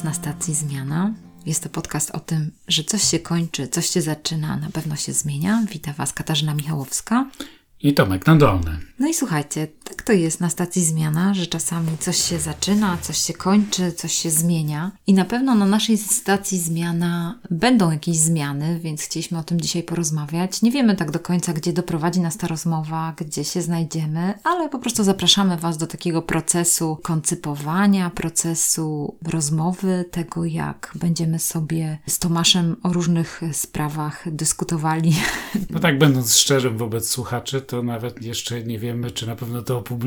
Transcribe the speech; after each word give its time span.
Was 0.00 0.04
na 0.04 0.14
stacji 0.14 0.54
Zmiana. 0.54 1.14
Jest 1.46 1.62
to 1.62 1.68
podcast 1.68 2.10
o 2.10 2.20
tym, 2.20 2.50
że 2.68 2.84
coś 2.84 3.02
się 3.02 3.18
kończy, 3.18 3.68
coś 3.68 3.86
się 3.86 4.02
zaczyna, 4.02 4.56
na 4.56 4.70
pewno 4.70 4.96
się 4.96 5.12
zmienia. 5.12 5.62
Witam 5.72 5.94
Was 5.94 6.12
Katarzyna 6.12 6.54
Michałowska. 6.54 7.30
I 7.80 7.94
Tomek 7.94 8.26
Nadolny. 8.26 8.78
No 8.98 9.08
i 9.08 9.14
słuchajcie, 9.14 9.68
tak 10.10 10.16
to 10.16 10.22
jest 10.22 10.40
na 10.40 10.50
stacji 10.50 10.84
zmiana, 10.84 11.34
że 11.34 11.46
czasami 11.46 11.98
coś 11.98 12.16
się 12.16 12.38
zaczyna, 12.38 12.98
coś 12.98 13.18
się 13.18 13.32
kończy, 13.32 13.92
coś 13.92 14.12
się 14.12 14.30
zmienia. 14.30 14.90
I 15.06 15.14
na 15.14 15.24
pewno 15.24 15.54
na 15.54 15.66
naszej 15.66 15.98
stacji 15.98 16.58
zmiana 16.58 17.38
będą 17.50 17.90
jakieś 17.90 18.16
zmiany, 18.16 18.80
więc 18.80 19.02
chcieliśmy 19.02 19.38
o 19.38 19.42
tym 19.42 19.60
dzisiaj 19.60 19.82
porozmawiać. 19.82 20.62
Nie 20.62 20.70
wiemy 20.70 20.96
tak 20.96 21.10
do 21.10 21.18
końca, 21.18 21.52
gdzie 21.52 21.72
doprowadzi 21.72 22.20
nas 22.20 22.36
ta 22.36 22.46
rozmowa, 22.46 23.14
gdzie 23.16 23.44
się 23.44 23.62
znajdziemy, 23.62 24.34
ale 24.44 24.68
po 24.68 24.78
prostu 24.78 25.04
zapraszamy 25.04 25.56
Was 25.56 25.78
do 25.78 25.86
takiego 25.86 26.22
procesu 26.22 26.98
koncypowania, 27.02 28.10
procesu 28.10 29.16
rozmowy, 29.22 30.04
tego 30.10 30.44
jak 30.44 30.92
będziemy 30.94 31.38
sobie 31.38 31.98
z 32.06 32.18
Tomaszem 32.18 32.76
o 32.82 32.92
różnych 32.92 33.40
sprawach 33.52 34.24
dyskutowali. 34.26 35.14
No 35.70 35.80
tak, 35.80 35.98
będąc 35.98 36.36
szczerym 36.36 36.78
wobec 36.78 37.08
słuchaczy, 37.08 37.62
to 37.62 37.82
nawet 37.82 38.22
jeszcze 38.22 38.62
nie 38.62 38.78
wiemy, 38.78 39.10
czy 39.10 39.26
na 39.26 39.36
pewno 39.36 39.62
to 39.62 39.78
opublikujemy, 39.78 39.99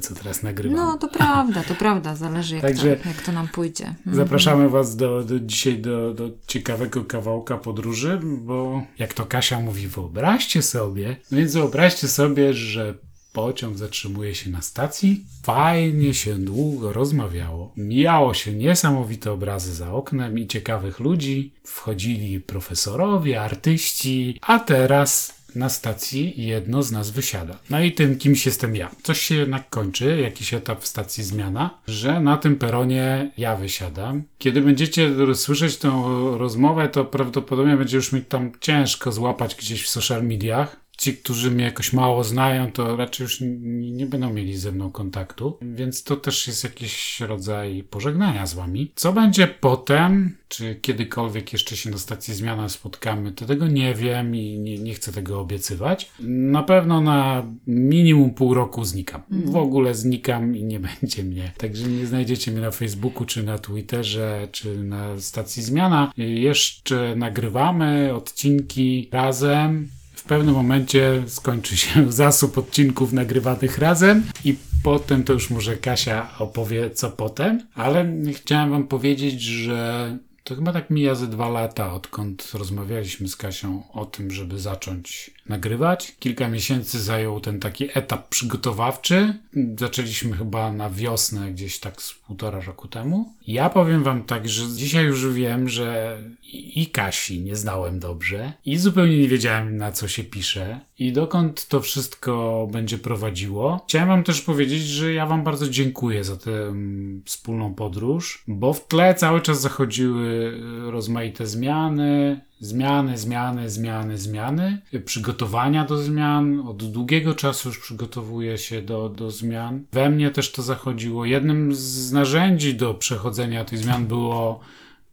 co 0.00 0.14
teraz 0.14 0.42
nagrywamy. 0.42 0.82
No, 0.82 0.98
to 0.98 1.08
prawda, 1.08 1.62
to 1.62 1.74
prawda, 1.74 2.16
zależy 2.16 2.54
jak, 2.54 2.64
Także 2.64 2.96
to, 2.96 3.08
jak 3.08 3.22
to 3.22 3.32
nam 3.32 3.48
pójdzie. 3.48 3.86
Mhm. 3.86 4.16
Zapraszamy 4.16 4.68
Was 4.68 4.96
do, 4.96 5.24
do 5.24 5.40
dzisiaj 5.40 5.78
do, 5.78 6.14
do 6.14 6.30
ciekawego 6.46 7.04
kawałka 7.04 7.56
podróży, 7.58 8.20
bo 8.22 8.82
jak 8.98 9.14
to 9.14 9.26
Kasia 9.26 9.60
mówi, 9.60 9.86
wyobraźcie 9.86 10.62
sobie, 10.62 11.16
no 11.30 11.38
więc 11.38 11.52
wyobraźcie 11.54 12.08
sobie, 12.08 12.54
że 12.54 12.94
pociąg 13.36 13.78
zatrzymuje 13.78 14.34
się 14.34 14.50
na 14.50 14.62
stacji, 14.62 15.24
fajnie 15.42 16.14
się 16.14 16.38
długo 16.38 16.92
rozmawiało, 16.92 17.72
mijało 17.76 18.34
się 18.34 18.52
niesamowite 18.52 19.32
obrazy 19.32 19.74
za 19.74 19.92
oknem 19.92 20.38
i 20.38 20.46
ciekawych 20.46 21.00
ludzi, 21.00 21.52
wchodzili 21.64 22.40
profesorowie, 22.40 23.42
artyści, 23.42 24.38
a 24.42 24.58
teraz 24.58 25.34
na 25.54 25.68
stacji 25.68 26.46
jedno 26.46 26.82
z 26.82 26.92
nas 26.92 27.10
wysiada. 27.10 27.58
No 27.70 27.80
i 27.80 27.92
tym 27.92 28.18
kimś 28.18 28.46
jestem 28.46 28.76
ja. 28.76 28.90
Coś 29.02 29.20
się 29.20 29.34
jednak 29.34 29.68
kończy, 29.68 30.20
jakiś 30.22 30.54
etap 30.54 30.82
w 30.82 30.86
stacji 30.86 31.24
zmiana, 31.24 31.78
że 31.88 32.20
na 32.20 32.36
tym 32.36 32.56
peronie 32.56 33.30
ja 33.38 33.56
wysiadam. 33.56 34.22
Kiedy 34.38 34.60
będziecie 34.60 35.34
słyszeć 35.34 35.76
tę 35.76 36.02
rozmowę, 36.36 36.88
to 36.88 37.04
prawdopodobnie 37.04 37.76
będzie 37.76 37.96
już 37.96 38.12
mi 38.12 38.22
tam 38.22 38.52
ciężko 38.60 39.12
złapać 39.12 39.54
gdzieś 39.54 39.82
w 39.82 39.88
social 39.88 40.24
mediach 40.24 40.85
ci, 40.96 41.16
którzy 41.16 41.50
mnie 41.50 41.64
jakoś 41.64 41.92
mało 41.92 42.24
znają, 42.24 42.72
to 42.72 42.96
raczej 42.96 43.24
już 43.24 43.38
nie, 43.40 44.06
będą 44.06 44.32
mieli 44.32 44.56
ze 44.56 44.72
mną 44.72 44.92
kontaktu, 44.92 45.58
więc 45.62 46.02
to 46.02 46.16
też 46.16 46.46
jest 46.46 46.64
jakiś 46.64 47.20
rodzaj 47.20 47.84
pożegnania 47.90 48.46
z 48.46 48.54
wami. 48.54 48.92
Co 48.94 49.12
będzie 49.12 49.46
potem, 49.46 50.36
czy 50.48 50.74
kiedykolwiek 50.74 51.52
jeszcze 51.52 51.76
się 51.76 51.90
na 51.90 51.98
stacji 51.98 52.34
zmiana 52.34 52.68
spotkamy, 52.68 53.32
to 53.32 53.46
tego 53.46 53.66
nie 53.66 53.94
wiem 53.94 54.36
i 54.36 54.58
nie, 54.58 54.78
nie 54.78 54.94
chcę 54.94 55.12
tego 55.12 55.40
obiecywać. 55.40 56.10
Na 56.20 56.62
pewno 56.62 57.00
na 57.00 57.46
minimum 57.66 58.34
pół 58.34 58.54
roku 58.54 58.84
znikam. 58.84 59.22
Mhm. 59.30 59.52
W 59.52 59.56
ogóle 59.56 59.94
znikam 59.94 60.56
i 60.56 60.64
nie 60.64 60.80
będzie 61.00 61.22
mnie. 61.22 61.52
Także 61.58 61.88
nie 61.88 62.06
znajdziecie 62.06 62.52
mnie 62.52 62.60
na 62.60 62.70
Facebooku, 62.70 63.26
czy 63.26 63.42
na 63.42 63.58
Twitterze, 63.58 64.48
czy 64.52 64.84
na 64.84 65.20
stacji 65.20 65.62
zmiana. 65.62 66.12
Jeszcze 66.16 67.16
nagrywamy 67.16 68.14
odcinki 68.14 69.08
razem 69.12 69.88
pewnym 70.26 70.54
momencie 70.54 71.22
skończy 71.26 71.76
się 71.76 72.12
zasób 72.22 72.58
odcinków 72.58 73.12
nagrywanych 73.12 73.78
razem 73.78 74.22
i 74.44 74.56
potem 74.82 75.24
to 75.24 75.32
już 75.32 75.50
może 75.50 75.76
Kasia 75.76 76.38
opowie 76.38 76.90
co 76.90 77.10
potem, 77.10 77.66
ale 77.74 78.06
chciałem 78.34 78.70
wam 78.70 78.86
powiedzieć, 78.86 79.42
że 79.42 80.18
to 80.44 80.54
chyba 80.54 80.72
tak 80.72 80.90
mija 80.90 81.14
ze 81.14 81.26
dwa 81.26 81.48
lata, 81.48 81.92
odkąd 81.92 82.50
rozmawialiśmy 82.54 83.28
z 83.28 83.36
Kasią 83.36 83.82
o 83.92 84.06
tym, 84.06 84.30
żeby 84.30 84.58
zacząć 84.58 85.30
nagrywać. 85.48 86.16
Kilka 86.18 86.48
miesięcy 86.48 87.02
zajął 87.02 87.40
ten 87.40 87.60
taki 87.60 87.88
etap 87.94 88.28
przygotowawczy. 88.28 89.34
Zaczęliśmy 89.78 90.36
chyba 90.36 90.72
na 90.72 90.90
wiosnę, 90.90 91.52
gdzieś 91.52 91.80
tak 91.80 92.02
z 92.02 92.14
półtora 92.14 92.60
roku 92.60 92.88
temu. 92.88 93.32
Ja 93.46 93.70
powiem 93.70 94.02
wam 94.02 94.24
tak, 94.24 94.48
że 94.48 94.68
dzisiaj 94.68 95.04
już 95.04 95.32
wiem, 95.32 95.68
że 95.68 96.18
i 96.52 96.86
Kasi 96.86 97.40
nie 97.40 97.56
znałem 97.56 98.00
dobrze 98.00 98.52
i 98.64 98.78
zupełnie 98.78 99.18
nie 99.18 99.28
wiedziałem 99.28 99.76
na 99.76 99.92
co 99.92 100.08
się 100.08 100.24
pisze 100.24 100.80
i 100.98 101.12
dokąd 101.12 101.68
to 101.68 101.80
wszystko 101.80 102.68
będzie 102.72 102.98
prowadziło. 102.98 103.80
Chciałem 103.88 104.08
wam 104.08 104.24
też 104.24 104.40
powiedzieć, 104.42 104.82
że 104.82 105.12
ja 105.12 105.26
wam 105.26 105.44
bardzo 105.44 105.68
dziękuję 105.68 106.24
za 106.24 106.36
tę 106.36 106.50
mm, 106.50 107.22
wspólną 107.24 107.74
podróż, 107.74 108.42
bo 108.48 108.72
w 108.72 108.86
tle 108.86 109.14
cały 109.14 109.40
czas 109.40 109.60
zachodziły 109.60 110.60
rozmaite 110.90 111.46
zmiany, 111.46 112.40
Zmiany, 112.60 113.18
zmiany, 113.18 113.70
zmiany, 113.70 114.18
zmiany, 114.18 114.78
przygotowania 115.04 115.84
do 115.84 116.02
zmian. 116.02 116.60
Od 116.60 116.90
długiego 116.90 117.34
czasu 117.34 117.68
już 117.68 117.78
przygotowuję 117.78 118.58
się 118.58 118.82
do, 118.82 119.08
do 119.08 119.30
zmian. 119.30 119.84
We 119.92 120.10
mnie 120.10 120.30
też 120.30 120.52
to 120.52 120.62
zachodziło. 120.62 121.24
Jednym 121.24 121.74
z 121.74 122.12
narzędzi 122.12 122.74
do 122.74 122.94
przechodzenia 122.94 123.64
tych 123.64 123.78
zmian 123.78 124.06
było 124.06 124.60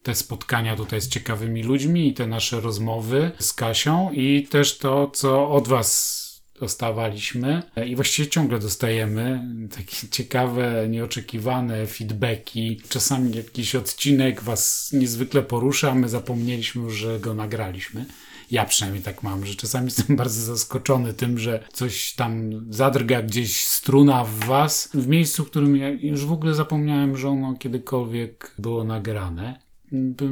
te 0.04 0.16
spotkania 0.16 0.76
tutaj 0.76 1.02
z 1.02 1.08
ciekawymi 1.08 1.64
ludźmi 1.64 2.08
i 2.08 2.14
te 2.14 2.28
nasze 2.28 2.62
rozmowy 2.62 3.32
z 3.40 3.54
Kasią 3.54 4.12
i 4.12 4.48
też 4.50 4.78
to, 4.78 5.12
co 5.14 5.50
od 5.50 5.68
Was 5.68 6.23
dostawaliśmy 6.64 7.64
i 7.86 7.96
właściwie 7.96 8.30
ciągle 8.30 8.60
dostajemy 8.60 9.48
takie 9.76 10.08
ciekawe, 10.18 10.88
nieoczekiwane 10.90 11.88
feedbacki. 11.88 12.82
Czasami 12.90 13.36
jakiś 13.36 13.76
odcinek 13.76 14.42
was 14.42 14.90
niezwykle 14.94 15.42
porusza, 15.42 15.96
my 15.96 16.10
zapomnieliśmy 16.10 16.84
że 16.90 17.20
go 17.20 17.34
nagraliśmy. 17.34 18.06
Ja 18.52 18.66
przynajmniej 18.66 19.04
tak 19.04 19.24
mam, 19.24 19.46
że 19.46 19.56
czasami 19.56 19.86
jestem 19.86 20.16
bardzo 20.22 20.42
zaskoczony 20.42 21.14
tym, 21.14 21.40
że 21.40 21.64
coś 21.74 22.14
tam 22.14 22.52
zadrga 22.70 23.22
gdzieś 23.22 23.66
struna 23.66 24.24
w 24.24 24.34
was, 24.34 24.90
w 24.94 25.08
miejscu, 25.08 25.46
w 25.46 25.50
którym 25.50 25.78
ja 25.78 25.90
już 25.90 26.26
w 26.26 26.32
ogóle 26.32 26.54
zapomniałem, 26.54 27.18
że 27.18 27.30
ono 27.30 27.54
kiedykolwiek 27.54 28.54
było 28.58 28.84
nagrane 28.84 29.60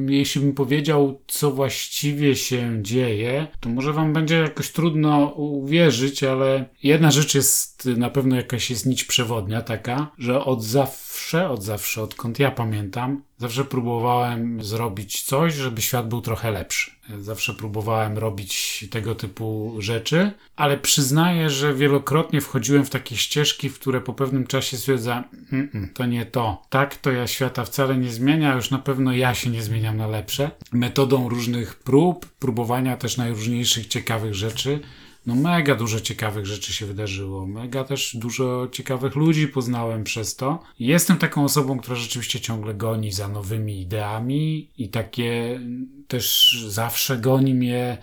jeśli 0.07 0.41
bym 0.41 0.53
powiedział, 0.53 1.21
co 1.27 1.51
właściwie 1.51 2.35
się 2.35 2.79
dzieje, 2.81 3.47
to 3.59 3.69
może 3.69 3.93
wam 3.93 4.13
będzie 4.13 4.35
jakoś 4.35 4.71
trudno 4.71 5.25
uwierzyć, 5.27 6.23
ale 6.23 6.65
jedna 6.83 7.11
rzecz 7.11 7.35
jest 7.35 7.70
na 7.85 8.09
pewno 8.09 8.35
jakaś 8.35 8.69
jest 8.69 8.85
nić 8.85 9.03
przewodnia 9.03 9.61
taka, 9.61 10.11
że 10.17 10.45
od 10.45 10.63
zawsze, 10.63 11.49
od 11.49 11.63
zawsze, 11.63 12.01
odkąd 12.01 12.39
ja 12.39 12.51
pamiętam, 12.51 13.21
zawsze 13.37 13.65
próbowałem 13.65 14.63
zrobić 14.63 15.21
coś, 15.21 15.53
żeby 15.53 15.81
świat 15.81 16.09
był 16.09 16.21
trochę 16.21 16.51
lepszy. 16.51 16.91
Zawsze 17.19 17.53
próbowałem 17.53 18.17
robić 18.17 18.85
tego 18.91 19.15
typu 19.15 19.75
rzeczy, 19.79 20.31
ale 20.55 20.77
przyznaję, 20.77 21.49
że 21.49 21.73
wielokrotnie 21.73 22.41
wchodziłem 22.41 22.85
w 22.85 22.89
takie 22.89 23.17
ścieżki, 23.17 23.69
w 23.69 23.79
które 23.79 24.01
po 24.01 24.13
pewnym 24.13 24.47
czasie 24.47 24.77
stwierdzam, 24.77 25.23
to 25.93 26.05
nie 26.05 26.25
to. 26.25 26.61
Tak 26.69 26.95
to 26.95 27.11
ja 27.11 27.27
świata 27.27 27.65
wcale 27.65 27.97
nie 27.97 28.09
zmienia, 28.09 28.55
już 28.55 28.71
na 28.71 28.79
pewno 28.79 29.13
ja 29.13 29.33
się 29.33 29.49
nie 29.49 29.63
zmieniam 29.63 29.97
na 29.97 30.07
lepsze. 30.07 30.51
Metodą 30.71 31.29
różnych 31.29 31.75
prób, 31.75 32.25
próbowania 32.25 32.97
też 32.97 33.17
najróżniejszych 33.17 33.87
ciekawych 33.87 34.35
rzeczy, 34.35 34.79
no 35.25 35.35
mega 35.35 35.75
dużo 35.75 35.99
ciekawych 35.99 36.45
rzeczy 36.45 36.73
się 36.73 36.85
wydarzyło. 36.85 37.45
Mega 37.45 37.83
też 37.83 38.15
dużo 38.15 38.67
ciekawych 38.71 39.15
ludzi 39.15 39.47
poznałem 39.47 40.03
przez 40.03 40.35
to. 40.35 40.63
Jestem 40.79 41.17
taką 41.17 41.43
osobą, 41.43 41.79
która 41.79 41.95
rzeczywiście 41.95 42.39
ciągle 42.39 42.73
goni 42.73 43.11
za 43.11 43.27
nowymi 43.27 43.81
ideami 43.81 44.69
i 44.77 44.89
takie 44.89 45.59
też 46.07 46.57
zawsze 46.67 47.17
goni 47.17 47.53
mnie 47.53 47.97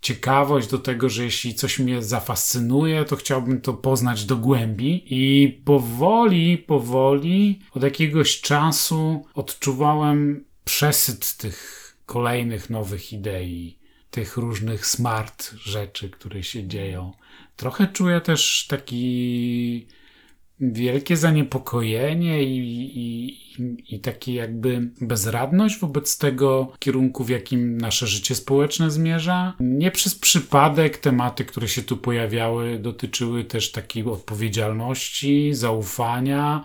ciekawość 0.00 0.68
do 0.68 0.78
tego, 0.78 1.08
że 1.08 1.24
jeśli 1.24 1.54
coś 1.54 1.78
mnie 1.78 2.02
zafascynuje, 2.02 3.04
to 3.04 3.16
chciałbym 3.16 3.60
to 3.60 3.74
poznać 3.74 4.24
do 4.24 4.36
głębi 4.36 5.04
i 5.10 5.48
powoli, 5.64 6.58
powoli 6.58 7.60
od 7.70 7.82
jakiegoś 7.82 8.40
czasu 8.40 9.24
odczuwałem 9.34 10.44
przesyt 10.64 11.36
tych 11.36 11.86
kolejnych 12.06 12.70
nowych 12.70 13.12
idei 13.12 13.78
tych 14.16 14.36
różnych 14.36 14.86
smart 14.86 15.54
rzeczy, 15.54 16.10
które 16.10 16.42
się 16.42 16.68
dzieją. 16.68 17.12
Trochę 17.56 17.86
czuję 17.86 18.20
też 18.20 18.66
taki 18.68 19.86
wielkie 20.60 21.16
zaniepokojenie 21.16 22.42
i, 22.42 22.58
i, 22.98 23.96
i 24.26 24.34
jakby 24.34 24.90
bezradność 25.00 25.78
wobec 25.78 26.18
tego 26.18 26.72
kierunku, 26.78 27.24
w 27.24 27.28
jakim 27.28 27.78
nasze 27.78 28.06
życie 28.06 28.34
społeczne 28.34 28.90
zmierza. 28.90 29.54
Nie 29.60 29.90
przez 29.90 30.14
przypadek 30.14 30.98
tematy, 30.98 31.44
które 31.44 31.68
się 31.68 31.82
tu 31.82 31.96
pojawiały, 31.96 32.78
dotyczyły 32.78 33.44
też 33.44 33.72
takiej 33.72 34.04
odpowiedzialności, 34.04 35.54
zaufania, 35.54 36.64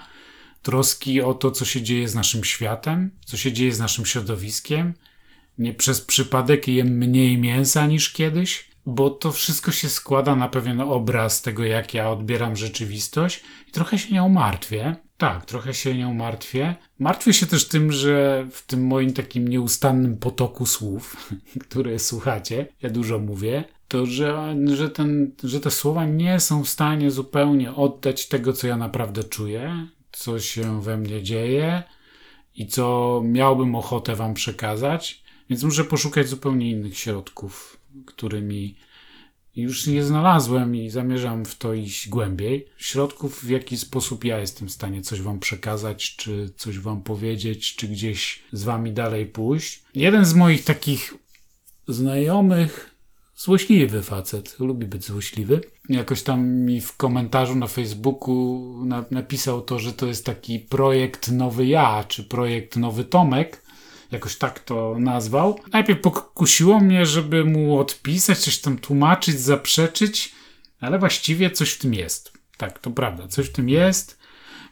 troski 0.61 1.21
o 1.21 1.33
to, 1.33 1.51
co 1.51 1.65
się 1.65 1.81
dzieje 1.81 2.07
z 2.07 2.15
naszym 2.15 2.43
światem, 2.43 3.11
co 3.25 3.37
się 3.37 3.51
dzieje 3.51 3.73
z 3.73 3.79
naszym 3.79 4.05
środowiskiem 4.05 4.93
nie 5.61 5.73
przez 5.73 6.01
przypadek 6.01 6.67
jem 6.67 6.87
mniej 6.87 7.37
mięsa 7.37 7.87
niż 7.87 8.13
kiedyś, 8.13 8.71
bo 8.85 9.09
to 9.09 9.31
wszystko 9.31 9.71
się 9.71 9.89
składa 9.89 10.35
na 10.35 10.49
pewien 10.49 10.81
obraz 10.81 11.41
tego, 11.41 11.63
jak 11.63 11.93
ja 11.93 12.09
odbieram 12.09 12.55
rzeczywistość 12.55 13.43
i 13.67 13.71
trochę 13.71 13.97
się 13.97 14.13
nią 14.13 14.29
martwię. 14.29 14.95
Tak, 15.17 15.45
trochę 15.45 15.73
się 15.73 15.97
nią 15.97 16.13
martwię. 16.13 16.75
Martwię 16.99 17.33
się 17.33 17.45
też 17.45 17.67
tym, 17.67 17.91
że 17.91 18.47
w 18.51 18.65
tym 18.65 18.87
moim 18.87 19.13
takim 19.13 19.47
nieustannym 19.47 20.17
potoku 20.17 20.65
słów, 20.65 21.31
które 21.69 21.99
słuchacie, 21.99 22.67
ja 22.81 22.89
dużo 22.89 23.19
mówię, 23.19 23.63
to 23.87 24.05
że, 24.05 24.55
że, 24.73 24.89
ten, 24.89 25.31
że 25.43 25.59
te 25.59 25.71
słowa 25.71 26.05
nie 26.05 26.39
są 26.39 26.63
w 26.63 26.69
stanie 26.69 27.11
zupełnie 27.11 27.75
oddać 27.75 28.27
tego, 28.27 28.53
co 28.53 28.67
ja 28.67 28.77
naprawdę 28.77 29.23
czuję, 29.23 29.87
co 30.11 30.39
się 30.39 30.81
we 30.81 30.97
mnie 30.97 31.23
dzieje 31.23 31.83
i 32.55 32.67
co 32.67 33.21
miałbym 33.25 33.75
ochotę 33.75 34.15
Wam 34.15 34.33
przekazać, 34.33 35.20
więc 35.51 35.63
muszę 35.63 35.83
poszukać 35.83 36.27
zupełnie 36.27 36.71
innych 36.71 36.97
środków, 36.97 37.77
którymi 38.05 38.75
już 39.55 39.87
je 39.87 40.03
znalazłem 40.03 40.75
i 40.75 40.89
zamierzam 40.89 41.45
w 41.45 41.55
to 41.55 41.73
iść 41.73 42.09
głębiej. 42.09 42.67
Środków, 42.77 43.43
w 43.43 43.49
jaki 43.49 43.77
sposób 43.77 44.23
ja 44.23 44.39
jestem 44.39 44.67
w 44.67 44.71
stanie 44.71 45.01
coś 45.01 45.21
Wam 45.21 45.39
przekazać, 45.39 46.15
czy 46.15 46.49
coś 46.57 46.79
Wam 46.79 47.01
powiedzieć, 47.01 47.75
czy 47.75 47.87
gdzieś 47.87 48.43
z 48.51 48.63
Wami 48.63 48.91
dalej 48.91 49.25
pójść. 49.25 49.83
Jeden 49.95 50.25
z 50.25 50.33
moich 50.33 50.63
takich 50.63 51.13
znajomych, 51.87 52.95
złośliwy 53.35 54.03
facet, 54.03 54.59
lubi 54.59 54.85
być 54.85 55.05
złośliwy, 55.05 55.61
jakoś 55.89 56.23
tam 56.23 56.47
mi 56.47 56.81
w 56.81 56.97
komentarzu 56.97 57.55
na 57.55 57.67
Facebooku 57.67 58.85
na, 58.85 59.05
napisał 59.11 59.61
to, 59.61 59.79
że 59.79 59.93
to 59.93 60.07
jest 60.07 60.25
taki 60.25 60.59
projekt 60.59 61.31
Nowy 61.31 61.65
Ja, 61.65 62.03
czy 62.07 62.23
projekt 62.23 62.75
Nowy 62.75 63.03
Tomek 63.03 63.70
jakoś 64.11 64.35
tak 64.35 64.59
to 64.59 64.95
nazwał. 64.99 65.59
Najpierw 65.73 66.01
pokusiło 66.01 66.79
mnie, 66.79 67.05
żeby 67.05 67.45
mu 67.45 67.79
odpisać, 67.79 68.37
coś 68.37 68.59
tam 68.59 68.77
tłumaczyć, 68.77 69.39
zaprzeczyć, 69.39 70.35
ale 70.79 70.99
właściwie 70.99 71.51
coś 71.51 71.71
w 71.71 71.79
tym 71.79 71.93
jest. 71.93 72.33
Tak, 72.57 72.79
to 72.79 72.91
prawda, 72.91 73.27
coś 73.27 73.45
w 73.47 73.51
tym 73.51 73.69
jest. 73.69 74.19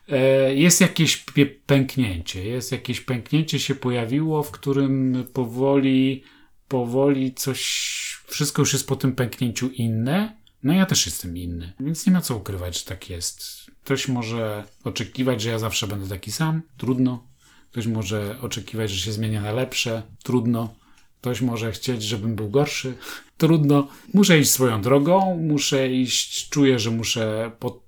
E, 0.10 0.56
jest 0.56 0.82
jakieś 0.82 1.26
pęknięcie, 1.66 2.46
jest 2.46 2.72
jakieś 2.72 3.02
pęknięcie 3.02 3.60
się 3.60 3.76
pojawiło, 3.76 4.44
w 4.44 4.52
którym 4.52 5.26
powoli, 5.34 6.24
powoli 6.68 7.34
coś, 7.34 8.22
wszystko 8.28 8.62
już 8.62 8.74
jest 8.74 8.88
po 8.88 8.96
tym 8.96 9.16
pęknięciu 9.16 9.70
inne. 9.70 10.40
No 10.64 10.74
ja 10.74 10.86
też 10.86 11.06
jestem 11.06 11.38
inny, 11.38 11.74
więc 11.80 12.06
nie 12.06 12.14
ma 12.14 12.22
co 12.22 12.36
ukrywać, 12.36 12.80
że 12.80 12.86
tak 12.86 13.10
jest. 13.10 13.66
Ktoś 13.84 14.08
może 14.08 14.64
oczekiwać, 14.84 15.42
że 15.42 15.50
ja 15.50 15.60
zawsze 15.60 15.88
będę 15.88 16.10
taki 16.10 16.32
sam. 16.32 16.62
Trudno. 16.78 17.29
Ktoś 17.72 17.88
może 17.88 18.36
oczekiwać, 18.42 18.92
że 18.92 19.06
się 19.06 19.12
zmienia 19.12 19.42
na 19.42 19.52
lepsze. 19.52 20.02
Trudno. 20.24 20.74
Ktoś 21.22 21.42
może 21.42 21.72
chcieć, 21.72 22.04
żebym 22.04 22.36
był 22.36 22.50
gorszy. 22.50 22.94
Trudno. 23.38 23.88
Muszę 24.14 24.40
iść 24.40 24.52
swoją 24.52 24.82
drogą, 24.82 25.38
muszę 25.42 25.90
iść, 25.90 26.50
czuję, 26.50 26.80
że 26.80 26.92
muszę 26.92 27.52
pod, 27.60 27.84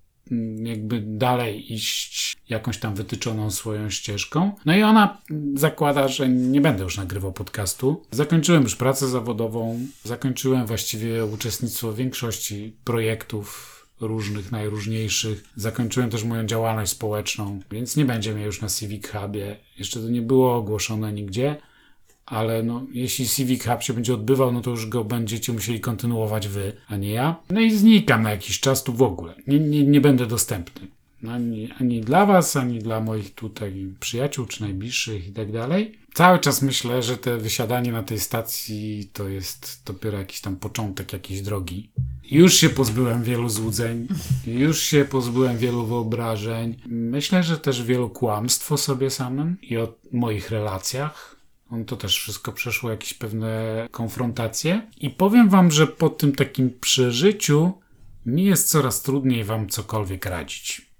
jakby 0.63 1.01
dalej 1.01 1.73
iść 1.73 2.37
jakąś 2.49 2.77
tam 2.77 2.95
wytyczoną 2.95 3.51
swoją 3.51 3.89
ścieżką. 3.89 4.51
No 4.65 4.75
i 4.75 4.83
ona 4.83 5.21
zakłada, 5.55 6.07
że 6.07 6.29
nie 6.29 6.61
będę 6.61 6.83
już 6.83 6.97
nagrywał 6.97 7.33
podcastu. 7.33 8.03
Zakończyłem 8.11 8.63
już 8.63 8.75
pracę 8.75 9.07
zawodową, 9.07 9.79
zakończyłem 10.03 10.65
właściwie 10.65 11.25
uczestnictwo 11.25 11.91
w 11.91 11.95
większości 11.95 12.75
projektów 12.83 13.80
różnych, 14.01 14.51
najróżniejszych. 14.51 15.44
Zakończyłem 15.56 16.09
też 16.09 16.24
moją 16.24 16.45
działalność 16.45 16.92
społeczną, 16.92 17.59
więc 17.71 17.95
nie 17.95 18.06
będzie 18.06 18.33
mnie 18.33 18.45
już 18.45 18.62
na 18.62 18.69
Civic 18.69 19.07
Hubie. 19.07 19.57
Jeszcze 19.80 20.00
to 20.00 20.09
nie 20.09 20.21
było 20.21 20.56
ogłoszone 20.56 21.13
nigdzie, 21.13 21.56
ale 22.25 22.63
no, 22.63 22.86
jeśli 22.92 23.27
Civic 23.27 23.65
Hub 23.65 23.83
się 23.83 23.94
będzie 23.94 24.13
odbywał, 24.13 24.51
no 24.51 24.62
to 24.62 24.69
już 24.69 24.89
go 24.89 25.03
będziecie 25.03 25.53
musieli 25.53 25.80
kontynuować 25.80 26.48
wy, 26.48 26.74
a 26.88 26.98
nie 26.98 27.12
ja. 27.12 27.36
No 27.50 27.62
i 27.62 27.71
znikam 27.71 28.21
na 28.21 28.31
jakiś 28.31 28.59
czas 28.59 28.83
tu 28.83 28.94
w 28.94 29.01
ogóle. 29.01 29.33
Nie, 29.48 29.59
nie, 29.59 29.83
nie 29.83 30.01
będę 30.01 30.25
dostępny. 30.25 30.88
Ani, 31.27 31.69
ani 31.80 32.01
dla 32.01 32.25
was, 32.25 32.56
ani 32.56 32.80
dla 32.80 33.00
moich 33.00 33.36
tutaj 33.36 33.94
przyjaciół, 34.00 34.45
czy 34.45 34.62
najbliższych 34.62 35.27
i 35.27 35.31
tak 35.31 35.51
dalej. 35.51 36.00
Cały 36.13 36.39
czas 36.39 36.61
myślę, 36.61 37.03
że 37.03 37.17
te 37.17 37.37
wysiadanie 37.37 37.91
na 37.91 38.03
tej 38.03 38.19
stacji 38.19 39.09
to 39.13 39.27
jest 39.27 39.81
dopiero 39.85 40.17
jakiś 40.17 40.41
tam 40.41 40.55
początek 40.55 41.13
jakiejś 41.13 41.41
drogi. 41.41 41.91
Już 42.31 42.53
się 42.53 42.69
pozbyłem 42.69 43.23
wielu 43.23 43.49
złudzeń, 43.49 44.07
już 44.47 44.81
się 44.81 45.05
pozbyłem 45.05 45.57
wielu 45.57 45.85
wyobrażeń. 45.85 46.75
Myślę, 46.87 47.43
że 47.43 47.57
też 47.57 47.83
wielu 47.83 48.09
kłamstw 48.09 48.71
o 48.71 48.77
sobie 48.77 49.09
samym 49.09 49.57
i 49.61 49.77
o 49.77 49.93
moich 50.11 50.49
relacjach. 50.49 51.35
On 51.69 51.85
to 51.85 51.97
też 51.97 52.17
wszystko 52.17 52.51
przeszło 52.51 52.91
jakieś 52.91 53.13
pewne 53.13 53.87
konfrontacje. 53.91 54.87
I 54.97 55.09
powiem 55.09 55.49
wam, 55.49 55.71
że 55.71 55.87
po 55.87 56.09
tym 56.09 56.35
takim 56.35 56.79
przeżyciu 56.79 57.73
mi 58.25 58.43
jest 58.43 58.69
coraz 58.69 59.01
trudniej 59.01 59.43
wam 59.43 59.69
cokolwiek 59.69 60.25
radzić. 60.25 60.91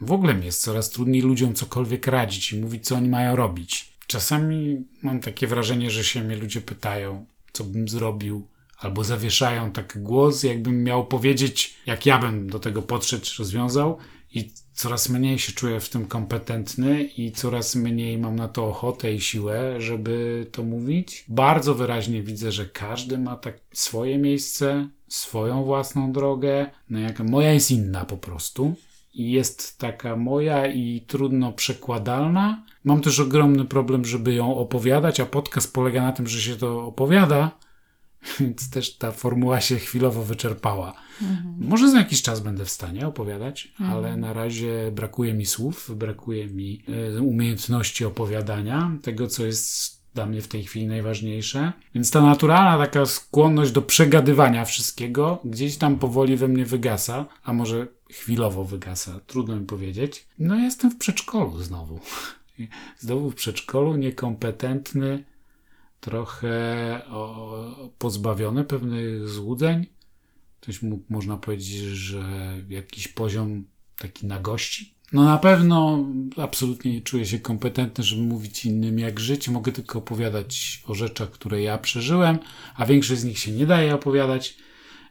W 0.00 0.12
ogóle 0.12 0.34
mi 0.34 0.46
jest 0.46 0.62
coraz 0.62 0.90
trudniej 0.90 1.22
ludziom 1.22 1.54
cokolwiek 1.54 2.06
radzić 2.06 2.52
i 2.52 2.60
mówić, 2.60 2.86
co 2.86 2.96
oni 2.96 3.08
mają 3.08 3.36
robić. 3.36 3.89
Czasami 4.10 4.84
mam 5.02 5.20
takie 5.20 5.46
wrażenie, 5.46 5.90
że 5.90 6.04
się 6.04 6.24
mnie 6.24 6.36
ludzie 6.36 6.60
pytają, 6.60 7.26
co 7.52 7.64
bym 7.64 7.88
zrobił, 7.88 8.46
albo 8.78 9.04
zawieszają 9.04 9.72
taki 9.72 9.98
głos, 9.98 10.42
jakbym 10.42 10.84
miał 10.84 11.06
powiedzieć, 11.06 11.76
jak 11.86 12.06
ja 12.06 12.18
bym 12.18 12.50
do 12.50 12.58
tego 12.58 12.82
podszedł, 12.82 13.26
rozwiązał 13.38 13.98
i 14.34 14.50
coraz 14.72 15.08
mniej 15.08 15.38
się 15.38 15.52
czuję 15.52 15.80
w 15.80 15.88
tym 15.88 16.06
kompetentny 16.06 17.02
i 17.04 17.32
coraz 17.32 17.76
mniej 17.76 18.18
mam 18.18 18.36
na 18.36 18.48
to 18.48 18.68
ochotę 18.68 19.12
i 19.14 19.20
siłę, 19.20 19.80
żeby 19.80 20.46
to 20.52 20.62
mówić. 20.62 21.24
Bardzo 21.28 21.74
wyraźnie 21.74 22.22
widzę, 22.22 22.52
że 22.52 22.66
każdy 22.66 23.18
ma 23.18 23.36
tak 23.36 23.60
swoje 23.72 24.18
miejsce, 24.18 24.88
swoją 25.08 25.64
własną 25.64 26.12
drogę. 26.12 26.70
No 26.90 26.98
jak 26.98 27.20
moja 27.20 27.52
jest 27.52 27.70
inna 27.70 28.04
po 28.04 28.16
prostu. 28.16 28.74
Jest 29.14 29.78
taka 29.78 30.16
moja 30.16 30.66
i 30.66 31.00
trudno 31.06 31.52
przekładalna. 31.52 32.64
Mam 32.84 33.00
też 33.00 33.20
ogromny 33.20 33.64
problem, 33.64 34.04
żeby 34.04 34.34
ją 34.34 34.56
opowiadać, 34.56 35.20
a 35.20 35.26
podcast 35.26 35.74
polega 35.74 36.02
na 36.02 36.12
tym, 36.12 36.26
że 36.26 36.40
się 36.40 36.56
to 36.56 36.86
opowiada, 36.86 37.50
więc 38.40 38.70
też 38.70 38.96
ta 38.96 39.12
formuła 39.12 39.60
się 39.60 39.76
chwilowo 39.76 40.22
wyczerpała. 40.22 40.94
Mhm. 41.22 41.54
Może 41.58 41.90
za 41.90 41.98
jakiś 41.98 42.22
czas 42.22 42.40
będę 42.40 42.64
w 42.64 42.70
stanie 42.70 43.06
opowiadać, 43.06 43.72
mhm. 43.80 43.90
ale 43.90 44.16
na 44.16 44.32
razie 44.32 44.90
brakuje 44.92 45.34
mi 45.34 45.46
słów, 45.46 45.90
brakuje 45.96 46.46
mi 46.46 46.82
e, 47.16 47.22
umiejętności 47.22 48.04
opowiadania, 48.04 48.96
tego 49.02 49.26
co 49.26 49.46
jest 49.46 50.00
dla 50.14 50.26
mnie 50.26 50.42
w 50.42 50.48
tej 50.48 50.64
chwili 50.64 50.86
najważniejsze. 50.86 51.72
Więc 51.94 52.10
ta 52.10 52.20
naturalna 52.20 52.86
taka 52.86 53.06
skłonność 53.06 53.72
do 53.72 53.82
przegadywania 53.82 54.64
wszystkiego 54.64 55.38
gdzieś 55.44 55.76
tam 55.76 55.98
powoli 55.98 56.36
we 56.36 56.48
mnie 56.48 56.64
wygasa, 56.64 57.26
a 57.44 57.52
może 57.52 57.86
chwilowo 58.10 58.64
wygasa, 58.64 59.20
trudno 59.26 59.56
mi 59.56 59.66
powiedzieć. 59.66 60.26
No 60.38 60.56
jestem 60.56 60.90
w 60.90 60.98
przedszkolu 60.98 61.62
znowu. 61.62 62.00
Znowu 62.98 63.30
w 63.30 63.34
przedszkolu, 63.34 63.96
niekompetentny, 63.96 65.24
trochę 66.00 67.02
o, 67.08 67.90
pozbawiony 67.98 68.64
pewnych 68.64 69.28
złudzeń. 69.28 69.86
Coś 70.60 70.82
mógł, 70.82 71.04
można 71.08 71.36
powiedzieć, 71.36 71.76
że 71.78 72.22
jakiś 72.68 73.08
poziom 73.08 73.64
taki 73.98 74.26
nagości. 74.26 74.94
No 75.12 75.24
na 75.24 75.38
pewno 75.38 76.04
absolutnie 76.36 76.92
nie 76.92 77.00
czuję 77.00 77.26
się 77.26 77.38
kompetentny, 77.38 78.04
żeby 78.04 78.22
mówić 78.22 78.64
innym 78.64 78.98
jak 78.98 79.20
żyć. 79.20 79.48
Mogę 79.48 79.72
tylko 79.72 79.98
opowiadać 79.98 80.82
o 80.86 80.94
rzeczach, 80.94 81.30
które 81.30 81.62
ja 81.62 81.78
przeżyłem, 81.78 82.38
a 82.74 82.86
większość 82.86 83.20
z 83.20 83.24
nich 83.24 83.38
się 83.38 83.52
nie 83.52 83.66
daje 83.66 83.94
opowiadać. 83.94 84.56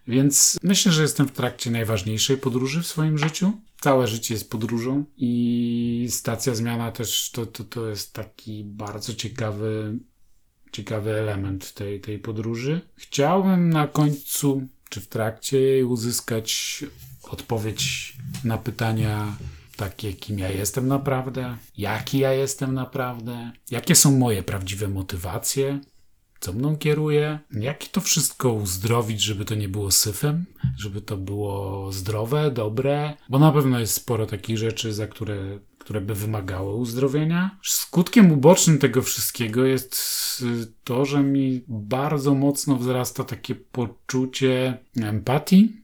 Więc 0.09 0.59
myślę, 0.63 0.91
że 0.91 1.01
jestem 1.01 1.27
w 1.27 1.31
trakcie 1.31 1.71
najważniejszej 1.71 2.37
podróży 2.37 2.81
w 2.81 2.87
swoim 2.87 3.17
życiu. 3.17 3.51
Całe 3.81 4.07
życie 4.07 4.33
jest 4.33 4.49
podróżą 4.49 5.03
i 5.17 6.07
stacja 6.09 6.55
zmiana 6.55 6.91
też 6.91 7.31
to, 7.31 7.45
to, 7.45 7.63
to 7.63 7.87
jest 7.87 8.13
taki 8.13 8.63
bardzo 8.63 9.13
ciekawy 9.13 9.99
ciekawy 10.71 11.11
element 11.11 11.73
tej, 11.73 12.01
tej 12.01 12.19
podróży. 12.19 12.81
Chciałbym 12.95 13.69
na 13.69 13.87
końcu, 13.87 14.67
czy 14.89 15.01
w 15.01 15.07
trakcie 15.07 15.59
jej 15.59 15.83
uzyskać 15.83 16.83
odpowiedź 17.23 18.13
na 18.43 18.57
pytania 18.57 19.35
takie, 19.77 20.13
kim 20.13 20.39
ja 20.39 20.49
jestem 20.49 20.87
naprawdę, 20.87 21.57
jaki 21.77 22.19
ja 22.19 22.33
jestem 22.33 22.73
naprawdę, 22.73 23.51
jakie 23.71 23.95
są 23.95 24.17
moje 24.17 24.43
prawdziwe 24.43 24.87
motywacje, 24.87 25.79
co 26.39 26.53
mną 26.53 26.77
kieruje, 26.77 27.39
jak 27.51 27.87
to 27.87 28.01
wszystko 28.01 28.53
uzdrowić, 28.53 29.21
żeby 29.21 29.45
to 29.45 29.55
nie 29.55 29.69
było 29.69 29.91
syfem, 29.91 30.45
żeby 30.77 31.01
to 31.01 31.17
było 31.17 31.91
zdrowe, 31.91 32.51
dobre, 32.51 33.13
bo 33.29 33.39
na 33.39 33.51
pewno 33.51 33.79
jest 33.79 33.93
sporo 33.93 34.25
takich 34.25 34.57
rzeczy, 34.57 34.93
za 34.93 35.07
które 35.07 35.59
które 35.89 36.01
by 36.01 36.15
wymagały 36.15 36.75
uzdrowienia. 36.75 37.57
Skutkiem 37.63 38.31
ubocznym 38.31 38.77
tego 38.77 39.01
wszystkiego 39.01 39.65
jest 39.65 39.95
y, 40.41 40.67
to, 40.83 41.05
że 41.05 41.23
mi 41.23 41.61
bardzo 41.67 42.33
mocno 42.33 42.75
wzrasta 42.75 43.23
takie 43.23 43.55
poczucie 43.55 44.77
empatii. 45.01 45.81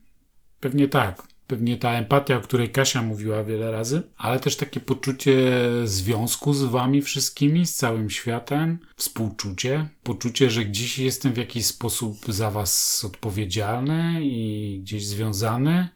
Pewnie 0.60 0.88
tak. 0.88 1.24
Pewnie 1.48 1.78
ta 1.78 1.92
empatia, 1.92 2.38
o 2.38 2.42
której 2.42 2.70
Kasia 2.70 3.02
mówiła 3.02 3.44
wiele 3.44 3.72
razy, 3.72 4.02
ale 4.18 4.40
też 4.40 4.56
takie 4.56 4.80
poczucie 4.80 5.52
związku 5.84 6.54
z 6.54 6.64
wami 6.64 7.02
wszystkimi, 7.02 7.66
z 7.66 7.76
całym 7.76 8.10
światem, 8.10 8.80
współczucie, 8.96 9.90
poczucie, 10.04 10.50
że 10.50 10.66
gdzieś 10.66 11.00
jestem 11.00 11.34
w 11.34 11.38
jakiś 11.38 11.66
sposób 11.66 12.26
za 12.28 12.52
was 12.52 13.04
odpowiedzialny 13.06 14.20
i 14.22 14.80
gdzieś 14.82 15.08
związany, 15.08 15.88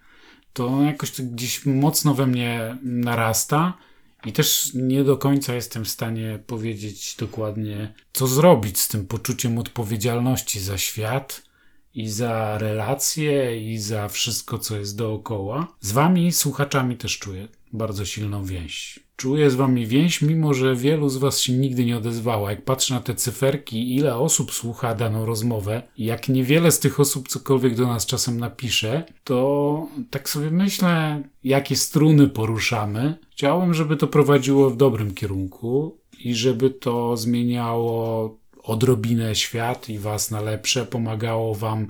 to 0.53 0.81
jakoś 0.81 1.11
to 1.11 1.23
gdzieś 1.23 1.65
mocno 1.65 2.13
we 2.13 2.27
mnie 2.27 2.77
narasta 2.83 3.77
I 4.25 4.31
też 4.31 4.71
nie 4.73 5.03
do 5.03 5.17
końca 5.17 5.55
jestem 5.55 5.85
w 5.85 5.89
stanie 5.89 6.39
powiedzieć 6.47 7.15
dokładnie, 7.19 7.93
co 8.13 8.27
zrobić 8.27 8.79
z 8.79 8.87
tym 8.87 9.07
poczuciem 9.07 9.57
odpowiedzialności 9.57 10.59
za 10.59 10.77
świat 10.77 11.48
i 11.95 12.07
za 12.07 12.57
relacje 12.57 13.61
i 13.71 13.77
za 13.77 14.07
wszystko, 14.07 14.57
co 14.57 14.79
jest 14.79 14.97
dookoła. 14.97 15.67
Z 15.81 15.91
wami, 15.91 16.31
słuchaczami, 16.31 16.97
też 16.97 17.19
czuję 17.19 17.47
bardzo 17.73 18.05
silną 18.05 18.45
więź. 18.45 18.99
Czuję 19.15 19.49
z 19.49 19.55
wami 19.55 19.87
więź, 19.87 20.21
mimo 20.21 20.53
że 20.53 20.75
wielu 20.75 21.09
z 21.09 21.17
was 21.17 21.39
się 21.39 21.53
nigdy 21.53 21.85
nie 21.85 21.97
odezwało. 21.97 22.49
Jak 22.49 22.65
patrzę 22.65 22.93
na 22.93 22.99
te 22.99 23.15
cyferki, 23.15 23.95
ile 23.95 24.15
osób 24.15 24.51
słucha 24.51 24.95
daną 24.95 25.25
rozmowę, 25.25 25.81
jak 25.97 26.29
niewiele 26.29 26.71
z 26.71 26.79
tych 26.79 26.99
osób 26.99 27.27
cokolwiek 27.27 27.75
do 27.75 27.87
nas 27.87 28.05
czasem 28.05 28.39
napisze, 28.39 29.03
to 29.23 29.87
tak 30.09 30.29
sobie 30.29 30.51
myślę, 30.51 31.23
jakie 31.43 31.75
struny 31.75 32.27
poruszamy. 32.27 33.17
Chciałem, 33.31 33.73
żeby 33.73 33.97
to 33.97 34.07
prowadziło 34.07 34.69
w 34.69 34.77
dobrym 34.77 35.13
kierunku 35.13 35.97
i 36.19 36.35
żeby 36.35 36.69
to 36.69 37.17
zmieniało 37.17 38.37
odrobinę 38.69 39.35
świat 39.35 39.89
i 39.89 39.99
was 39.99 40.31
na 40.31 40.41
lepsze, 40.41 40.85
pomagało 40.85 41.55
wam 41.55 41.87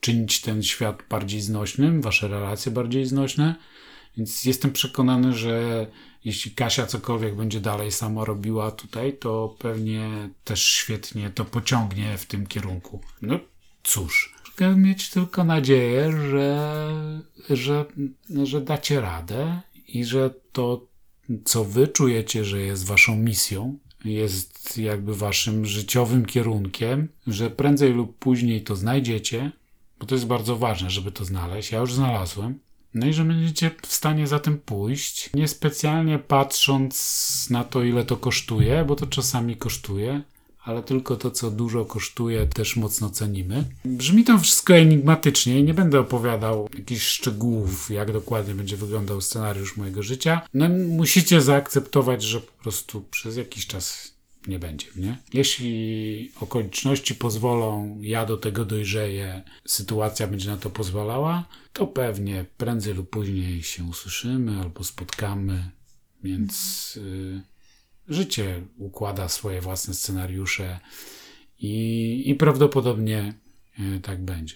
czynić 0.00 0.40
ten 0.40 0.62
świat 0.62 1.02
bardziej 1.10 1.40
znośnym, 1.40 2.02
wasze 2.02 2.28
relacje 2.28 2.72
bardziej 2.72 3.06
znośne. 3.06 3.54
Więc 4.16 4.44
jestem 4.44 4.72
przekonany, 4.72 5.32
że 5.32 5.86
jeśli 6.24 6.50
Kasia 6.50 6.86
cokolwiek 6.86 7.36
będzie 7.36 7.60
dalej 7.60 7.92
sama 7.92 8.24
robiła 8.24 8.70
tutaj, 8.70 9.12
to 9.18 9.56
pewnie 9.58 10.30
też 10.44 10.64
świetnie 10.64 11.30
to 11.30 11.44
pociągnie 11.44 12.18
w 12.18 12.26
tym 12.26 12.46
kierunku. 12.46 13.00
No 13.22 13.38
cóż, 13.82 14.34
mogę 14.48 14.76
mieć 14.76 15.10
tylko 15.10 15.44
nadzieję, 15.44 16.12
że, 16.30 16.72
że, 17.50 17.84
że 18.44 18.60
dacie 18.60 19.00
radę 19.00 19.60
i 19.88 20.04
że 20.04 20.30
to, 20.52 20.86
co 21.44 21.64
wy 21.64 21.88
czujecie, 21.88 22.44
że 22.44 22.60
jest 22.60 22.86
waszą 22.86 23.16
misją, 23.16 23.78
jest 24.04 24.78
jakby 24.78 25.16
waszym 25.16 25.66
życiowym 25.66 26.26
kierunkiem, 26.26 27.08
że 27.26 27.50
prędzej 27.50 27.92
lub 27.92 28.18
później 28.18 28.62
to 28.62 28.76
znajdziecie, 28.76 29.52
bo 29.98 30.06
to 30.06 30.14
jest 30.14 30.26
bardzo 30.26 30.56
ważne, 30.56 30.90
żeby 30.90 31.12
to 31.12 31.24
znaleźć. 31.24 31.72
Ja 31.72 31.78
już 31.78 31.94
znalazłem. 31.94 32.58
No 32.94 33.06
i 33.06 33.12
że 33.12 33.24
będziecie 33.24 33.70
w 33.82 33.92
stanie 33.92 34.26
za 34.26 34.38
tym 34.38 34.58
pójść, 34.58 35.30
niespecjalnie 35.34 36.18
patrząc 36.18 37.46
na 37.50 37.64
to, 37.64 37.82
ile 37.82 38.04
to 38.04 38.16
kosztuje, 38.16 38.84
bo 38.84 38.96
to 38.96 39.06
czasami 39.06 39.56
kosztuje, 39.56 40.22
ale 40.64 40.82
tylko 40.82 41.16
to, 41.16 41.30
co 41.30 41.50
dużo 41.50 41.84
kosztuje, 41.84 42.46
też 42.46 42.76
mocno 42.76 43.10
cenimy. 43.10 43.64
Brzmi 43.84 44.24
to 44.24 44.38
wszystko 44.38 44.74
enigmatycznie 44.74 45.60
i 45.60 45.64
nie 45.64 45.74
będę 45.74 46.00
opowiadał 46.00 46.68
jakichś 46.78 47.06
szczegółów, 47.06 47.90
jak 47.90 48.12
dokładnie 48.12 48.54
będzie 48.54 48.76
wyglądał 48.76 49.20
scenariusz 49.20 49.76
mojego 49.76 50.02
życia. 50.02 50.40
No, 50.54 50.68
musicie 50.68 51.40
zaakceptować, 51.40 52.22
że 52.22 52.40
po 52.40 52.62
prostu 52.62 53.00
przez 53.00 53.36
jakiś 53.36 53.66
czas 53.66 54.14
nie 54.46 54.58
będzie, 54.58 54.86
nie? 54.96 55.18
Jeśli 55.32 56.32
okoliczności 56.40 57.14
pozwolą, 57.14 57.98
ja 58.00 58.26
do 58.26 58.36
tego 58.36 58.64
dojrzeję, 58.64 59.42
sytuacja 59.66 60.26
będzie 60.26 60.50
na 60.50 60.56
to 60.56 60.70
pozwalała, 60.70 61.44
to 61.72 61.86
pewnie 61.86 62.44
prędzej 62.56 62.94
lub 62.94 63.10
później 63.10 63.62
się 63.62 63.84
usłyszymy 63.84 64.60
albo 64.60 64.84
spotkamy, 64.84 65.70
więc 66.22 66.96
y, 66.96 67.42
życie 68.10 68.62
układa 68.78 69.28
swoje 69.28 69.60
własne 69.60 69.94
scenariusze 69.94 70.78
i, 71.60 72.22
i 72.26 72.34
prawdopodobnie 72.34 73.34
y, 73.96 74.00
tak 74.00 74.22
będzie. 74.22 74.54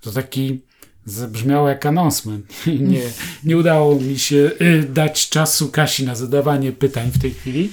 To 0.00 0.12
taki 0.12 0.60
zabrzmiało 1.04 1.68
jak 1.68 1.86
announcement. 1.86 2.66
Nie, 2.80 3.02
nie 3.44 3.56
udało 3.56 3.94
mi 3.94 4.18
się 4.18 4.50
y, 4.60 4.88
dać 4.88 5.28
czasu 5.28 5.68
Kasi 5.68 6.04
na 6.04 6.14
zadawanie 6.14 6.72
pytań 6.72 7.10
w 7.10 7.18
tej 7.18 7.30
chwili. 7.30 7.70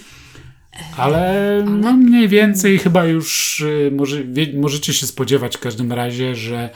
Ale 0.97 1.63
no 1.67 1.93
mniej 1.93 2.27
więcej 2.27 2.77
chyba 2.77 3.05
już 3.05 3.59
y, 3.61 3.91
może, 3.95 4.23
możecie 4.53 4.93
się 4.93 5.07
spodziewać 5.07 5.57
w 5.57 5.59
każdym 5.59 5.91
razie, 5.91 6.35
że, 6.35 6.69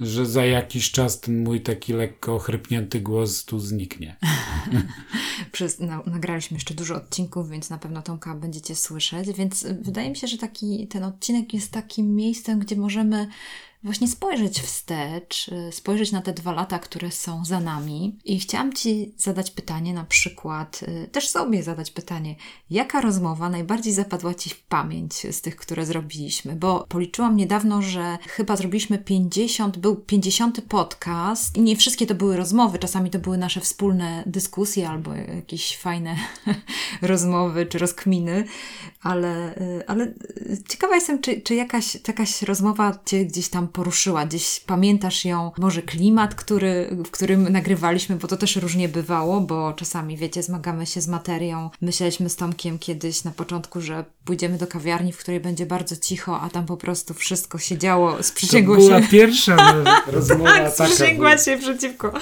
że 0.00 0.26
za 0.26 0.44
jakiś 0.44 0.90
czas 0.90 1.20
ten 1.20 1.44
mój 1.44 1.60
taki 1.60 1.92
lekko 1.92 2.34
ochrypnięty 2.34 3.00
głos 3.00 3.44
tu 3.44 3.58
zniknie. 3.60 4.16
Przez, 5.52 5.80
na, 5.80 6.02
nagraliśmy 6.06 6.56
jeszcze 6.56 6.74
dużo 6.74 6.94
odcinków, 6.94 7.50
więc 7.50 7.70
na 7.70 7.78
pewno 7.78 8.02
Tomka 8.02 8.34
będziecie 8.34 8.76
słyszeć, 8.76 9.32
więc 9.32 9.66
wydaje 9.80 10.10
mi 10.10 10.16
się, 10.16 10.26
że 10.26 10.38
taki, 10.38 10.86
ten 10.88 11.04
odcinek 11.04 11.54
jest 11.54 11.72
takim 11.72 12.14
miejscem, 12.14 12.58
gdzie 12.58 12.76
możemy 12.76 13.28
właśnie 13.86 14.08
spojrzeć 14.08 14.60
wstecz, 14.60 15.48
y, 15.48 15.72
spojrzeć 15.72 16.12
na 16.12 16.22
te 16.22 16.32
dwa 16.32 16.52
lata, 16.52 16.78
które 16.78 17.10
są 17.10 17.44
za 17.44 17.60
nami. 17.60 18.18
I 18.24 18.40
chciałam 18.40 18.72
Ci 18.72 19.14
zadać 19.16 19.50
pytanie, 19.50 19.94
na 19.94 20.04
przykład, 20.04 20.80
y, 20.82 21.08
też 21.12 21.28
sobie 21.28 21.62
zadać 21.62 21.90
pytanie, 21.90 22.34
jaka 22.70 23.00
rozmowa 23.00 23.50
najbardziej 23.50 23.92
zapadła 23.92 24.34
Ci 24.34 24.50
w 24.50 24.62
pamięć 24.62 25.14
z 25.14 25.40
tych, 25.40 25.56
które 25.56 25.86
zrobiliśmy? 25.86 26.56
Bo 26.56 26.86
policzyłam 26.88 27.36
niedawno, 27.36 27.82
że 27.82 28.18
chyba 28.28 28.56
zrobiliśmy 28.56 28.98
50, 28.98 29.78
był 29.78 29.96
50 29.96 30.60
podcast 30.68 31.56
i 31.56 31.60
nie 31.60 31.76
wszystkie 31.76 32.06
to 32.06 32.14
były 32.14 32.36
rozmowy, 32.36 32.78
czasami 32.78 33.10
to 33.10 33.18
były 33.18 33.38
nasze 33.38 33.60
wspólne 33.60 34.22
dyskusje 34.26 34.88
albo 34.88 35.14
jakieś 35.14 35.76
fajne 35.76 36.16
rozmowy 37.02 37.66
czy 37.66 37.78
rozkminy, 37.78 38.44
ale, 39.02 39.58
y, 39.60 39.86
ale 39.86 40.14
ciekawa 40.68 40.94
jestem, 40.94 41.20
czy, 41.20 41.40
czy 41.40 41.54
jakaś, 41.54 41.98
jakaś 42.08 42.42
rozmowa 42.42 42.98
Cię 43.04 43.24
gdzieś 43.24 43.48
tam 43.48 43.68
poruszyła, 43.80 44.26
gdzieś 44.26 44.60
pamiętasz 44.66 45.24
ją, 45.24 45.52
może 45.58 45.82
klimat, 45.82 46.34
który, 46.34 46.96
w 47.06 47.10
którym 47.10 47.52
nagrywaliśmy, 47.52 48.16
bo 48.16 48.28
to 48.28 48.36
też 48.36 48.56
różnie 48.56 48.88
bywało, 48.88 49.40
bo 49.40 49.72
czasami, 49.72 50.16
wiecie, 50.16 50.42
zmagamy 50.42 50.86
się 50.86 51.00
z 51.00 51.08
materią. 51.08 51.70
Myśleliśmy 51.82 52.28
z 52.28 52.36
Tomkiem 52.36 52.78
kiedyś 52.78 53.24
na 53.24 53.30
początku, 53.30 53.80
że 53.80 54.04
pójdziemy 54.24 54.58
do 54.58 54.66
kawiarni, 54.66 55.12
w 55.12 55.18
której 55.18 55.40
będzie 55.40 55.66
bardzo 55.66 55.96
cicho, 55.96 56.40
a 56.40 56.50
tam 56.50 56.66
po 56.66 56.76
prostu 56.76 57.14
wszystko 57.14 57.58
się 57.58 57.78
działo, 57.78 58.22
sprzysięgło 58.22 58.76
to 58.76 58.82
była 58.82 59.02
się. 59.02 59.08
pierwsza 59.08 59.56
rozmowa 60.06 60.50
Tak, 60.52 60.76
taka. 60.76 60.90
sprzysięgła 60.90 61.38
się 61.38 61.58
przeciwko 61.58 62.12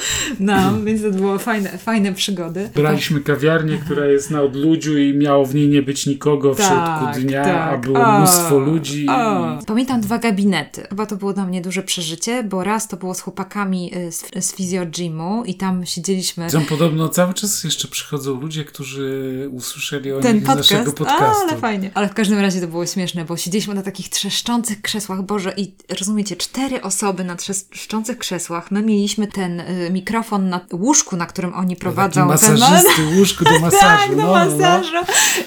nam, 0.40 0.84
więc 0.84 1.02
to 1.02 1.10
było 1.10 1.38
fajne, 1.38 1.78
fajne 1.78 2.12
przygody. 2.14 2.70
Braliśmy 2.74 3.20
kawiarnię, 3.20 3.78
która 3.84 4.06
jest 4.06 4.30
na 4.30 4.42
odludziu 4.42 4.98
i 4.98 5.14
miało 5.14 5.44
w 5.46 5.54
niej 5.54 5.68
nie 5.68 5.82
być 5.82 6.06
nikogo 6.06 6.54
w 6.54 6.58
Tak, 6.58 6.66
środku 6.68 7.20
dnia, 7.20 7.44
tak. 7.44 7.74
a 7.74 7.78
było 7.78 8.00
O, 8.00 8.18
mnóstwo 8.18 8.58
ludzi. 8.58 9.06
O. 9.08 9.58
Pamiętam 9.66 10.00
dwa 10.00 10.18
gabinety. 10.18 10.86
Chyba 10.88 11.06
to 11.06 11.16
było 11.16 11.32
dla 11.34 11.46
mnie 11.46 11.60
duże 11.60 11.82
przeżycie, 11.82 12.44
bo 12.44 12.64
raz 12.64 12.88
to 12.88 12.96
było 12.96 13.14
z 13.14 13.20
chłopakami 13.20 13.96
y, 13.96 14.12
z, 14.12 14.24
z 14.44 14.54
Gymu 14.96 15.44
i 15.44 15.54
tam 15.54 15.86
siedzieliśmy. 15.86 16.50
Tam 16.50 16.64
podobno 16.64 17.08
cały 17.08 17.34
czas 17.34 17.64
jeszcze 17.64 17.88
przychodzą 17.88 18.40
ludzie, 18.40 18.64
którzy 18.64 19.48
usłyszeli 19.52 20.12
o 20.12 20.20
Ten 20.20 20.36
nich 20.36 20.44
podcast. 20.44 20.70
naszego 20.70 20.92
podcastu. 20.92 21.44
A, 21.46 21.48
ale 21.48 21.56
fajnie. 21.56 21.90
Ale 21.94 22.08
w 22.08 22.14
każdym 22.14 22.38
razie 22.38 22.60
to 22.60 22.68
było 22.68 22.86
śmieszne, 22.86 23.24
bo 23.24 23.36
siedzieliśmy 23.36 23.74
na 23.74 23.82
takich 23.82 24.08
trzeszczących 24.08 24.82
krzesłach, 24.82 25.22
Boże, 25.22 25.54
i 25.56 25.74
rozumiecie, 25.98 26.36
cztery 26.36 26.82
osoby 26.82 27.24
na 27.24 27.36
trzeszczących 27.36 28.18
krzesłach. 28.18 28.70
My 28.70 28.82
mieliśmy 28.82 29.26
ten 29.26 29.60
y, 29.60 29.90
mikrofon 29.90 30.48
na 30.48 30.60
łóżku, 30.72 31.16
na 31.16 31.26
którym 31.26 31.54
oni 31.54 31.76
prowadzą 31.76 32.28
Taki 32.28 32.40
ten 32.44 32.58
masażysty, 32.58 33.06
łóżku 33.18 33.44
do 33.44 33.58
masażu. 33.58 33.80
Tak, 33.80 34.10
do 34.10 34.16
no, 34.16 34.22
no, 34.22 34.44
no. 34.44 34.58
masażu. 34.58 34.96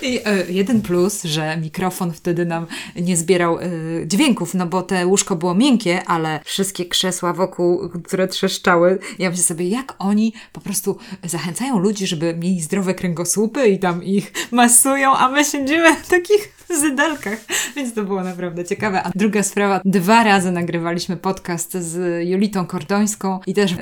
I 0.02 0.20
e, 0.26 0.52
jeden 0.52 0.82
plus, 0.82 1.24
że 1.24 1.58
mikrofon 1.58 2.14
wtedy 2.14 2.46
nam 2.46 2.68
nie 2.96 3.18
zbierał 3.18 3.60
e, 3.60 3.70
dźwięków, 4.06 4.54
no 4.54 4.66
bo 4.66 4.82
te 4.82 5.08
łóżko 5.08 5.36
było 5.36 5.56
miękkie, 5.56 5.77
ale 6.06 6.40
wszystkie 6.46 6.86
krzesła 6.86 7.34
wokół, 7.34 7.90
które 8.04 8.28
trzeszczały, 8.28 9.00
ja 9.20 9.30
myślę 9.30 9.44
sobie, 9.44 9.70
jak 9.70 9.96
oni 10.00 10.34
po 10.54 10.62
prostu 10.62 10.98
zachęcają 11.24 11.80
ludzi, 11.80 12.08
żeby 12.08 12.36
mieli 12.36 12.62
zdrowe 12.62 12.94
kręgosłupy 12.94 13.68
i 13.68 13.80
tam 13.80 14.04
ich 14.04 14.32
masują, 14.52 15.14
a 15.14 15.30
my 15.30 15.46
siedzimy 15.46 15.96
w 15.96 16.08
takich 16.08 16.58
zydelkach, 16.82 17.40
więc 17.76 17.94
to 17.94 18.04
było 18.04 18.24
naprawdę 18.24 18.66
ciekawe. 18.66 19.04
A 19.04 19.12
druga 19.16 19.44
sprawa, 19.44 19.82
dwa 19.86 20.24
razy 20.24 20.52
nagrywaliśmy 20.52 21.18
podcast 21.18 21.74
z 21.74 22.24
Julitą 22.30 22.66
Kordońską 22.66 23.40
i 23.48 23.54
też 23.54 23.72
e, 23.72 23.78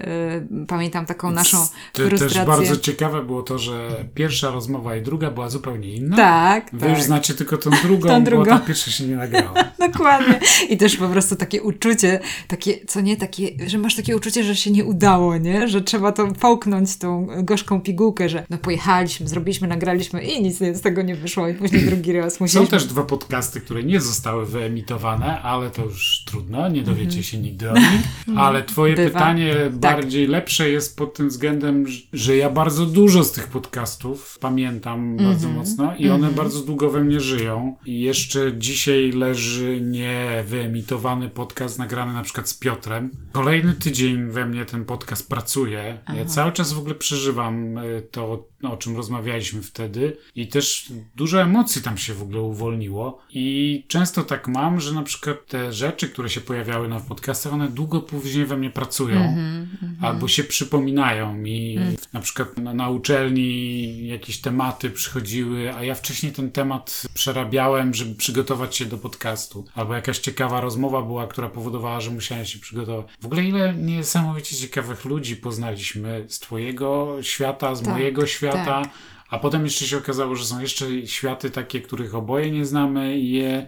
pamiętam 0.68 1.06
taką 1.06 1.32
naszą 1.32 1.58
To 1.94 2.04
frustrację. 2.08 2.38
też 2.38 2.48
bardzo 2.48 2.78
ciekawe 2.78 3.24
było 3.24 3.44
to, 3.44 3.58
że 3.60 3.90
pierwsza 4.14 4.50
rozmowa 4.52 4.96
i 4.96 5.02
druga 5.02 5.32
była 5.32 5.50
zupełnie 5.50 5.96
inna. 5.96 6.16
Tak, 6.16 6.70
Wy 6.74 6.80
tak. 6.80 6.90
już 6.90 7.02
znacie 7.04 7.34
tylko 7.34 7.58
tą 7.58 7.70
drugą, 7.84 8.08
Tą 8.10 8.20
bo 8.20 8.26
drugą. 8.26 8.46
ta 8.46 8.60
pierwsza 8.60 8.92
się 8.92 9.08
nie 9.08 9.16
nagrała. 9.16 9.54
Dokładnie. 9.92 10.40
I 10.70 10.78
też 10.78 10.98
po 10.98 11.08
prostu 11.08 11.36
takie 11.36 11.64
uczucie, 11.64 12.20
takie, 12.48 12.86
co 12.88 13.02
nie, 13.02 13.18
takie, 13.18 13.48
że 13.68 13.78
masz 13.78 13.96
takie 13.96 14.16
uczucie, 14.16 14.44
że 14.44 14.56
się 14.56 14.72
nie 14.72 14.86
udało, 14.86 15.38
nie? 15.38 15.68
Że 15.68 15.82
trzeba 15.82 16.12
to 16.12 16.28
połknąć 16.28 16.98
tą 16.98 17.28
gorzką 17.44 17.82
pigułkę, 17.82 18.30
że 18.30 18.46
no 18.50 18.58
pojechaliśmy, 18.58 19.28
zrobiliśmy, 19.28 19.68
nagraliśmy 19.68 20.24
i 20.24 20.44
nic 20.44 20.58
z 20.58 20.82
tego 20.82 21.02
nie 21.02 21.16
wyszło 21.16 21.48
i 21.48 21.54
później 21.54 21.82
drugi 21.82 22.14
raz 22.14 22.40
musieliśmy 22.40 22.75
też 22.76 22.86
dwa 22.86 23.04
podcasty, 23.04 23.62
które 23.62 23.84
nie 23.84 24.02
zostały 24.02 24.46
wyemitowane, 24.46 25.42
ale 25.42 25.70
to 25.70 25.84
już 25.86 26.24
trudno, 26.26 26.70
nie 26.70 26.82
dowiecie 26.84 27.24
się 27.24 27.38
nigdy 27.38 27.72
o 27.72 27.74
nich. 27.74 28.02
Ale 28.38 28.64
twoje 28.64 28.92
Mhm. 28.94 29.08
Bywa. 29.08 29.20
pytanie 29.20 29.54
Tak. 29.56 29.76
bardziej 29.76 30.28
lepsze 30.28 30.70
jest 30.70 30.98
pod 30.98 31.14
tym 31.14 31.30
względem, 31.30 31.86
że- 32.14 32.38
ja 32.38 32.50
bardzo 32.50 32.86
dużo 32.86 33.24
z 33.24 33.32
tych 33.32 33.48
podcastów 33.48 34.38
pamiętam 34.40 35.18
bardzo 35.18 35.48
Mhm. 35.48 35.56
mocno 35.56 35.96
i 35.98 36.10
one 36.10 36.32
bardzo 36.32 36.62
długo 36.62 36.90
we 36.90 37.04
mnie 37.04 37.20
żyją. 37.20 37.76
I 37.86 38.02
jeszcze 38.02 38.58
dzisiaj 38.58 39.12
leży 39.12 39.80
niewyemitowany 39.82 41.30
podcast 41.30 41.80
nagrany 41.80 42.14
na 42.14 42.22
przykład 42.24 42.50
z 42.50 42.54
Piotrem. 42.54 43.10
Kolejny 43.32 43.74
tydzień 43.74 44.28
we 44.32 44.46
mnie 44.46 44.66
ten 44.66 44.86
podcast 44.86 45.30
pracuje. 45.30 45.98
Ja 46.16 46.26
cały 46.26 46.52
czas 46.52 46.74
w 46.74 46.80
ogóle 46.80 46.96
przeżywam 46.96 47.78
y, 47.78 48.08
to, 48.12 48.48
o 48.64 48.78
czym 48.78 48.98
rozmawialiśmy 48.98 49.62
wtedy 49.62 50.18
i 50.36 50.48
też 50.48 50.92
dużo 51.16 51.42
emocji 51.42 51.82
tam 51.82 51.98
się 51.98 52.14
w 52.14 52.22
ogóle 52.22 52.42
uwolniło. 52.42 52.65
I 53.30 53.84
często 53.88 54.24
tak 54.24 54.48
mam, 54.48 54.80
że 54.80 54.94
na 54.94 55.04
przykład 55.04 55.48
te 55.48 55.74
rzeczy, 55.74 56.10
które 56.10 56.30
się 56.30 56.42
pojawiały 56.42 56.88
na 56.88 57.00
podcastach, 57.00 57.54
one 57.54 57.68
długo 57.68 58.02
później 58.02 58.46
we 58.46 58.58
mnie 58.58 58.70
pracują 58.70 59.38
albo 60.02 60.28
się 60.28 60.44
przypominają 60.44 61.34
mi. 61.34 61.80
Na 62.14 62.20
przykład 62.20 62.58
na, 62.58 62.74
na 62.74 62.90
uczelni 62.90 64.08
jakieś 64.08 64.38
tematy 64.38 64.90
przychodziły, 64.90 65.74
a 65.76 65.84
ja 65.84 65.96
wcześniej 65.96 66.32
ten 66.32 66.52
temat 66.52 67.04
przerabiałem, 67.14 67.94
żeby 67.94 68.16
przygotować 68.16 68.76
się 68.76 68.86
do 68.86 68.98
podcastu. 68.98 69.66
Albo 69.76 69.94
jakaś 69.94 70.20
ciekawa 70.20 70.62
rozmowa 70.62 71.02
była, 71.02 71.28
która 71.28 71.50
powodowała, 71.50 72.02
że 72.02 72.12
musiałem 72.12 72.46
się 72.46 72.60
przygotować. 72.60 73.06
W 73.22 73.26
ogóle 73.26 73.44
ile 73.44 73.74
niesamowicie 73.74 74.56
ciekawych 74.56 75.06
ludzi 75.06 75.36
poznaliśmy 75.36 76.26
z 76.28 76.40
twojego 76.40 77.18
świata, 77.22 77.76
z 77.76 77.82
Tak, 77.82 77.94
mojego 77.94 78.28
świata. 78.28 78.66
tak. 78.66 78.90
A 79.30 79.40
potem 79.40 79.64
jeszcze 79.64 79.86
się 79.86 79.98
okazało, 79.98 80.36
że 80.36 80.46
są 80.46 80.60
jeszcze 80.60 81.08
światy 81.08 81.50
takie, 81.50 81.82
których 81.82 82.16
oboje 82.16 82.52
nie 82.52 82.66
znamy 82.66 83.18
i 83.20 83.32
je 83.32 83.68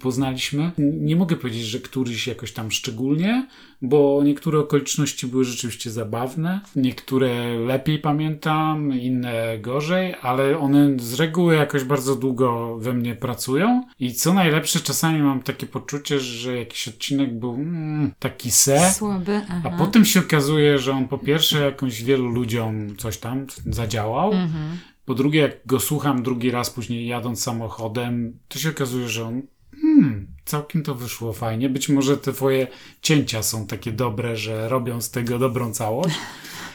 poznaliśmy. 0.00 0.70
Nie 0.78 1.16
mogę 1.16 1.36
powiedzieć, 1.36 1.62
że 1.62 1.78
któryś 1.78 2.26
jakoś 2.26 2.52
tam 2.52 2.70
szczególnie, 2.70 3.46
bo 3.82 4.20
niektóre 4.24 4.58
okoliczności 4.58 5.26
były 5.26 5.44
rzeczywiście 5.44 5.90
zabawne, 5.90 6.60
niektóre 6.76 7.58
lepiej 7.58 7.98
pamiętam, 7.98 8.92
inne 8.92 9.58
gorzej, 9.58 10.14
ale 10.22 10.58
one 10.58 10.90
z 10.98 11.14
reguły 11.14 11.54
jakoś 11.54 11.84
bardzo 11.84 12.16
długo 12.16 12.78
we 12.78 12.92
mnie 12.92 13.14
pracują 13.14 13.84
i 14.00 14.14
co 14.14 14.34
najlepsze, 14.34 14.80
czasami 14.80 15.22
mam 15.22 15.42
takie 15.42 15.66
poczucie, 15.66 16.20
że 16.20 16.56
jakiś 16.56 16.88
odcinek 16.88 17.38
był 17.38 17.54
mm, 17.54 18.12
taki 18.18 18.50
se, 18.50 18.92
Słaby. 18.92 19.40
A 19.64 19.70
potem 19.70 20.04
się 20.04 20.20
okazuje, 20.20 20.78
że 20.78 20.92
on 20.92 21.08
po 21.08 21.18
pierwsze 21.18 21.64
jakąś 21.64 22.02
wielu 22.02 22.28
ludziom 22.28 22.96
coś 22.96 23.18
tam 23.18 23.46
zadziałał, 23.66 24.32
Mhm. 24.32 24.78
Po 25.04 25.14
drugie 25.14 25.40
jak 25.40 25.66
go 25.66 25.80
słucham 25.80 26.22
drugi 26.22 26.50
raz 26.50 26.70
później 26.70 27.06
jadąc 27.06 27.42
samochodem, 27.42 28.38
to 28.48 28.58
się 28.58 28.70
okazuje, 28.70 29.08
że 29.08 29.24
on 29.24 29.42
hmm, 29.82 30.26
całkiem 30.44 30.82
to 30.82 30.94
wyszło 30.94 31.32
fajnie. 31.32 31.68
Być 31.68 31.88
może 31.88 32.16
te 32.16 32.32
twoje 32.32 32.66
cięcia 33.02 33.42
są 33.42 33.66
takie 33.66 33.92
dobre, 33.92 34.36
że 34.36 34.68
robią 34.68 35.00
z 35.00 35.10
tego 35.10 35.38
dobrą 35.38 35.72
całość. 35.72 36.16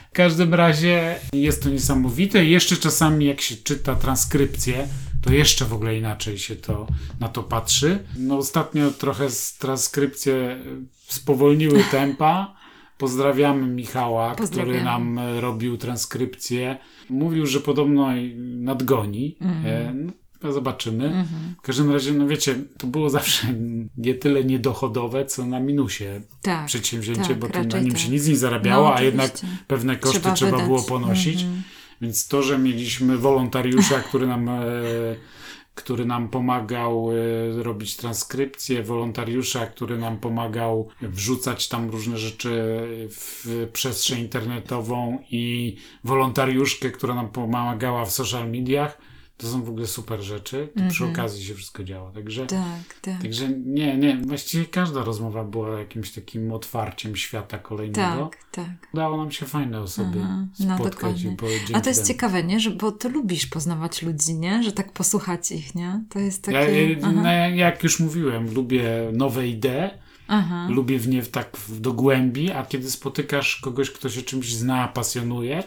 W 0.10 0.16
każdym 0.16 0.54
razie 0.54 1.20
jest 1.34 1.64
to 1.64 1.70
niesamowite. 1.70 2.46
Jeszcze 2.46 2.78
czasami 2.78 3.26
jak 3.26 3.42
się 3.42 3.56
czyta 3.56 3.96
transkrypcję, 3.96 4.88
to 5.22 5.34
jeszcze 5.34 5.66
w 5.66 5.74
ogóle 5.74 5.98
inaczej 5.98 6.38
się 6.38 6.56
to 6.56 6.88
na 7.20 7.30
to 7.30 7.44
patrzy. 7.44 8.04
No 8.18 8.38
ostatnio 8.38 8.92
trochę 8.92 9.28
transkrypcje 9.60 10.34
y, 10.34 11.14
spowolniły 11.14 11.84
tempa. 11.92 12.56
Pozdrawiamy 12.98 13.68
Michała, 13.68 14.36
który 14.36 14.84
nam 14.84 15.18
e, 15.20 15.42
robił 15.42 15.78
transkrypcję. 15.78 16.78
Mówił, 17.10 17.46
że 17.46 17.60
podobno 17.60 18.08
nadgoni. 18.58 19.38
Mhm. 19.42 19.66
E, 19.66 19.94
No, 19.94 20.50
to 20.50 20.54
zobaczymy. 20.54 21.26
W 21.58 21.62
każdym 21.62 21.92
razie, 21.92 22.14
no 22.14 22.28
wiecie, 22.28 22.56
to 22.78 22.88
było 22.88 23.10
zawsze 23.10 23.48
nie 23.98 24.14
tyle 24.14 24.44
niedochodowe, 24.44 25.26
co 25.26 25.46
na 25.46 25.60
minusie 25.60 26.22
Tak. 26.42 26.66
przedsięwzięcie, 26.66 27.28
tak, 27.28 27.40
bo 27.40 27.50
to 27.50 27.64
na 27.64 27.80
nim 27.80 27.92
tak. 27.92 28.00
się 28.00 28.10
nic 28.10 28.28
nie 28.28 28.36
zarabiało, 28.36 28.90
No, 28.90 28.96
a 28.96 29.02
jednak 29.02 29.32
pewne 29.68 29.96
koszty 29.96 30.20
trzeba, 30.20 30.36
Trzeba 30.36 30.66
było 30.66 30.84
ponosić. 30.84 31.42
Mhm. 31.42 31.62
Więc 32.02 32.28
to, 32.28 32.44
że 32.44 32.58
mieliśmy 32.58 33.18
wolontariusza, 33.18 34.00
który 34.00 34.28
nam, 34.28 34.50
e, 34.50 34.62
który 35.76 36.06
nam 36.06 36.30
pomagał 36.30 37.10
e, 37.12 37.64
robić 37.64 37.96
transkrypcję, 37.96 38.84
wolontariusza, 38.84 39.68
który 39.68 39.98
nam 39.98 40.20
pomagał 40.20 40.90
wrzucać 41.02 41.68
tam 41.68 41.90
różne 41.90 42.18
rzeczy 42.18 42.82
w 43.10 43.70
przestrzeń 43.74 44.20
internetową 44.20 45.20
i 45.32 45.76
wolontariuszkę, 46.04 46.92
która 46.92 47.16
nam 47.16 47.30
pomagała 47.30 48.06
w 48.06 48.12
social 48.12 48.52
mediach. 48.52 48.98
To 49.38 49.48
są 49.48 49.64
w 49.64 49.70
ogóle 49.70 49.88
super 49.88 50.22
rzeczy. 50.22 50.70
To 50.78 50.84
przy 50.90 51.06
okazji 51.06 51.46
się 51.46 51.56
wszystko 51.56 51.84
działo. 51.84 52.12
Także, 52.12 52.46
Tak, 52.48 53.00
tak. 53.02 53.22
także 53.22 53.50
nie, 53.50 53.98
nie. 53.98 54.18
Właściwie 54.18 54.66
każda 54.66 55.04
rozmowa 55.04 55.44
była 55.44 55.80
jakimś 55.80 56.12
takim 56.12 56.52
otwarciem 56.52 57.16
świata 57.16 57.58
kolejnego. 57.58 58.30
Tak, 58.32 58.38
tak. 58.52 58.88
Udało 58.94 59.18
nam 59.18 59.32
się 59.32 59.46
fajne 59.46 59.82
osoby 59.82 60.20
Aha, 60.24 60.46
no 60.60 60.76
spotkać 60.78 61.24
dokładnie. 61.24 61.36
i 61.70 61.74
A 61.74 61.82
to 61.82 61.90
jest 61.90 62.00
temu. 62.00 62.08
ciekawe, 62.08 62.44
nie? 62.44 62.60
Że, 62.60 62.72
bo 62.72 62.92
ty 62.92 63.10
lubisz 63.10 63.46
poznawać 63.48 64.02
ludzi, 64.02 64.34
nie? 64.34 64.64
Że 64.64 64.72
tak 64.72 64.92
posłuchać 64.94 65.52
ich, 65.52 65.76
nie? 65.76 66.04
To 66.10 66.20
jest 66.20 66.44
takie... 66.44 66.94
Ja, 66.94 67.12
no, 67.12 67.30
jak 67.56 67.84
już 67.84 68.00
mówiłem, 68.00 68.54
lubię 68.54 68.84
nowe 69.14 69.48
idee, 69.48 69.90
aha. 70.28 70.68
lubię 70.70 71.00
w 71.00 71.08
nie 71.08 71.24
tak 71.24 71.58
do 71.70 71.94
głębi, 71.94 72.52
a 72.52 72.66
kiedy 72.66 72.92
spotykasz 72.92 73.56
kogoś, 73.56 73.92
kto 73.92 74.10
się 74.10 74.22
czymś 74.22 74.56
zna, 74.56 74.88
pasjonuje, 74.88 75.64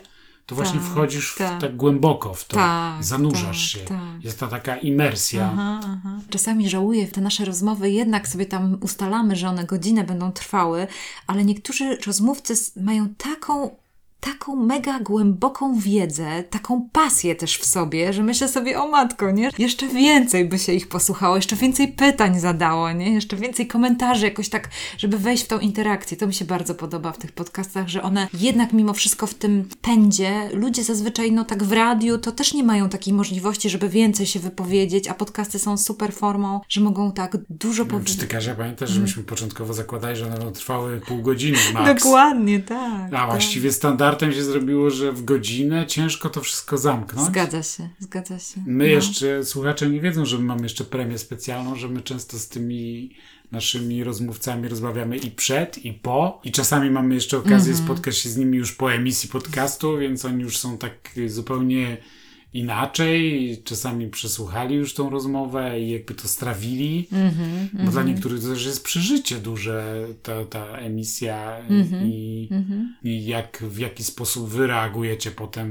to 0.48 0.54
właśnie 0.54 0.80
Tak, 0.80 0.88
wchodzisz 0.88 1.32
w, 1.32 1.38
tak. 1.38 1.60
tak 1.60 1.76
głęboko 1.76 2.34
w 2.34 2.44
to, 2.44 2.56
Tak, 2.56 3.04
zanurzasz 3.04 3.72
tak, 3.72 3.80
się. 3.82 3.86
tak. 3.88 4.24
Jest 4.24 4.40
ta 4.40 4.46
taka 4.46 4.76
imersja. 4.76 5.50
Aha, 5.52 5.80
aha. 5.84 6.18
Czasami 6.30 6.68
żałuję, 6.68 7.06
te 7.08 7.20
nasze 7.20 7.44
rozmowy 7.44 7.90
jednak 7.90 8.28
sobie 8.28 8.46
tam 8.46 8.78
ustalamy, 8.80 9.36
że 9.36 9.48
one 9.48 9.64
godzinę 9.64 10.04
będą 10.04 10.32
trwały, 10.32 10.86
ale 11.26 11.44
niektórzy 11.44 11.96
rozmówcy 12.06 12.54
mają 12.82 13.08
taką, 13.08 13.70
taką 14.20 14.56
mega 14.56 15.00
głęboką 15.00 15.78
wiedzę, 15.78 16.44
taką 16.50 16.88
pasję 16.92 17.34
też 17.34 17.58
w 17.58 17.64
sobie, 17.64 18.12
że 18.12 18.22
myślę 18.22 18.48
sobie, 18.48 18.80
o 18.80 18.88
matko, 18.88 19.30
nie? 19.30 19.50
Jeszcze 19.58 19.88
więcej 19.88 20.44
by 20.44 20.58
się 20.58 20.72
ich 20.72 20.88
posłuchało, 20.88 21.36
jeszcze 21.36 21.56
więcej 21.56 21.88
pytań 21.88 22.40
zadało, 22.40 22.92
nie? 22.92 23.14
Jeszcze 23.14 23.36
więcej 23.36 23.66
komentarzy, 23.66 24.24
jakoś 24.24 24.48
tak, 24.48 24.68
żeby 24.98 25.18
wejść 25.18 25.44
w 25.44 25.48
tą 25.48 25.58
interakcję. 25.58 26.16
To 26.16 26.26
mi 26.26 26.34
się 26.34 26.44
bardzo 26.44 26.74
podoba 26.74 27.12
w 27.12 27.18
tych 27.18 27.32
podcastach, 27.32 27.88
że 27.88 28.02
one 28.02 28.28
jednak 28.40 28.72
mimo 28.72 28.94
wszystko 28.94 29.26
w 29.26 29.34
tym 29.34 29.68
pędzie, 29.82 30.50
ludzie 30.52 30.84
zazwyczaj, 30.84 31.32
no 31.32 31.44
tak 31.44 31.64
w 31.64 31.72
radiu, 31.72 32.18
to 32.18 32.32
też 32.32 32.54
nie 32.54 32.64
mają 32.64 32.88
takiej 32.88 33.14
możliwości, 33.14 33.70
żeby 33.70 33.88
więcej 33.88 34.26
się 34.26 34.40
wypowiedzieć, 34.40 35.08
a 35.08 35.14
podcasty 35.14 35.58
są 35.58 35.76
super 35.76 36.12
formą, 36.12 36.60
że 36.68 36.80
mogą 36.80 37.12
tak 37.12 37.36
dużo 37.50 37.84
Nie 37.84 37.90
wiem, 37.90 37.98
Czy 37.98 38.04
powiedzieć. 38.04 38.16
ty, 38.16 38.26
Kasia, 38.26 38.54
pamiętasz, 38.54 38.90
że 38.90 39.00
myśmy 39.00 39.22
początkowo 39.22 39.74
zakładali, 39.74 40.16
że 40.16 40.26
one 40.26 40.36
będą 40.36 40.52
trwały 40.52 41.00
pół 41.00 41.22
godziny 41.22 41.58
max. 41.74 42.02
Dokładnie, 42.04 42.60
tak. 42.60 43.06
A 43.06 43.10
tak. 43.10 43.30
właściwie 43.30 43.72
standardem 44.08 44.32
się 44.32 44.44
zrobiło, 44.44 44.90
że 44.90 45.12
w 45.12 45.24
godzinę 45.24 45.86
ciężko 45.86 46.30
to 46.30 46.40
wszystko 46.40 46.78
zamknąć. 46.78 47.26
Zgadza 47.28 47.62
się, 47.62 47.88
zgadza 47.98 48.38
się. 48.38 48.60
My 48.66 48.84
No. 48.84 48.90
jeszcze, 48.90 49.44
słuchacze 49.44 49.90
nie 49.90 50.00
wiedzą, 50.00 50.24
że 50.26 50.38
my 50.38 50.44
mamy 50.44 50.62
jeszcze 50.62 50.84
premię 50.84 51.18
specjalną, 51.18 51.76
że 51.76 51.88
my 51.88 52.02
często 52.02 52.38
z 52.38 52.48
tymi 52.48 53.10
naszymi 53.52 54.04
rozmówcami 54.04 54.68
rozmawiamy 54.68 55.16
i 55.16 55.30
przed, 55.30 55.84
i 55.84 55.92
po. 55.92 56.40
I 56.44 56.52
czasami 56.52 56.90
mamy 56.90 57.14
jeszcze 57.14 57.38
okazję 57.38 57.72
Mhm. 57.72 57.86
spotkać 57.88 58.16
się 58.16 58.28
z 58.28 58.36
nimi 58.36 58.58
już 58.58 58.72
po 58.72 58.92
emisji 58.92 59.28
podcastu, 59.28 59.98
więc 59.98 60.24
oni 60.24 60.42
już 60.42 60.58
są 60.58 60.78
tak 60.78 60.92
zupełnie 61.26 61.96
inaczej. 62.52 63.56
Czasami 63.64 64.08
przesłuchali 64.08 64.74
już 64.74 64.94
tą 64.94 65.10
rozmowę 65.10 65.80
i 65.80 65.90
jakby 65.90 66.14
to 66.14 66.28
strawili. 66.28 67.08
Mhm, 67.12 67.68
Bo 67.84 67.90
dla 67.90 68.02
niektórych 68.02 68.42
to 68.42 68.48
też 68.48 68.66
jest 68.66 68.84
przeżycie 68.84 69.36
duże 69.36 70.06
ta, 70.22 70.44
ta 70.44 70.66
emisja 70.66 71.56
Mhm, 71.58 72.06
i, 72.06 72.48
i 73.04 73.26
jak, 73.26 73.58
w 73.62 73.78
jaki 73.78 74.04
sposób 74.04 74.48
wy 74.48 74.66
reagujecie 74.66 75.30
potem 75.30 75.68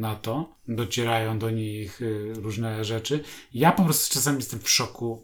na 0.00 0.14
to. 0.14 0.54
Docierają 0.68 1.38
do 1.38 1.50
nich 1.50 2.02
y, 2.02 2.32
różne 2.34 2.84
rzeczy. 2.84 3.20
Ja 3.54 3.72
po 3.72 3.84
prostu 3.84 4.14
czasami 4.14 4.36
jestem 4.36 4.60
w 4.60 4.70
szoku, 4.70 5.22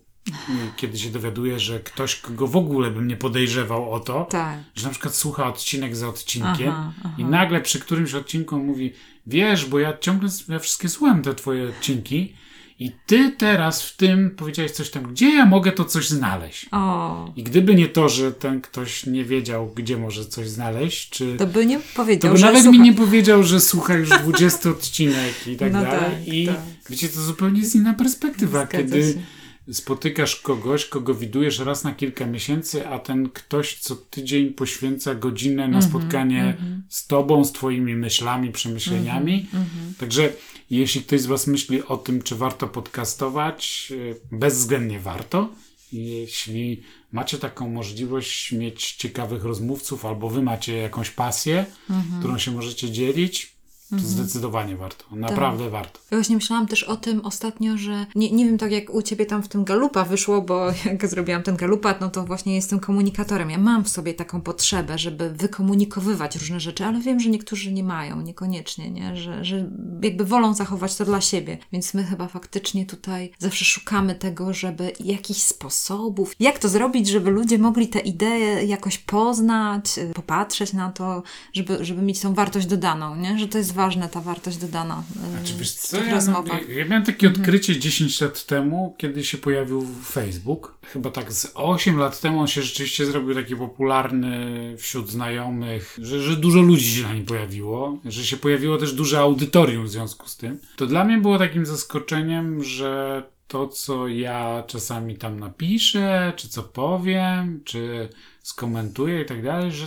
kiedy 0.76 0.98
się 0.98 1.10
dowiaduję, 1.10 1.58
że 1.58 1.80
ktoś, 1.80 2.16
kogo 2.16 2.46
w 2.46 2.56
ogóle 2.56 2.90
bym 2.90 3.08
nie 3.08 3.16
podejrzewał 3.16 3.92
o 3.92 4.00
to, 4.00 4.24
Tak. 4.30 4.58
że 4.74 4.84
na 4.86 4.90
przykład 4.90 5.14
słucha 5.14 5.46
odcinek 5.48 5.96
za 5.96 6.08
odcinkiem 6.08 6.68
Aha, 6.68 6.92
aha. 7.04 7.14
i 7.18 7.24
nagle 7.24 7.60
przy 7.60 7.80
którymś 7.80 8.14
odcinku 8.14 8.58
mówi, 8.58 8.92
wiesz, 9.28 9.64
bo 9.66 9.78
ja 9.78 9.98
ciągle, 9.98 10.28
ja 10.48 10.58
wszystkie 10.58 10.88
słucham 10.88 11.22
te 11.22 11.34
twoje 11.34 11.68
odcinki 11.68 12.32
i 12.80 12.92
ty 13.06 13.32
teraz 13.38 13.82
w 13.82 13.96
tym 13.96 14.30
powiedziałeś 14.36 14.72
coś 14.72 14.90
tam, 14.90 15.02
gdzie 15.12 15.34
ja 15.34 15.46
mogę 15.46 15.72
to 15.72 15.84
coś 15.84 16.08
znaleźć? 16.08 16.66
O, 16.72 17.32
I 17.36 17.42
gdyby 17.42 17.74
nie 17.74 17.88
to, 17.88 18.08
że 18.08 18.32
ten 18.32 18.60
ktoś 18.60 19.06
nie 19.06 19.24
wiedział, 19.24 19.72
gdzie 19.74 19.96
może 19.96 20.24
coś 20.26 20.48
znaleźć, 20.48 21.10
czy 21.10 21.36
to 21.36 21.46
by 21.46 21.66
nie 21.66 21.78
to 21.78 21.84
powiedział, 21.94 22.32
by 22.32 22.38
że 22.38 22.46
nawet 22.46 22.62
słucha... 22.62 22.78
mi 22.78 22.84
nie 22.84 22.92
powiedział, 22.94 23.42
że 23.42 23.60
słucha 23.60 23.94
już 23.94 24.08
20 24.08 24.70
odcinek 24.70 25.34
i 25.46 25.56
tak 25.56 25.72
No 25.72 25.82
dalej. 25.82 26.00
tak, 26.00 26.34
I 26.34 26.46
tak. 26.46 26.56
wiecie, 26.90 27.08
to 27.08 27.20
zupełnie 27.20 27.60
jest 27.60 27.74
inna 27.74 27.94
perspektywa, 27.94 28.58
Zgadza 28.66 28.78
kiedy 28.78 29.12
się. 29.12 29.18
Spotykasz 29.72 30.36
kogoś, 30.36 30.84
kogo 30.84 31.14
widujesz 31.14 31.58
raz 31.58 31.84
na 31.84 31.94
kilka 31.94 32.26
miesięcy, 32.26 32.88
a 32.88 32.98
ten 32.98 33.28
ktoś 33.28 33.78
co 33.78 33.96
tydzień 33.96 34.50
poświęca 34.50 35.14
godzinę 35.14 35.64
Mhm, 35.64 35.70
na 35.70 35.82
spotkanie 35.82 36.56
z 36.88 37.06
tobą, 37.06 37.44
z 37.44 37.52
twoimi 37.52 37.94
myślami, 37.94 38.52
przemyśleniami. 38.52 39.34
Mhm, 39.54 39.94
Także 39.98 40.32
jeśli 40.70 41.00
ktoś 41.00 41.20
z 41.20 41.26
Was 41.26 41.46
myśli 41.46 41.82
o 41.84 41.96
tym, 41.96 42.22
czy 42.22 42.36
warto 42.36 42.68
podcastować, 42.68 43.88
y, 43.90 44.16
bezwzględnie 44.32 45.00
warto. 45.00 45.48
Jeśli 45.92 46.82
macie 47.12 47.38
taką 47.38 47.68
możliwość 47.70 48.52
mieć 48.52 48.92
ciekawych 48.92 49.44
rozmówców, 49.44 50.06
albo 50.06 50.30
Wy 50.30 50.42
macie 50.42 50.76
jakąś 50.76 51.10
pasję, 51.10 51.66
którą 52.18 52.38
się 52.38 52.50
możecie 52.50 52.90
dzielić, 52.90 53.57
to 53.90 53.98
zdecydowanie 53.98 54.76
warto. 54.76 55.04
Naprawdę 55.16 55.70
warto. 55.70 56.00
Ja 56.10 56.16
właśnie 56.16 56.36
myślałam 56.36 56.66
też 56.66 56.84
o 56.84 56.96
tym 56.96 57.20
ostatnio, 57.20 57.78
że 57.78 58.06
nie, 58.14 58.30
nie 58.30 58.44
wiem 58.44 58.58
tak 58.58 58.72
jak 58.72 58.94
u 58.94 59.02
Ciebie 59.02 59.26
tam 59.26 59.42
w 59.42 59.48
tym 59.48 59.64
galupa 59.64 60.04
wyszło, 60.04 60.42
bo 60.42 60.66
jak 60.84 61.08
zrobiłam 61.08 61.42
ten 61.42 61.56
galupa, 61.56 61.94
no 62.00 62.10
to 62.10 62.24
właśnie 62.24 62.54
jestem 62.54 62.80
komunikatorem. 62.80 63.50
Ja 63.50 63.58
mam 63.58 63.84
w 63.84 63.88
sobie 63.88 64.14
taką 64.14 64.40
potrzebę, 64.40 64.98
żeby 64.98 65.30
wykomunikowywać 65.30 66.36
różne 66.36 66.60
rzeczy, 66.60 66.84
ale 66.84 67.00
wiem, 67.00 67.20
że 67.20 67.30
niektórzy 67.30 67.72
nie 67.72 67.84
mają, 67.84 68.20
niekoniecznie, 68.20 68.90
nie? 68.90 69.16
Że, 69.16 69.44
że 69.44 69.70
jakby 70.02 70.24
wolą 70.24 70.54
zachować 70.54 70.96
to 70.96 71.04
dla 71.04 71.20
siebie. 71.20 71.58
Więc 71.72 71.94
my 71.94 72.04
chyba 72.04 72.28
faktycznie 72.28 72.86
tutaj 72.86 73.32
zawsze 73.38 73.64
szukamy 73.64 74.14
tego, 74.14 74.54
żeby 74.54 74.92
jakichś 75.00 75.40
sposobów, 75.40 76.32
jak 76.40 76.58
to 76.58 76.68
zrobić, 76.68 77.08
żeby 77.08 77.30
ludzie 77.30 77.58
mogli 77.58 77.88
te 77.88 77.98
idee 77.98 78.66
jakoś 78.68 78.98
poznać, 78.98 79.98
y, 79.98 80.12
popatrzeć 80.14 80.72
na 80.72 80.92
to, 80.92 81.22
żeby, 81.52 81.84
żeby 81.84 82.02
mieć 82.02 82.20
tą 82.20 82.34
wartość 82.34 82.66
dodaną, 82.66 83.16
nie? 83.16 83.38
Że 83.38 83.48
to 83.48 83.58
jest 83.58 83.72
ważna 83.78 84.08
ta 84.08 84.20
wartość 84.20 84.56
dodana 84.56 85.02
y, 85.26 85.30
Znaczy, 85.30 85.54
wiesz 85.58 85.72
w 85.72 85.80
co, 85.80 85.96
tych 85.96 86.06
ja, 86.06 86.14
rozmowach. 86.14 86.68
ja, 86.68 86.84
miałem 86.84 87.04
takie 87.04 87.28
odkrycie 87.28 87.78
10 87.78 88.20
lat 88.20 88.46
temu, 88.46 88.94
kiedy 88.98 89.24
się 89.24 89.38
pojawił 89.38 89.86
Facebook. 90.04 90.78
Chyba 90.92 91.10
tak 91.10 91.32
z 91.32 91.52
8 91.54 91.96
lat 91.96 92.20
temu 92.20 92.40
on 92.40 92.46
się 92.46 92.62
rzeczywiście 92.62 93.06
zrobił 93.06 93.34
taki 93.34 93.56
popularny 93.56 94.74
wśród 94.78 95.10
znajomych, 95.10 95.98
że, 96.02 96.22
że 96.22 96.36
dużo 96.36 96.60
ludzi 96.60 96.90
się 96.90 97.02
na 97.02 97.14
nim 97.14 97.24
pojawiło, 97.26 97.98
że 98.04 98.24
się 98.24 98.36
pojawiło 98.36 98.78
też 98.78 98.92
duże 98.92 99.18
audytorium 99.20 99.84
w 99.84 99.90
związku 99.90 100.28
z 100.28 100.36
tym. 100.36 100.58
To 100.76 100.86
dla 100.86 101.04
mnie 101.04 101.18
było 101.18 101.38
takim 101.38 101.66
zaskoczeniem, 101.66 102.64
że 102.64 103.22
to, 103.48 103.68
co 103.68 104.08
ja 104.08 104.64
czasami 104.66 105.16
tam 105.16 105.40
napiszę, 105.40 106.32
czy 106.36 106.48
co 106.48 106.62
powiem, 106.62 107.60
czy 107.64 108.08
skomentuję 108.42 109.22
i 109.22 109.26
tak 109.26 109.42
dalej, 109.42 109.72
że 109.72 109.86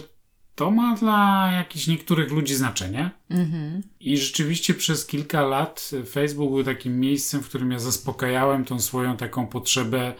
to 0.62 0.71
ma 0.71 0.95
dla 0.95 1.50
jakichś 1.52 1.88
niektórych 1.88 2.32
ludzi 2.32 2.56
znaczenie. 2.56 3.10
Mhm. 3.30 3.82
I 4.00 4.17
rzeczywiście 4.17 4.74
przez 4.74 5.06
kilka 5.06 5.41
lat 5.41 5.91
Facebook 6.12 6.52
był 6.52 6.63
takim 6.63 7.00
miejscem, 7.00 7.41
w 7.41 7.50
którym 7.50 7.71
ja 7.71 7.80
zaspokajałem 7.80 8.65
tą 8.65 8.80
swoją 8.80 9.17
taką 9.17 9.47
potrzebę 9.47 10.13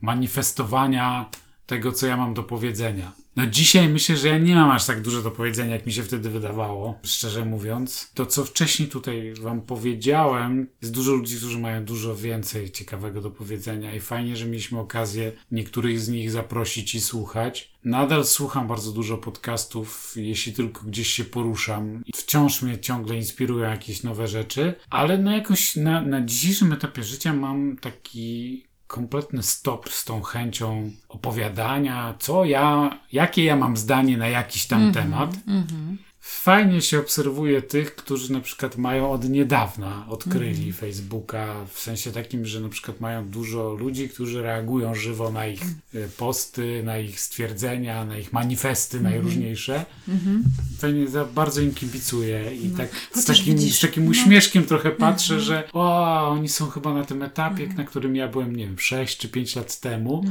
manifestowania 0.00 1.30
tego, 1.66 1.92
co 1.92 2.06
ja 2.06 2.16
mam 2.16 2.34
do 2.34 2.42
powiedzenia. 2.42 3.12
No 3.36 3.46
dzisiaj 3.46 3.88
myślę, 3.88 4.16
że 4.16 4.28
ja 4.28 4.38
nie 4.38 4.54
mam 4.54 4.70
aż 4.70 4.86
tak 4.86 5.02
dużo 5.02 5.22
do 5.22 5.30
powiedzenia, 5.30 5.74
jak 5.74 5.86
mi 5.86 5.92
się 5.92 6.02
wtedy 6.02 6.30
wydawało, 6.30 6.98
szczerze 7.02 7.44
mówiąc. 7.44 8.10
To, 8.14 8.26
co 8.26 8.44
wcześniej 8.44 8.88
tutaj 8.88 9.34
wam 9.40 9.62
powiedziałem, 9.62 10.66
jest 10.82 10.94
dużo 10.94 11.12
ludzi, 11.12 11.36
którzy 11.36 11.58
mają 11.58 11.84
dużo 11.84 12.16
więcej 12.16 12.70
ciekawego 12.70 13.20
do 13.20 13.30
powiedzenia 13.30 13.94
i 13.94 14.00
fajnie, 14.00 14.36
że 14.36 14.46
mieliśmy 14.46 14.78
okazję 14.78 15.32
niektórych 15.50 16.00
z 16.00 16.08
nich 16.08 16.30
zaprosić 16.30 16.94
i 16.94 17.00
słuchać. 17.00 17.74
Nadal 17.84 18.24
słucham 18.24 18.68
bardzo 18.68 18.92
dużo 18.92 19.18
podcastów, 19.18 20.12
jeśli 20.16 20.52
tylko 20.52 20.86
gdzieś 20.86 21.08
się 21.08 21.24
poruszam. 21.24 22.02
Wciąż 22.16 22.62
mnie 22.62 22.78
ciągle 22.78 23.16
inspirują 23.16 23.70
jakieś 23.70 24.02
nowe 24.02 24.28
rzeczy, 24.28 24.74
ale 24.90 25.18
no 25.18 25.32
jakoś 25.32 25.76
na, 25.76 26.02
na 26.02 26.24
dzisiejszym 26.24 26.72
etapie 26.72 27.02
życia 27.02 27.32
mam 27.32 27.76
taki 27.76 28.64
kompletny 28.94 29.42
stop 29.42 29.88
z 29.88 30.04
tą 30.04 30.22
chęcią 30.22 30.90
opowiadania, 31.08 32.14
co 32.18 32.44
ja, 32.44 32.98
jakie 33.12 33.44
ja 33.44 33.56
mam 33.56 33.76
zdanie 33.76 34.16
na 34.16 34.28
jakiś 34.28 34.66
tam 34.66 34.80
temat. 34.92 35.30
Fajnie 36.26 36.82
się 36.82 36.98
obserwuje 36.98 37.62
tych, 37.62 37.94
którzy 37.94 38.32
na 38.32 38.40
przykład 38.40 38.76
mają 38.76 39.10
od 39.10 39.28
niedawna 39.28 40.06
odkryli 40.08 40.72
Facebooka, 40.72 41.66
w 41.72 41.80
sensie 41.80 42.12
takim, 42.12 42.46
że 42.46 42.60
na 42.60 42.68
przykład 42.68 43.00
mają 43.00 43.28
dużo 43.28 43.72
ludzi, 43.72 44.08
którzy 44.08 44.42
reagują 44.42 44.94
żywo 44.94 45.32
na 45.32 45.46
ich 45.46 45.62
e, 45.62 46.08
posty, 46.16 46.82
na 46.84 46.98
ich 46.98 47.20
stwierdzenia, 47.20 48.04
na 48.04 48.18
ich 48.18 48.32
manifesty 48.32 49.00
najróżniejsze. 49.00 49.84
Fajnie, 50.78 51.08
za 51.08 51.24
bardzo 51.24 51.60
im 51.60 51.74
kibicuję 51.74 52.54
i 52.54 52.70
tak 52.70 52.88
z 53.14 53.24
takim, 53.24 53.44
widzisz, 53.44 53.78
z 53.78 53.80
takim 53.80 54.04
no. 54.04 54.10
uśmieszkiem 54.10 54.64
trochę 54.64 54.90
patrzę, 54.90 55.40
że 55.40 55.68
o, 55.72 56.28
oni 56.28 56.48
są 56.48 56.68
chyba 56.68 56.94
na 56.94 57.04
tym 57.04 57.22
etapie, 57.22 57.68
na 57.76 57.84
którym 57.84 58.16
ja 58.16 58.28
byłem, 58.28 58.56
nie 58.56 58.66
wiem, 58.66 58.78
6 58.78 59.18
czy 59.18 59.28
5 59.28 59.56
lat 59.56 59.80
temu. 59.80 60.24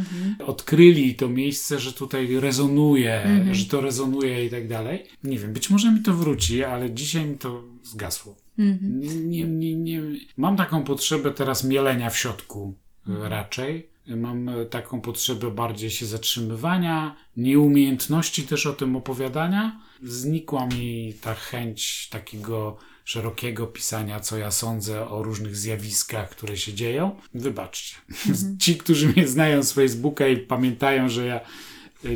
Odkryli 0.46 1.16
to 1.16 1.30
miejsce, 1.30 1.80
że 1.80 1.94
tutaj 1.94 2.40
rezonuje, 2.40 3.44
że 3.52 3.66
to 3.66 3.82
rezonuje 3.82 4.46
i 4.46 4.50
tak 4.50 4.68
dalej. 4.68 5.04
Nie 5.24 5.40
wiem, 5.40 5.54
być 5.54 5.70
może 5.70 5.83
mi 5.92 6.02
to 6.02 6.14
wróci, 6.14 6.64
ale 6.64 6.92
dzisiaj 6.92 7.26
mi 7.26 7.38
to 7.38 7.64
zgasło. 7.84 8.36
Nie, 8.58 9.16
nie, 9.16 9.44
nie, 9.44 9.76
nie. 9.76 10.02
Mam 10.38 10.58
taką 10.58 10.84
potrzebę 10.84 11.32
teraz 11.32 11.64
mielenia 11.64 12.10
w 12.10 12.18
środku 12.18 12.74
e, 13.08 13.30
raczej. 13.30 13.90
Mam 14.08 14.50
e, 14.50 14.66
taką 14.66 15.02
potrzebę 15.02 15.52
bardziej 15.52 15.90
się 15.90 16.06
zatrzymywania, 16.06 17.16
nieumiejętności 17.38 18.44
też 18.44 18.66
o 18.66 18.74
tym 18.74 18.96
opowiadania. 18.96 19.82
Znikła 20.04 20.66
mi 20.68 21.14
ta 21.22 21.34
chęć 21.34 22.10
takiego 22.10 22.78
szerokiego 23.06 23.68
pisania, 23.68 24.20
co 24.20 24.38
ja 24.38 24.52
sądzę 24.52 25.10
o 25.10 25.24
różnych 25.24 25.56
zjawiskach, 25.56 26.30
które 26.30 26.58
się 26.58 26.74
dzieją. 26.74 27.16
Wybaczcie. 27.34 27.96
Ci, 28.62 28.78
którzy 28.78 29.08
mnie 29.08 29.28
znają 29.28 29.64
z 29.64 29.72
Facebooka 29.74 30.28
i 30.28 30.38
pamiętają, 30.38 31.10
że 31.10 31.26
ja 31.26 31.40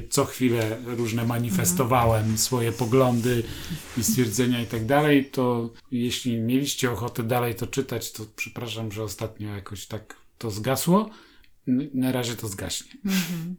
co 0.10 0.26
chwilę 0.26 0.78
różne 0.86 1.26
manifestowałem 1.26 2.38
swoje 2.38 2.71
poglądy 2.71 3.43
i 3.97 4.04
stwierdzenia 4.04 4.62
i 4.62 4.65
tak 4.65 4.86
dalej, 4.86 5.26
to 5.26 5.69
jeśli 5.91 6.39
mieliście 6.39 6.91
ochotę 6.91 7.23
dalej 7.23 7.56
to 7.56 7.67
czytać, 7.67 8.12
to 8.12 8.23
przepraszam, 8.36 8.91
że 8.91 9.04
ostatnio 9.04 9.56
jakoś 9.56 9.86
tak 9.86 10.15
to 10.38 10.52
zgasło. 10.52 11.10
Na 11.93 12.12
razie 12.12 12.36
to 12.36 12.47
zgaśnie. 12.47 12.91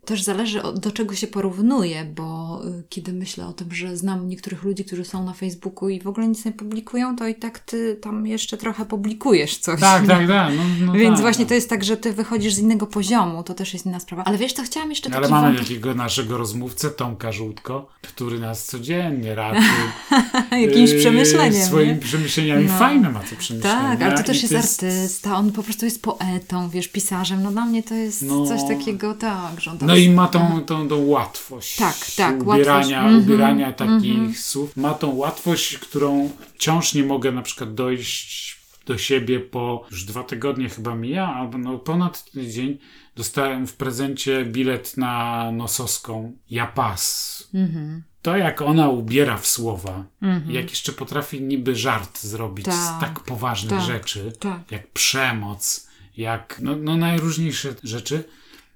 Też 0.05 0.23
zależy 0.23 0.63
od, 0.63 0.79
do 0.79 0.93
czego 0.93 1.15
się 1.15 1.27
porównuje, 1.27 2.05
bo 2.05 2.61
y, 2.67 2.83
kiedy 2.89 3.13
myślę 3.13 3.47
o 3.47 3.53
tym, 3.53 3.75
że 3.75 3.97
znam 3.97 4.29
niektórych 4.29 4.63
ludzi, 4.63 4.85
którzy 4.85 5.05
są 5.05 5.25
na 5.25 5.33
Facebooku 5.33 5.89
i 5.89 6.01
w 6.01 6.07
ogóle 6.07 6.29
nic 6.29 6.45
nie 6.45 6.53
publikują, 6.53 7.17
to 7.17 7.27
i 7.27 7.35
tak 7.35 7.59
ty 7.59 7.99
tam 8.03 8.27
jeszcze 8.27 8.57
trochę 8.57 8.85
publikujesz 8.87 9.59
coś. 9.59 9.81
Tak, 9.81 10.03
nie? 10.03 10.09
tak, 10.09 10.29
tak. 10.29 10.53
No, 10.57 10.87
no 10.87 10.93
Więc 10.93 11.15
tak, 11.15 11.21
właśnie 11.21 11.45
no. 11.45 11.49
to 11.49 11.55
jest 11.55 11.71
tak, 11.71 11.85
że 11.85 11.97
ty 11.97 12.13
wychodzisz 12.13 12.55
z 12.55 12.59
innego 12.59 12.87
poziomu, 12.87 13.43
to 13.43 13.55
też 13.55 13.73
jest 13.73 13.87
inna 13.87 14.01
sprawa. 14.01 14.25
Ale 14.25 14.39
wiesz, 14.39 14.55
to 14.55 14.63
chciałam 14.63 14.91
jeszcze 14.91 15.11
taki 15.11 15.17
Ale 15.19 15.29
mamy 15.29 15.47
wątek, 15.49 15.69
takiego 15.69 15.95
naszego 15.95 16.37
rozmówcę, 16.37 16.91
Tomka 16.91 17.33
Żółtko, 17.33 17.89
który 18.03 18.41
nas 18.41 18.65
codziennie 18.65 19.35
raczy. 19.45 19.69
jakimś 20.67 20.91
yy, 20.91 20.99
przemyśleniem. 20.99 21.67
Swoimi 21.67 21.93
nie? 21.93 21.99
przemyśleniami. 21.99 22.65
No. 22.65 22.79
Fajne 22.79 23.11
ma 23.11 23.21
te 23.21 23.37
przemyślenia. 23.37 23.81
Tak, 23.81 24.03
ale 24.03 24.17
to 24.17 24.23
też 24.23 24.51
I 24.51 24.55
jest, 24.55 24.83
artysta, 24.83 25.37
on 25.37 25.53
po 25.53 25.63
prostu 25.63 25.85
jest 25.85 26.03
poetą, 26.03 26.69
wiesz, 26.71 26.89
pisarzem. 26.89 27.43
No 27.43 27.51
dla 27.51 27.65
mnie 27.65 27.83
to 27.83 27.95
jest 27.99 28.23
No. 28.23 28.47
coś 28.47 28.61
takiego, 28.69 29.15
tak, 29.15 29.53
No 29.81 29.97
i 29.97 30.11
ma 30.11 30.29
tą, 30.29 30.63
tą, 30.67 30.89
tą 30.89 31.07
łatwość 31.07 31.77
Tak, 31.77 31.97
tak, 32.17 32.43
ubierania, 32.43 32.75
łatwość. 32.75 32.93
Mhm, 32.93 33.23
ubierania 33.25 33.73
takich 33.73 34.41
słów. 34.41 34.77
Ma 34.77 34.95
tą 34.95 35.15
łatwość, 35.15 35.79
którą 35.79 36.31
wciąż 36.55 36.95
nie 36.95 37.05
mogę 37.05 37.33
na 37.33 37.43
przykład 37.43 37.75
dojść 37.75 38.59
do 38.87 38.99
siebie 38.99 39.41
po 39.41 39.85
już 39.91 40.05
dwa 40.05 40.23
tygodnie 40.25 40.69
chyba 40.69 40.95
mija, 40.95 41.35
albo 41.35 41.59
no 41.59 41.79
ponad 41.79 42.31
tydzień 42.31 42.79
dostałem 43.17 43.67
w 43.67 43.75
prezencie 43.75 44.45
bilet 44.45 44.97
na 44.97 45.45
Nosowską 45.53 46.33
Ja 46.51 46.67
Pas. 46.67 47.49
Mhm. 47.55 48.03
To 48.23 48.37
jak 48.37 48.63
ona 48.63 48.89
ubiera 48.89 49.37
w 49.39 49.47
słowa, 49.47 50.05
jak 50.49 50.71
jeszcze 50.71 50.93
potrafi 50.93 51.41
niby 51.43 51.77
żart 51.77 52.21
zrobić 52.21 52.67
z 52.67 52.69
Tak, 52.69 53.01
tak 53.01 53.21
poważnych 53.21 53.79
tak, 53.81 53.87
rzeczy, 53.87 54.33
tak. 54.41 54.73
jak 54.73 54.87
przemoc, 54.93 55.88
jak 56.19 56.61
no, 56.63 56.77
no 56.77 56.97
najróżniejsze 56.97 57.75
rzeczy, 57.83 58.25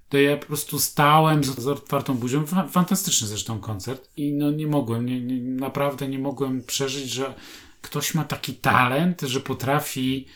to 0.09 0.17
ja 0.17 0.37
po 0.37 0.45
prostu 0.45 0.79
stałem 0.79 1.43
z, 1.43 1.59
z 1.59 1.67
otwartą 1.67 2.17
buzią. 2.17 2.45
Fa- 2.45 2.67
Fantastyczny 2.67 3.27
zresztą 3.27 3.59
koncert. 3.59 4.09
I 4.17 4.33
no 4.33 4.51
nie 4.51 4.67
mogłem, 4.67 5.05
nie, 5.05 5.21
nie, 5.21 5.41
naprawdę 5.41 6.07
nie 6.07 6.19
mogłem 6.19 6.63
przeżyć, 6.63 7.09
że 7.09 7.33
ktoś 7.81 8.13
ma 8.13 8.23
taki 8.23 8.53
talent, 8.53 9.21
że 9.21 9.39
potrafi 9.39 10.27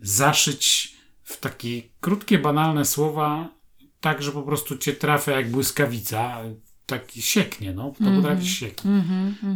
zaszyć 0.00 0.94
w 1.22 1.40
takie 1.40 1.82
krótkie, 2.00 2.38
banalne 2.38 2.84
słowa 2.84 3.48
tak, 4.00 4.22
że 4.22 4.32
po 4.32 4.42
prostu 4.42 4.78
cię 4.78 4.92
trafia 4.92 5.32
jak 5.32 5.50
błyskawica. 5.50 6.42
Tak 6.86 7.02
sieknie, 7.20 7.72
no. 7.74 7.92
To 8.04 8.10
potrafi 8.16 8.46
sieknie. 8.46 8.90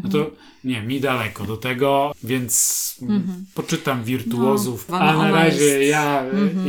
No 0.05 0.11
to 0.11 0.31
nie, 0.65 0.83
mi 0.83 1.01
daleko 1.01 1.45
do 1.45 1.57
tego, 1.57 2.13
więc 2.25 2.95
mm, 3.03 3.47
poczytam 3.55 4.05
wirtuozów, 4.05 4.89
No, 4.89 4.99
a 5.01 5.17
na 5.17 5.31
razie 5.31 5.65
jest- 5.65 5.91
ja, 5.91 6.23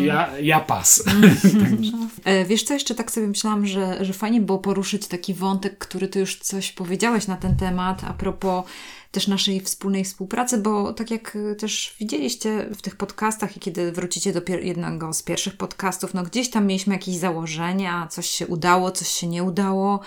ja, 0.05 0.39
ja 0.39 0.59
pas. 0.59 1.03
E, 2.23 2.45
Wiesz 2.45 2.63
co, 2.63 2.73
jeszcze 2.73 2.95
tak 2.95 3.11
sobie 3.11 3.27
myślałam, 3.27 3.67
że, 3.67 4.05
że 4.05 4.13
fajnie 4.13 4.41
było 4.41 4.59
poruszyć 4.59 5.07
taki 5.07 5.33
wątek, 5.33 5.77
który 5.77 6.07
ty 6.07 6.19
już 6.19 6.35
coś 6.39 6.71
powiedziałeś 6.71 7.27
na 7.27 7.37
ten 7.37 7.55
temat, 7.55 8.03
a 8.03 8.13
propos 8.13 8.65
też 9.11 9.27
naszej 9.27 9.61
wspólnej 9.61 10.03
współpracy, 10.03 10.57
bo 10.57 10.93
tak 10.93 11.11
jak 11.11 11.35
y, 11.35 11.55
też 11.55 11.95
widzieliście 11.99 12.69
w 12.75 12.81
tych 12.81 12.95
podcastach 12.95 13.57
i 13.57 13.59
kiedy 13.59 13.91
wrócicie 13.91 14.33
do 14.33 14.41
jednego 14.61 15.13
z 15.13 15.23
pierwszych 15.23 15.57
podcastów, 15.57 16.13
no 16.13 16.23
gdzieś 16.23 16.49
tam 16.49 16.67
mieliśmy 16.67 16.93
jakieś 16.93 17.15
założenia, 17.15 18.07
coś 18.07 18.29
się 18.29 18.47
udało, 18.47 18.91
coś 18.91 19.07
się 19.07 19.27
nie 19.27 19.43
udało. 19.43 19.99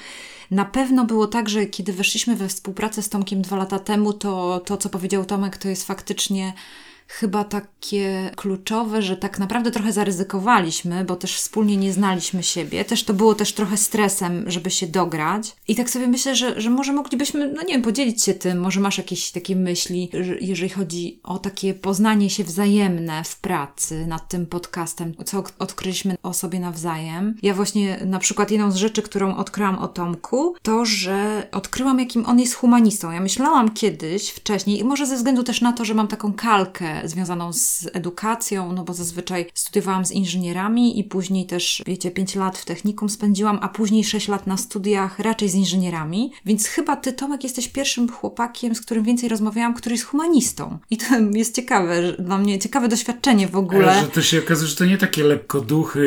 Na 0.50 0.64
pewno 0.64 1.04
było 1.04 1.26
tak, 1.26 1.48
że 1.48 1.66
kiedy 1.66 1.92
weszliśmy 1.92 2.36
we 2.36 2.48
współpracę 2.48 3.02
z 3.02 3.08
Tomkiem 3.08 3.42
dwa 3.42 3.56
lata 3.56 3.78
temu, 3.78 4.12
to 4.12 4.60
to, 4.66 4.76
co 4.76 4.88
powiedział 4.88 5.24
Tomek, 5.24 5.56
to 5.56 5.68
jest 5.68 5.86
faktycznie 5.86 6.52
chyba 7.08 7.44
takie 7.44 8.30
kluczowe, 8.36 9.02
że 9.02 9.16
tak 9.16 9.38
naprawdę 9.38 9.70
trochę 9.70 9.92
zaryzykowaliśmy, 9.92 11.04
bo 11.04 11.16
też 11.16 11.36
wspólnie 11.36 11.76
nie 11.76 11.92
znaliśmy 11.92 12.42
siebie. 12.42 12.84
Też 12.84 13.04
to 13.04 13.14
było 13.14 13.34
też 13.34 13.52
trochę 13.52 13.76
stresem, 13.76 14.44
żeby 14.50 14.70
się 14.70 14.86
dograć. 14.86 15.56
I 15.68 15.74
tak 15.74 15.90
sobie 15.90 16.06
myślę, 16.08 16.36
że, 16.36 16.60
że 16.60 16.70
może 16.70 16.92
moglibyśmy, 16.92 17.52
no 17.52 17.62
nie 17.62 17.74
wiem, 17.74 17.82
podzielić 17.82 18.24
się 18.24 18.34
tym. 18.34 18.58
Może 18.60 18.80
masz 18.80 18.98
jakieś 18.98 19.30
takie 19.30 19.56
myśli, 19.56 20.10
że 20.12 20.36
jeżeli 20.40 20.68
chodzi 20.68 21.20
o 21.22 21.38
takie 21.38 21.74
poznanie 21.74 22.30
się 22.30 22.44
wzajemne 22.44 23.24
w 23.24 23.36
pracy 23.36 24.06
nad 24.06 24.28
tym 24.28 24.46
podcastem, 24.46 25.14
co 25.24 25.38
od- 25.38 25.52
odkryliśmy 25.58 26.16
o 26.22 26.32
sobie 26.32 26.60
nawzajem. 26.60 27.34
Ja 27.42 27.54
właśnie 27.54 28.00
na 28.06 28.18
przykład 28.18 28.50
jedną 28.50 28.70
z 28.70 28.76
rzeczy, 28.76 29.02
którą 29.02 29.36
odkryłam 29.36 29.78
o 29.78 29.88
Tomku, 29.88 30.54
to, 30.62 30.84
że 30.84 31.46
odkryłam, 31.52 31.98
jakim 32.00 32.26
on 32.26 32.40
jest 32.40 32.54
humanistą. 32.54 33.10
Ja 33.10 33.20
myślałam 33.20 33.70
kiedyś, 33.70 34.28
wcześniej, 34.30 34.80
i 34.80 34.84
może 34.84 35.06
ze 35.06 35.16
względu 35.16 35.42
też 35.42 35.60
na 35.60 35.72
to, 35.72 35.84
że 35.84 35.94
mam 35.94 36.08
taką 36.08 36.32
kalkę 36.32 36.93
związaną 37.04 37.52
z 37.52 37.88
edukacją, 37.92 38.72
no 38.72 38.84
bo 38.84 38.94
zazwyczaj 38.94 39.46
studiowałam 39.54 40.04
z 40.04 40.10
inżynierami 40.10 40.98
i 40.98 41.04
później 41.04 41.46
też, 41.46 41.82
wiecie, 41.86 42.10
5 42.10 42.34
lat 42.34 42.58
w 42.58 42.64
technikum 42.64 43.08
spędziłam, 43.08 43.58
a 43.62 43.68
później 43.68 44.04
6 44.04 44.28
lat 44.28 44.46
na 44.46 44.56
studiach 44.56 45.18
raczej 45.18 45.48
z 45.48 45.54
inżynierami, 45.54 46.32
więc 46.44 46.66
chyba 46.66 46.96
ty, 46.96 47.12
Tomek, 47.12 47.44
jesteś 47.44 47.68
pierwszym 47.68 48.08
chłopakiem, 48.08 48.74
z 48.74 48.80
którym 48.80 49.04
więcej 49.04 49.28
rozmawiałam, 49.28 49.74
który 49.74 49.94
jest 49.94 50.04
humanistą. 50.04 50.78
I 50.90 50.96
to 50.96 51.04
jest 51.32 51.56
ciekawe, 51.56 52.12
dla 52.18 52.38
mnie 52.38 52.58
ciekawe 52.58 52.88
doświadczenie 52.88 53.48
w 53.48 53.56
ogóle. 53.56 53.92
Ale 53.92 54.00
że 54.00 54.08
to 54.08 54.22
się 54.22 54.38
okazuje, 54.38 54.68
że 54.68 54.76
to 54.76 54.84
nie 54.84 54.98
takie 54.98 55.24
lekkoduchy 55.24 56.04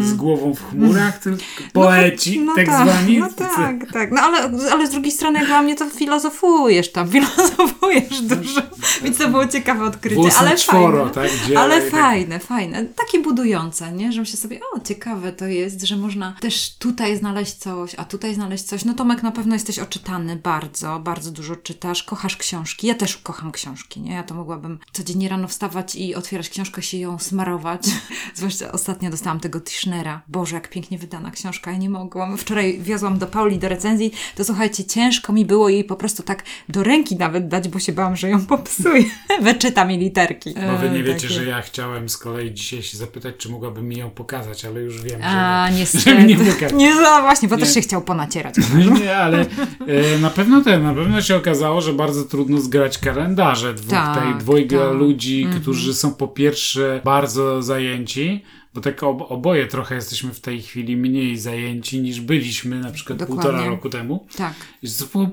z 0.00 0.14
głową 0.14 0.54
w 0.54 0.70
chmurach, 0.70 1.18
tylko 1.24 1.42
poeci, 1.72 2.40
no 2.40 2.54
tak 2.54 2.66
tak, 2.66 2.88
zwani. 2.88 3.18
No 3.18 3.28
tak, 3.32 3.92
tak. 3.92 4.10
No 4.12 4.20
ale, 4.20 4.50
ale 4.72 4.86
z 4.86 4.90
drugiej 4.90 5.12
strony, 5.12 5.38
jak 5.38 5.48
dla 5.48 5.62
mnie, 5.62 5.76
to 5.76 5.90
filozofujesz 5.90 6.92
tam, 6.92 7.08
filozofujesz 7.14 8.20
dużo. 8.20 8.60
Więc 9.02 9.18
to 9.18 9.28
było 9.28 9.46
ciekawe 9.46 9.84
odkrycie. 9.84 10.07
Włos 10.14 10.34
na 10.34 10.40
ale 10.40 10.56
czworo, 10.56 11.08
fajne. 11.10 11.30
tak? 11.30 11.56
Ale 11.56 11.80
tak- 11.80 11.90
fajne, 11.90 12.38
fajne. 12.38 12.84
Takie 12.84 13.20
budujące, 13.20 13.92
nie? 13.92 14.12
Że 14.12 14.20
myślę 14.20 14.36
sobie, 14.36 14.60
o, 14.76 14.80
ciekawe 14.80 15.32
to 15.32 15.46
jest, 15.46 15.82
że 15.82 15.96
można 15.96 16.34
też 16.40 16.76
tutaj 16.78 17.16
znaleźć 17.16 17.54
coś, 17.54 17.94
a 17.96 18.04
tutaj 18.04 18.34
znaleźć 18.34 18.64
coś. 18.64 18.84
No 18.84 18.94
Tomek, 18.94 19.22
na 19.22 19.30
pewno 19.32 19.54
jesteś 19.54 19.78
oczytany 19.78 20.36
bardzo, 20.36 21.00
bardzo 21.00 21.30
dużo 21.30 21.56
czytasz, 21.56 22.02
kochasz 22.02 22.36
książki. 22.36 22.86
Ja 22.86 22.94
też 22.94 23.16
kocham 23.16 23.52
książki, 23.52 24.00
nie? 24.00 24.12
Ja 24.12 24.22
to 24.22 24.34
mogłabym 24.34 24.78
codziennie 24.92 25.28
rano 25.28 25.48
wstawać 25.48 25.94
i 25.94 26.14
otwierać 26.14 26.50
książkę, 26.50 26.82
się 26.82 26.98
ją 26.98 27.18
smarować. 27.18 27.82
Zwłaszcza 28.34 28.72
ostatnio 28.72 29.10
dostałam 29.10 29.40
tego 29.40 29.60
Tischnera. 29.60 30.22
Boże, 30.28 30.54
jak 30.54 30.70
pięknie 30.70 30.98
wydana 30.98 31.30
książka, 31.30 31.72
ja 31.72 31.78
nie 31.78 31.90
mogłam. 31.90 32.38
Wczoraj 32.38 32.78
wiozłam 32.80 33.18
do 33.18 33.26
Pauli 33.26 33.58
do 33.58 33.68
recenzji, 33.68 34.12
to 34.36 34.44
słuchajcie, 34.44 34.84
ciężko 34.84 35.32
mi 35.32 35.44
było 35.44 35.68
jej 35.68 35.84
po 35.84 35.96
prostu 35.96 36.22
tak 36.22 36.44
do 36.68 36.82
ręki 36.82 37.16
nawet 37.16 37.48
dać, 37.48 37.68
bo 37.68 37.78
się 37.78 37.92
bałam, 37.92 38.16
że 38.16 38.30
ją 38.30 38.46
popsuje. 38.46 39.04
Wyczyta 39.42 39.84
literki. 39.98 40.54
Bo 40.70 40.78
wy 40.78 40.86
E, 40.86 40.90
nie 40.90 41.02
wiecie, 41.02 41.28
takie. 41.28 41.34
że 41.34 41.44
ja 41.44 41.62
chciałem 41.62 42.08
z 42.08 42.16
kolei 42.16 42.54
dzisiaj 42.54 42.82
się 42.82 42.96
zapytać, 42.98 43.34
czy 43.38 43.48
mogłabym 43.48 43.88
mi 43.88 43.96
ją 43.96 44.10
pokazać, 44.10 44.64
ale 44.64 44.80
już 44.80 45.02
wiem, 45.02 45.20
A, 45.24 45.66
że, 45.68 45.72
nie, 45.74 45.80
niestety. 45.80 46.04
że 46.04 46.14
mi 46.14 46.24
nie 46.24 46.36
pokaże. 46.52 46.74
Nie, 46.76 46.94
no 46.94 47.20
właśnie, 47.20 47.48
bo 47.48 47.56
Nie. 47.56 47.62
też 47.62 47.74
się 47.74 47.80
chciał 47.80 48.02
ponacierać. 48.02 48.54
Nie, 49.00 49.16
ale 49.16 49.40
e, 49.86 50.18
na 50.20 50.30
pewno 50.30 50.60
ten, 50.64 50.82
na 50.82 50.94
pewno 50.94 51.22
się 51.22 51.36
okazało, 51.36 51.80
że 51.80 51.92
bardzo 51.92 52.24
trudno 52.24 52.60
zgrać 52.60 52.98
kalendarze 52.98 53.74
dwóch, 53.74 53.90
Tak, 53.90 54.22
tej, 54.22 54.34
dwojga 54.34 54.78
tak. 54.88 54.92
ludzi, 54.98 55.48
którzy 55.60 55.94
są 55.94 56.14
po 56.14 56.28
pierwsze 56.28 57.00
bardzo 57.04 57.62
zajęci, 57.62 58.44
bo 58.78 58.82
tak 58.82 59.02
ob, 59.02 59.32
oboje 59.32 59.66
trochę 59.66 59.94
jesteśmy 59.94 60.34
w 60.34 60.40
tej 60.40 60.62
chwili 60.62 60.96
mniej 60.96 61.38
zajęci 61.38 62.00
niż 62.00 62.20
byliśmy 62.20 62.80
na 62.80 62.90
przykład 62.90 63.18
Dokładnie. 63.18 63.42
półtora 63.42 63.66
roku 63.66 63.90
temu. 63.90 64.26
Tak. 64.36 64.54
I 64.82 64.88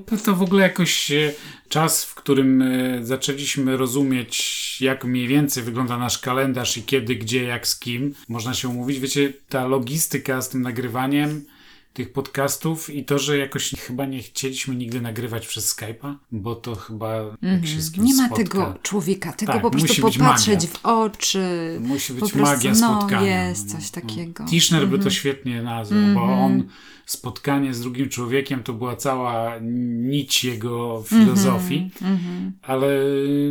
To, 0.06 0.16
to 0.24 0.36
w 0.36 0.42
ogóle 0.42 0.62
jakoś 0.62 1.10
e, 1.10 1.32
czas, 1.68 2.04
w 2.04 2.14
którym 2.14 2.62
e, 2.62 3.04
zaczęliśmy 3.04 3.76
rozumieć, 3.76 4.76
jak 4.80 5.04
mniej 5.04 5.28
więcej 5.28 5.62
wygląda 5.62 5.98
nasz 5.98 6.18
kalendarz 6.18 6.76
i 6.76 6.82
kiedy, 6.82 7.16
gdzie, 7.16 7.42
jak, 7.42 7.66
z 7.66 7.78
kim 7.78 8.14
można 8.28 8.54
się 8.54 8.68
umówić. 8.68 9.00
Wiecie, 9.00 9.32
ta 9.48 9.66
logistyka 9.66 10.42
z 10.42 10.48
tym 10.48 10.62
nagrywaniem 10.62 11.44
tych 11.96 12.12
podcastów 12.12 12.90
i 12.90 13.04
to, 13.04 13.18
że 13.18 13.38
jakoś 13.38 13.70
chyba 13.70 14.06
nie 14.06 14.22
chcieliśmy 14.22 14.76
nigdy 14.76 15.00
nagrywać 15.00 15.46
przez 15.46 15.76
Skype'a, 15.76 16.14
bo 16.32 16.54
to 16.54 16.74
chyba 16.74 17.16
jak 17.42 17.66
się 17.66 17.80
z 17.82 17.92
kimś 17.92 18.10
Mhm. 18.10 18.16
Nie 18.16 18.22
ma 18.22 18.26
spotka, 18.26 18.44
tego 18.44 18.78
człowieka, 18.82 19.32
tego 19.32 19.52
Tak, 19.52 19.62
po 19.62 19.70
prostu 19.70 20.02
popatrzeć 20.02 20.66
w 20.66 20.86
oczy. 20.86 21.44
Musi 21.80 22.12
być 22.12 22.20
prostu, 22.20 22.38
magia 22.38 22.72
no, 22.80 22.98
spotkania. 23.00 23.48
jest 23.48 23.72
coś 23.72 23.90
takiego. 23.90 24.44
Tischner 24.44 24.80
by 24.80 24.86
Mhm. 24.86 25.02
to 25.02 25.10
świetnie 25.10 25.62
nazwał, 25.62 26.00
bo 26.14 26.22
on 26.22 26.64
spotkanie 27.06 27.74
z 27.74 27.80
drugim 27.80 28.08
człowiekiem 28.08 28.62
to 28.62 28.72
była 28.72 28.96
cała 28.96 29.52
nić 30.02 30.44
jego 30.44 31.02
filozofii, 31.06 31.90
Mhm. 32.02 32.52
ale 32.62 32.88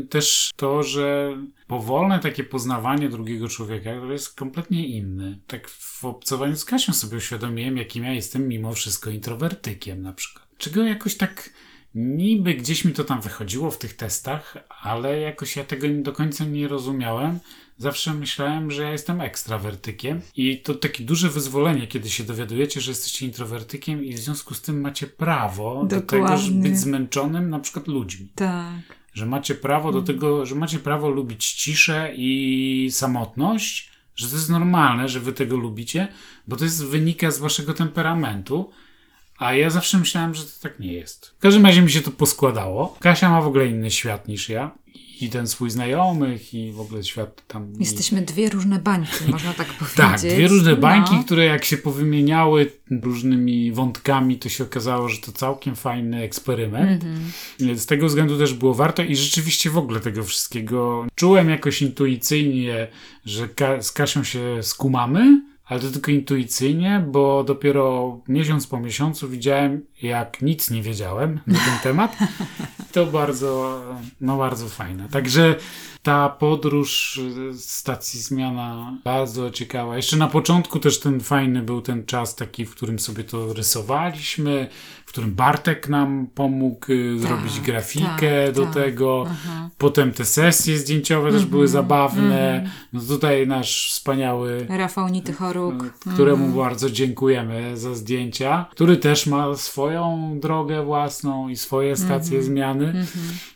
też 0.10 0.52
to, 0.56 0.84
że 0.84 1.38
powolne 1.68 2.20
takie 2.20 2.44
poznawanie 2.44 3.10
drugiego 3.10 3.48
człowieka 3.48 3.90
to 4.00 4.12
jest 4.12 4.36
kompletnie 4.36 4.88
inne. 4.88 5.38
Tak 5.48 5.70
w 5.70 6.06
obcowaniu 6.06 6.56
z 6.56 6.66
Kasią 6.66 6.94
sobie 6.94 7.18
uświadomiłem, 7.18 7.78
jakim 7.78 8.04
ja 8.04 8.14
jestem 8.14 8.48
mimo 8.48 8.74
wszystko 8.74 9.10
introwertykiem 9.10 10.02
na 10.02 10.14
przykład. 10.14 10.48
Czego 10.58 10.84
jakoś 10.84 11.18
tak 11.18 11.50
niby 11.96 12.54
gdzieś 12.54 12.86
mi 12.86 12.94
to 12.94 13.04
tam 13.04 13.22
wychodziło 13.22 13.72
w 13.72 13.78
tych 13.78 13.96
testach, 13.96 14.58
ale 14.82 15.20
jakoś 15.20 15.56
ja 15.56 15.64
tego 15.64 15.88
do 16.02 16.12
końca 16.12 16.46
nie 16.46 16.68
rozumiałem. 16.68 17.40
Zawsze 17.78 18.14
myślałem, 18.14 18.72
że 18.72 18.84
ja 18.84 18.92
jestem 18.92 19.22
ekstrawertykiem 19.22 20.22
i 20.36 20.62
to 20.62 20.74
takie 20.74 21.04
duże 21.04 21.30
wyzwolenie, 21.30 21.88
kiedy 21.88 22.10
się 22.10 22.24
dowiadujecie, 22.24 22.82
że 22.82 22.92
jesteście 22.92 23.26
introwertykiem 23.26 24.06
i 24.06 24.14
w 24.14 24.20
związku 24.20 24.54
z 24.54 24.62
tym 24.62 24.82
macie 24.82 25.08
prawo 25.08 25.86
do 25.86 26.02
tego, 26.02 26.28
żeby 26.28 26.52
Dokładnie. 26.52 26.70
być 26.70 26.80
zmęczonym 26.80 27.50
na 27.50 27.60
przykład 27.60 27.88
ludźmi 27.88 28.30
Tak. 28.36 28.95
Że 29.16 29.26
macie 29.26 29.56
prawo 29.56 29.92
do 29.92 30.02
tego, 30.02 30.46
że 30.46 30.56
macie 30.56 30.80
prawo 30.80 31.10
lubić 31.10 31.52
ciszę 31.54 32.12
i 32.16 32.90
samotność, 32.92 33.92
że 34.16 34.28
to 34.28 34.36
jest 34.36 34.50
normalne, 34.50 35.10
że 35.10 35.20
wy 35.20 35.34
tego 35.34 35.58
lubicie, 35.58 36.08
bo 36.48 36.56
to 36.56 36.64
jest 36.64 36.86
wynika 36.86 37.32
z 37.32 37.40
waszego 37.40 37.74
temperamentu. 37.74 38.72
A 39.38 39.54
ja 39.54 39.70
zawsze 39.70 39.98
myślałem, 39.98 40.34
że 40.34 40.44
to 40.44 40.50
tak 40.62 40.80
nie 40.80 40.94
jest. 40.94 41.36
W 41.38 41.40
każdym 41.40 41.66
razie 41.66 41.82
mi 41.82 41.92
się 41.92 42.02
to 42.02 42.12
poskładało. 42.12 42.98
Kasia 43.00 43.30
ma 43.30 43.42
w 43.42 43.48
ogóle 43.48 43.68
inny 43.68 43.92
świat 43.92 44.28
niż 44.28 44.50
ja. 44.50 44.72
I 45.22 45.30
ten 45.30 45.48
swój 45.48 45.70
znajomych, 45.70 46.54
i 46.54 46.72
w 46.72 46.80
ogóle 46.80 47.04
świat 47.04 47.44
tam. 47.48 47.74
Jesteśmy 47.80 48.22
dwie 48.22 48.50
różne 48.50 48.80
bańki, 48.80 49.32
można 49.32 49.54
tak 49.54 49.68
powiedzieć. 49.68 49.98
Tak, 50.06 50.20
dwie 50.20 50.48
różne 50.48 50.76
bańki, 50.76 51.16
No. 51.16 51.24
które 51.24 51.46
jak 51.46 51.66
się 51.66 51.78
powymieniały 51.78 52.72
różnymi 53.04 53.72
wątkami, 53.72 54.40
to 54.40 54.50
się 54.50 54.64
okazało, 54.64 55.10
że 55.10 55.18
to 55.18 55.32
całkiem 55.32 55.76
fajny 55.76 56.22
eksperyment. 56.22 57.04
Mhm. 57.04 57.78
Z 57.78 57.86
tego 57.86 58.08
względu 58.08 58.38
też 58.38 58.54
było 58.54 58.74
warto 58.74 59.04
i 59.04 59.16
rzeczywiście 59.16 59.70
w 59.70 59.78
ogóle 59.78 60.00
tego 60.00 60.24
wszystkiego 60.24 61.06
czułem 61.16 61.50
jakoś 61.50 61.82
intuicyjnie, 61.82 62.88
że 63.26 63.48
Ka- 63.48 63.82
z 63.82 63.92
Kasią 63.92 64.24
się 64.24 64.58
skumamy, 64.62 65.42
ale 65.66 65.80
to 65.80 65.92
tylko 65.92 66.12
intuicyjnie, 66.12 67.06
bo 67.08 67.44
dopiero 67.44 68.18
miesiąc 68.28 68.68
po 68.68 68.80
miesiącu 68.80 69.30
widziałem, 69.30 69.86
jak 70.02 70.42
nic 70.42 70.72
nie 70.72 70.82
wiedziałem 70.82 71.40
na 71.48 71.60
ten 71.60 71.80
temat. 71.84 72.18
To 72.92 73.06
bardzo, 73.06 73.82
no 74.22 74.38
bardzo 74.38 74.70
fajne. 74.70 75.10
Także 75.10 75.56
ta 76.04 76.30
podróż 76.30 77.20
stacji 77.58 78.20
zmiana 78.20 78.98
bardzo 79.04 79.52
ciekawa. 79.52 79.96
Jeszcze 79.96 80.18
na 80.18 80.28
początku 80.28 80.80
też 80.80 81.00
ten 81.00 81.20
fajny 81.20 81.62
był 81.62 81.82
ten 81.82 82.06
czas 82.06 82.36
taki, 82.36 82.66
w 82.66 82.76
którym 82.76 83.00
sobie 83.00 83.24
to 83.24 83.54
rysowaliśmy, 83.54 84.68
którym 85.16 85.36
Bartek 85.36 85.90
nam 85.90 86.28
pomógł 86.36 86.92
y, 86.92 87.20
zrobić 87.20 87.60
grafikę 87.60 88.46
tak, 88.46 88.56
do 88.56 88.64
tak. 88.66 88.74
tego. 88.74 89.26
Potem 89.78 90.12
te 90.12 90.26
sesje 90.26 90.78
zdjęciowe 90.78 91.32
też 91.32 91.46
były 91.46 91.68
zabawne. 91.68 92.70
No 92.94 93.02
tutaj 93.02 93.48
nasz 93.48 93.92
wspaniały 93.92 94.66
Rafał 94.70 95.10
Nitychoruk. 95.10 95.94
któremu 96.14 96.58
bardzo 96.58 96.90
dziękujemy 96.90 97.78
za 97.78 97.96
zdjęcia, 97.96 98.66
który 98.72 98.98
też 98.98 99.28
ma 99.28 99.56
swoją 99.56 100.32
drogę 100.40 100.86
własną 100.86 101.50
i 101.50 101.56
swoje 101.56 101.96
stacje 101.96 102.44
zmiany. 102.44 103.06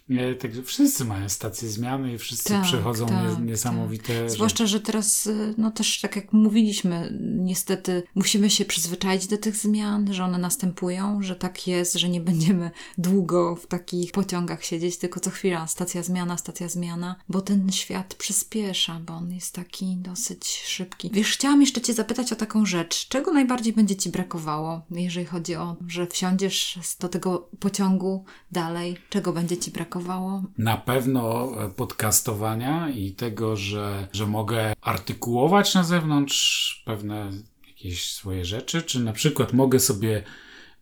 E, 0.09 0.35
Także 0.35 0.63
wszyscy 0.63 1.05
mają 1.05 1.29
stacje 1.29 1.69
zmiany 1.69 2.13
i 2.13 2.17
wszyscy 2.17 2.49
Tak, 2.49 2.63
przechodzą 2.63 3.05
tak, 3.05 3.39
nie, 3.39 3.45
niesamowite 3.45 4.13
rzeczy. 4.13 4.29
Zwłaszcza, 4.29 4.65
że 4.65 4.79
teraz, 4.79 5.27
y, 5.27 5.53
no 5.57 5.71
też 5.71 6.01
tak 6.01 6.15
jak 6.15 6.33
mówiliśmy, 6.33 7.13
niestety 7.21 8.03
musimy 8.15 8.49
się 8.49 8.65
przyzwyczaić 8.65 9.27
do 9.27 9.37
tych 9.37 9.55
zmian, 9.55 10.13
że 10.13 10.23
one 10.23 10.37
następują, 10.37 11.21
że 11.21 11.35
tak 11.35 11.48
jest, 11.67 11.93
że 11.93 12.09
nie 12.09 12.21
będziemy 12.21 12.71
długo 12.97 13.55
w 13.55 13.67
takich 13.67 14.11
pociągach 14.11 14.63
siedzieć, 14.63 14.97
tylko 14.97 15.19
co 15.19 15.29
chwila 15.29 15.67
stacja 15.67 16.03
zmiana, 16.03 16.37
stacja 16.37 16.69
zmiana, 16.69 17.15
bo 17.29 17.41
ten 17.41 17.71
świat 17.71 18.15
przyspiesza, 18.15 18.99
bo 18.99 19.13
on 19.13 19.31
jest 19.31 19.55
taki 19.55 19.95
dosyć 19.97 20.47
szybki. 20.47 21.09
Wiesz, 21.13 21.31
chciałam 21.31 21.61
jeszcze 21.61 21.81
Cię 21.81 21.93
zapytać 21.93 22.33
o 22.33 22.35
taką 22.35 22.65
rzecz. 22.65 23.07
Czego 23.07 23.33
najbardziej 23.33 23.73
będzie 23.73 23.95
Ci 23.95 24.09
brakowało, 24.09 24.81
jeżeli 24.91 25.25
chodzi 25.25 25.55
o, 25.55 25.75
że 25.87 26.07
wsiądziesz 26.07 26.79
do 26.99 27.09
tego 27.09 27.49
pociągu 27.59 28.25
dalej? 28.51 28.97
Czego 29.09 29.33
będzie 29.33 29.57
Ci 29.57 29.71
brakowało? 29.71 30.43
Na 30.57 30.77
pewno 30.77 31.51
e, 31.65 31.69
podcastowania 31.69 32.89
i 32.89 33.11
tego, 33.11 33.55
że, 33.55 34.07
że 34.13 34.27
mogę 34.27 34.73
artykułować 34.81 35.75
na 35.75 35.83
zewnątrz 35.83 36.83
pewne 36.85 37.31
jakieś 37.67 38.11
swoje 38.11 38.45
rzeczy, 38.45 38.81
czy 38.81 38.99
na 38.99 39.13
przykład 39.13 39.53
mogę 39.53 39.79
sobie 39.79 40.23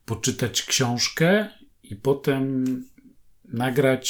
poczytać 0.07 0.63
książkę 0.63 1.49
i 1.83 1.95
potem 1.95 2.65
nagrać 3.45 4.07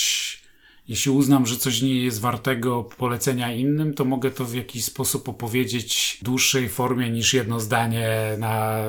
jeśli 0.88 1.12
uznam, 1.12 1.46
że 1.46 1.58
coś 1.58 1.82
nie 1.82 2.04
jest 2.04 2.22
wartego 2.22 2.84
polecenia 2.84 3.54
innym, 3.54 3.94
to 3.94 4.06
mogę 4.06 4.32
to 4.32 4.46
w 4.46 4.54
jakiś 4.54 4.86
sposób 4.86 5.30
opowiedzieć 5.30 6.18
w 6.22 6.24
dłuższej 6.24 6.70
formie 6.70 7.10
niż 7.10 7.34
jedno 7.34 7.60
zdanie 7.60 8.10
na 8.38 8.84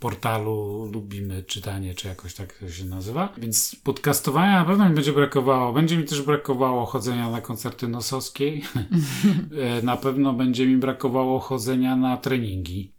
portalu 0.00 0.90
Lubimy 0.92 1.42
Czytanie, 1.42 1.94
czy 1.94 2.08
jakoś 2.08 2.34
tak 2.34 2.58
to 2.58 2.70
się 2.70 2.84
nazywa. 2.84 3.32
Więc 3.38 3.76
podcastowania 3.84 4.58
na 4.58 4.64
pewno 4.64 4.88
mi 4.88 4.94
będzie 4.94 5.12
brakowało. 5.12 5.72
Będzie 5.72 5.96
mi 5.96 6.04
też 6.04 6.22
brakowało 6.22 6.86
chodzenia 6.86 7.30
na 7.30 7.40
koncerty 7.40 7.88
nosowskiej. 7.88 8.62
E, 9.60 9.82
na 9.82 9.96
pewno 9.96 10.32
będzie 10.32 10.66
mi 10.66 10.76
brakowało 10.76 11.40
chodzenia 11.40 11.96
na 11.96 12.16
treningi. 12.16 12.93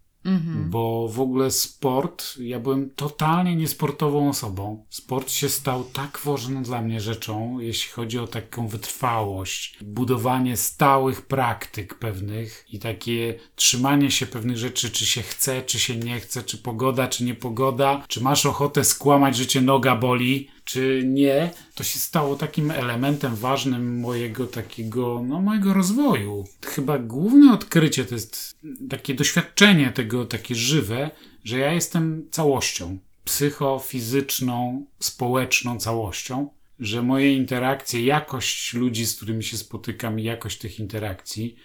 Bo 0.70 1.08
w 1.08 1.20
ogóle 1.20 1.52
sport, 1.52 2.38
ja 2.40 2.60
byłem 2.60 2.90
totalnie 2.90 3.56
niesportową 3.56 4.30
osobą. 4.30 4.86
Sport 4.90 5.32
się 5.32 5.50
stał 5.50 5.84
tak 5.84 6.20
ważną 6.24 6.64
dla 6.64 6.82
mnie 6.82 7.00
rzeczą, 7.00 7.60
jeśli 7.60 7.92
chodzi 7.92 8.20
o 8.20 8.28
taką 8.28 8.68
wytrwałość, 8.68 9.78
budowanie 9.82 10.58
stałych 10.58 11.22
praktyk 11.22 11.94
pewnych 11.94 12.66
i 12.70 12.80
takie 12.80 13.40
trzymanie 13.56 14.12
się 14.12 14.26
pewnych 14.26 14.58
rzeczy, 14.58 14.90
czy 14.90 15.06
się 15.06 15.22
chce, 15.22 15.62
czy 15.62 15.80
się 15.80 15.96
nie 15.96 16.20
chce, 16.20 16.44
czy 16.44 16.58
pogoda, 16.58 17.08
czy 17.08 17.24
nie 17.24 17.36
pogoda, 17.36 18.04
czy 18.08 18.24
masz 18.24 18.46
ochotę 18.46 18.84
skłamać, 18.84 19.38
że 19.38 19.48
cię 19.48 19.62
noga 19.62 19.96
boli, 19.96 20.48
czy 20.66 21.02
nie, 21.06 21.52
to 21.76 21.84
się 21.84 22.00
stało 22.00 22.36
takim 22.36 22.72
elementem 22.72 23.36
ważnym 23.36 24.00
mojego 24.00 24.48
takiego, 24.48 25.24
no 25.28 25.42
mojego 25.42 25.74
rozwoju. 25.74 26.46
Chyba 26.66 27.00
główne 27.00 27.54
odkrycie 27.54 28.06
to 28.06 28.16
jest 28.16 28.58
takie 28.90 29.14
doświadczenie 29.14 29.92
tego, 29.92 30.26
takie 30.26 30.56
żywe, 30.56 31.12
że 31.44 31.60
ja 31.60 31.74
jestem 31.74 32.28
całością. 32.32 32.98
Psychofizyczną, 33.26 34.86
społeczną 35.00 35.80
całością. 35.80 36.50
Że 36.80 37.02
moje 37.02 37.34
interakcje, 37.34 38.06
jakość 38.06 38.74
ludzi, 38.74 39.06
z 39.06 39.16
którymi 39.16 39.44
się 39.44 39.58
spotykam, 39.58 40.20
jakość 40.20 40.58
tych 40.58 40.80
interakcji, 40.80 41.56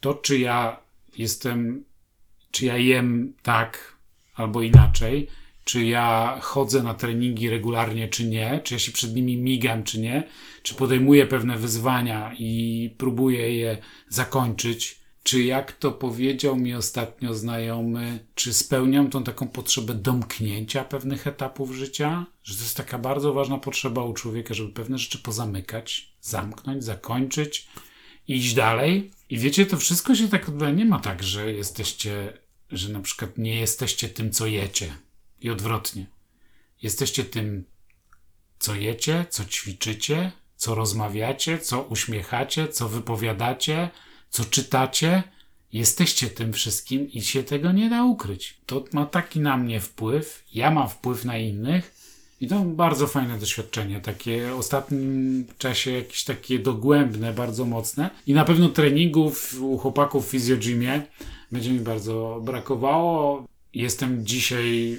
to 0.00 0.14
czy 0.14 0.38
ja 0.38 0.80
jestem, 1.18 1.84
czy 2.50 2.66
ja 2.66 2.76
jem 2.76 3.32
tak 3.42 3.96
albo 4.34 4.62
inaczej, 4.62 5.28
czy 5.68 5.84
ja 5.84 6.38
chodzę 6.42 6.82
na 6.82 6.94
treningi 6.94 7.50
regularnie, 7.50 8.08
czy 8.08 8.24
nie, 8.24 8.60
czy 8.64 8.74
ja 8.74 8.78
się 8.78 8.92
przed 8.92 9.14
nimi 9.14 9.36
migam, 9.36 9.84
czy 9.84 10.00
nie, 10.00 10.22
czy 10.62 10.74
podejmuję 10.74 11.26
pewne 11.26 11.58
wyzwania 11.58 12.34
i 12.38 12.94
próbuję 12.98 13.56
je 13.56 13.78
zakończyć, 14.08 15.00
czy 15.22 15.42
jak 15.42 15.72
to 15.72 15.92
powiedział 15.92 16.56
mi 16.56 16.74
ostatnio 16.74 17.34
znajomy, 17.34 18.26
czy 18.34 18.54
spełniam 18.54 19.10
tą 19.10 19.24
taką 19.24 19.48
potrzebę 19.48 19.94
domknięcia 19.94 20.84
pewnych 20.84 21.26
etapów 21.26 21.72
życia, 21.72 22.26
że 22.44 22.56
to 22.56 22.62
jest 22.62 22.76
taka 22.76 22.98
bardzo 22.98 23.32
ważna 23.32 23.58
potrzeba 23.58 24.04
u 24.04 24.14
człowieka, 24.14 24.54
żeby 24.54 24.72
pewne 24.72 24.98
rzeczy 24.98 25.18
pozamykać, 25.18 26.12
zamknąć, 26.20 26.84
zakończyć, 26.84 27.68
iść 28.28 28.54
dalej. 28.54 29.10
I 29.30 29.38
wiecie, 29.38 29.66
to 29.66 29.76
wszystko 29.76 30.14
się 30.14 30.28
tak 30.28 30.48
odbywa. 30.48 30.70
Nie 30.70 30.84
ma 30.84 31.00
tak, 31.00 31.22
że 31.22 31.52
jesteście, 31.52 32.32
że 32.70 32.92
na 32.92 33.00
przykład 33.00 33.38
nie 33.38 33.60
jesteście 33.60 34.08
tym, 34.08 34.30
co 34.30 34.46
jecie. 34.46 35.07
I 35.40 35.50
odwrotnie. 35.50 36.06
Jesteście 36.82 37.24
tym, 37.24 37.64
co 38.58 38.74
jecie, 38.74 39.26
co 39.30 39.44
ćwiczycie, 39.44 40.32
co 40.56 40.74
rozmawiacie, 40.74 41.58
co 41.58 41.82
uśmiechacie, 41.82 42.68
co 42.68 42.88
wypowiadacie, 42.88 43.90
co 44.30 44.44
czytacie. 44.44 45.22
Jesteście 45.72 46.30
tym 46.30 46.52
wszystkim 46.52 47.12
i 47.12 47.22
się 47.22 47.42
tego 47.42 47.72
nie 47.72 47.90
da 47.90 48.04
ukryć. 48.04 48.58
To 48.66 48.84
ma 48.92 49.06
taki 49.06 49.40
na 49.40 49.56
mnie 49.56 49.80
wpływ, 49.80 50.44
ja 50.54 50.70
mam 50.70 50.88
wpływ 50.88 51.24
na 51.24 51.38
innych 51.38 51.94
i 52.40 52.48
to 52.48 52.60
bardzo 52.60 53.06
fajne 53.06 53.38
doświadczenie, 53.38 54.00
takie 54.00 54.50
w 54.50 54.58
ostatnim 54.58 55.46
czasie 55.58 55.90
jakieś 55.90 56.24
takie 56.24 56.58
dogłębne, 56.58 57.32
bardzo 57.32 57.64
mocne 57.64 58.10
i 58.26 58.34
na 58.34 58.44
pewno 58.44 58.68
treningów 58.68 59.54
u 59.60 59.78
chłopaków 59.78 60.26
w 60.26 60.30
Physiogymie 60.30 61.02
będzie 61.52 61.70
mi 61.70 61.80
bardzo 61.80 62.40
brakowało. 62.44 63.46
Jestem 63.74 64.26
dzisiaj 64.26 64.98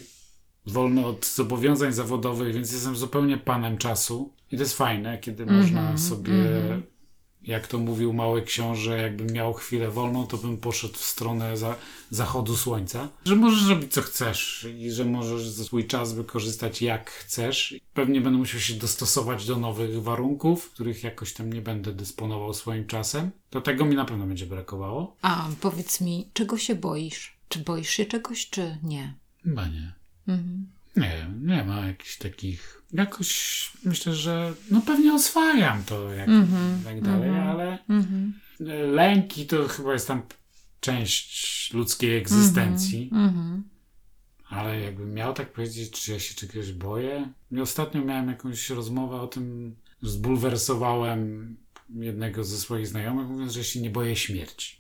wolny 0.66 1.06
od 1.06 1.26
zobowiązań 1.26 1.94
zawodowych, 1.94 2.54
więc 2.54 2.72
jestem 2.72 2.96
zupełnie 2.96 3.38
panem 3.38 3.78
czasu. 3.78 4.34
I 4.52 4.58
to 4.58 4.64
jest 4.64 4.78
fajne, 4.78 5.18
kiedy 5.18 5.46
można 5.46 5.98
sobie, 5.98 6.34
jak 7.42 7.68
to 7.68 7.78
mówił 7.78 8.14
mały 8.14 8.42
książę, 8.42 9.02
jakbym 9.02 9.28
miał 9.28 9.54
chwilę 9.54 9.92
wolną, 9.92 10.28
to 10.28 10.38
bym 10.38 10.58
poszedł 10.58 10.94
w 10.94 11.06
stronę 11.06 11.58
za, 11.58 11.76
zachodu 12.10 12.58
słońca. 12.58 13.10
Że 13.26 13.36
możesz 13.36 13.70
robić 13.70 13.94
co 13.94 14.02
chcesz 14.02 14.68
i 14.78 14.92
że 14.92 15.06
możesz 15.06 15.52
swój 15.52 15.88
czas 15.88 16.14
wykorzystać 16.14 16.82
jak 16.82 17.12
chcesz. 17.12 17.76
Pewnie 17.94 18.22
będę 18.22 18.40
musiał 18.40 18.60
się 18.60 18.74
dostosować 18.74 19.46
do 19.46 19.58
nowych 19.58 20.04
warunków, 20.04 20.64
w 20.64 20.72
których 20.72 21.04
jakoś 21.04 21.34
tam 21.34 21.54
nie 21.54 21.62
będę 21.62 21.94
dysponował 21.94 22.54
swoim 22.54 22.86
czasem. 22.86 23.32
To 23.50 23.62
tego 23.62 23.86
mi 23.86 23.96
na 23.96 24.06
pewno 24.06 24.28
będzie 24.28 24.46
brakowało. 24.46 25.16
A 25.22 25.50
powiedz 25.62 26.02
mi, 26.02 26.30
czego 26.34 26.58
się 26.58 26.76
boisz? 26.76 27.38
Czy 27.50 27.60
boisz 27.60 27.90
się 27.90 28.06
czegoś, 28.06 28.50
czy 28.50 28.78
nie? 28.84 29.14
Chyba 29.44 29.68
nie. 29.68 29.99
Nie, 30.96 31.28
nie 31.42 31.64
ma 31.64 31.88
jakichś 31.88 32.18
takich. 32.18 32.82
Jakoś 32.94 33.72
myślę, 33.86 34.16
że 34.16 34.54
no 34.72 34.82
pewnie 34.82 35.14
oswajam 35.14 35.84
to 35.84 36.14
jak, 36.14 36.28
i 36.82 36.84
tak 36.86 37.02
dalej, 37.02 37.30
ale 37.30 37.78
lęki 38.88 39.46
to 39.46 39.68
chyba 39.68 39.94
jest 39.94 40.08
tam 40.08 40.22
część 40.80 41.74
ludzkiej 41.74 42.18
egzystencji. 42.18 43.10
Ale 44.50 44.80
jakbym 44.80 45.14
miał 45.14 45.34
tak 45.34 45.52
powiedzieć, 45.54 45.92
czy 45.92 46.12
ja 46.12 46.20
się 46.20 46.36
czegoś 46.36 46.72
boję? 46.72 47.30
I 47.52 47.60
ostatnio 47.60 48.06
miałem 48.06 48.28
jakąś 48.28 48.70
rozmowę 48.70 49.22
o 49.22 49.28
tym, 49.28 49.76
zbulwersowałem 50.02 51.56
jednego 51.96 52.44
ze 52.44 52.58
swoich 52.58 52.88
znajomych, 52.88 53.28
mówiąc, 53.28 53.54
że 53.54 53.64
się 53.64 53.82
nie 53.82 53.90
boję 53.90 54.16
śmierci. 54.16 54.78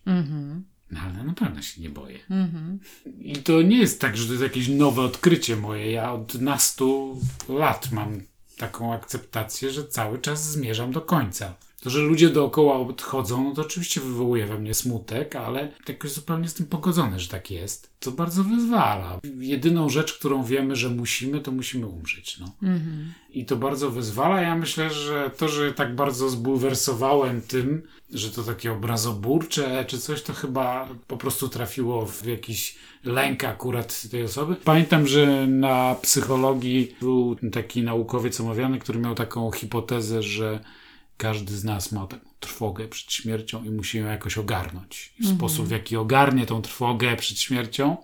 No 0.91 0.99
ale 0.99 1.23
na 1.23 1.34
pewno 1.34 1.62
się 1.62 1.82
nie 1.82 1.89
boję. 1.89 2.19
I 3.19 3.36
to 3.36 3.62
nie 3.62 3.78
jest 3.78 4.02
tak, 4.02 4.17
że 4.17 4.25
to 4.25 4.32
jest 4.32 4.43
jakieś 4.43 4.67
nowe 4.67 5.02
odkrycie 5.02 5.56
moje. 5.56 5.91
Ja 5.91 6.13
od 6.13 6.34
nastu 6.34 7.19
lat 7.49 7.91
mam 7.91 8.21
taką 8.58 8.93
akceptację, 8.93 9.71
że 9.71 9.88
cały 9.88 10.19
czas 10.19 10.52
zmierzam 10.52 10.91
do 10.91 11.02
końca. 11.02 11.54
To, 11.82 11.89
że 11.89 12.00
ludzie 12.00 12.30
dookoła 12.30 12.80
odchodzą, 12.80 13.44
no 13.44 13.52
to 13.56 13.62
oczywiście 13.62 14.02
wywołuje 14.02 14.46
we 14.46 14.60
mnie 14.60 14.74
smutek, 14.74 15.36
ale 15.36 15.72
jakoś 15.88 16.12
zupełnie 16.12 16.44
jestem 16.44 16.65
pogodzony, 16.65 17.20
że 17.20 17.28
tak 17.28 17.52
jest. 17.52 17.89
To 18.00 18.12
bardzo 18.12 18.44
wyzwala. 18.44 19.20
Jedyną 19.39 19.89
rzecz, 19.89 20.13
którą 20.13 20.44
wiemy, 20.44 20.76
że 20.76 20.89
musimy, 20.89 21.42
to 21.42 21.52
musimy 21.52 21.88
umrzeć. 21.88 22.39
No. 22.39 22.52
I 23.34 23.46
to 23.46 23.56
bardzo 23.56 23.92
wyzwala. 23.92 24.42
Ja 24.42 24.56
myślę, 24.56 24.89
że 24.89 25.32
to, 25.38 25.48
że 25.48 25.74
tak 25.74 25.96
bardzo 25.96 26.30
zbulwersowałem 26.30 27.42
tym, 27.42 27.82
że 28.13 28.32
to 28.32 28.44
takie 28.44 28.72
obrazoburcze 28.72 29.86
czy 29.88 30.00
coś, 30.00 30.22
to 30.22 30.34
chyba 30.34 30.88
po 31.08 31.18
prostu 31.18 31.50
trafiło 31.50 32.06
w 32.06 32.26
jakiś 32.26 32.76
lęk 33.04 33.44
akurat 33.44 34.10
tej 34.12 34.24
osoby. 34.24 34.56
Pamiętam, 34.63 35.08
że 35.08 35.48
na 35.48 35.96
psychologii 36.02 36.96
był 37.02 37.36
taki 37.52 37.84
naukowiec 37.84 38.42
omawiany, 38.42 38.80
który 38.80 39.00
miał 39.00 39.15
taką 39.15 39.52
hipotezę, 39.52 40.24
że 40.24 40.60
każdy 41.20 41.58
z 41.58 41.64
nas 41.64 41.92
ma 41.92 42.08
taką 42.08 42.30
trwogę 42.40 42.88
przed 42.88 43.12
śmiercią 43.12 43.64
i 43.64 43.70
musi 43.70 43.98
ją 43.98 44.06
jakoś 44.06 44.38
ogarnąć. 44.38 45.14
I 45.20 45.24
sposób, 45.28 45.68
w 45.68 45.72
jaki 45.72 45.98
ogarnie 45.98 46.46
tą 46.46 46.62
trwogę 46.62 47.16
przed 47.16 47.40
śmiercią, 47.40 47.98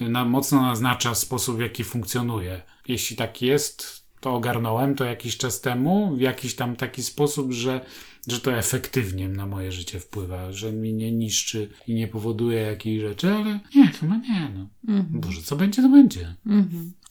na, 0.00 0.24
mocno 0.24 0.62
naznacza 0.62 1.14
sposób, 1.14 1.56
w 1.56 1.60
jaki 1.60 1.84
funkcjonuje. 1.84 2.62
Jeśli 2.88 3.16
tak 3.16 3.42
jest, 3.42 4.02
to 4.20 4.34
ogarnąłem 4.34 4.94
to 4.94 5.04
jakiś 5.04 5.36
czas 5.36 5.60
temu, 5.60 6.16
w 6.16 6.20
jakiś 6.20 6.54
tam 6.54 6.76
taki 6.76 7.02
sposób, 7.02 7.52
że, 7.52 7.80
że 8.26 8.40
to 8.40 8.52
efektywnie 8.52 9.28
na 9.28 9.46
moje 9.46 9.72
życie 9.72 10.00
wpływa, 10.00 10.52
że 10.52 10.72
mi 10.72 10.94
nie 10.94 11.12
niszczy 11.12 11.70
i 11.86 11.94
nie 11.94 12.08
powoduje 12.08 12.60
jakiejś 12.60 13.00
rzeczy, 13.00 13.32
ale 13.32 13.60
nie, 13.76 13.86
chyba 13.86 14.16
nie. 14.16 14.52
No. 14.54 14.66
Boże, 15.10 15.42
co 15.42 15.56
będzie, 15.56 15.82
to 15.82 15.88
będzie. 15.88 16.34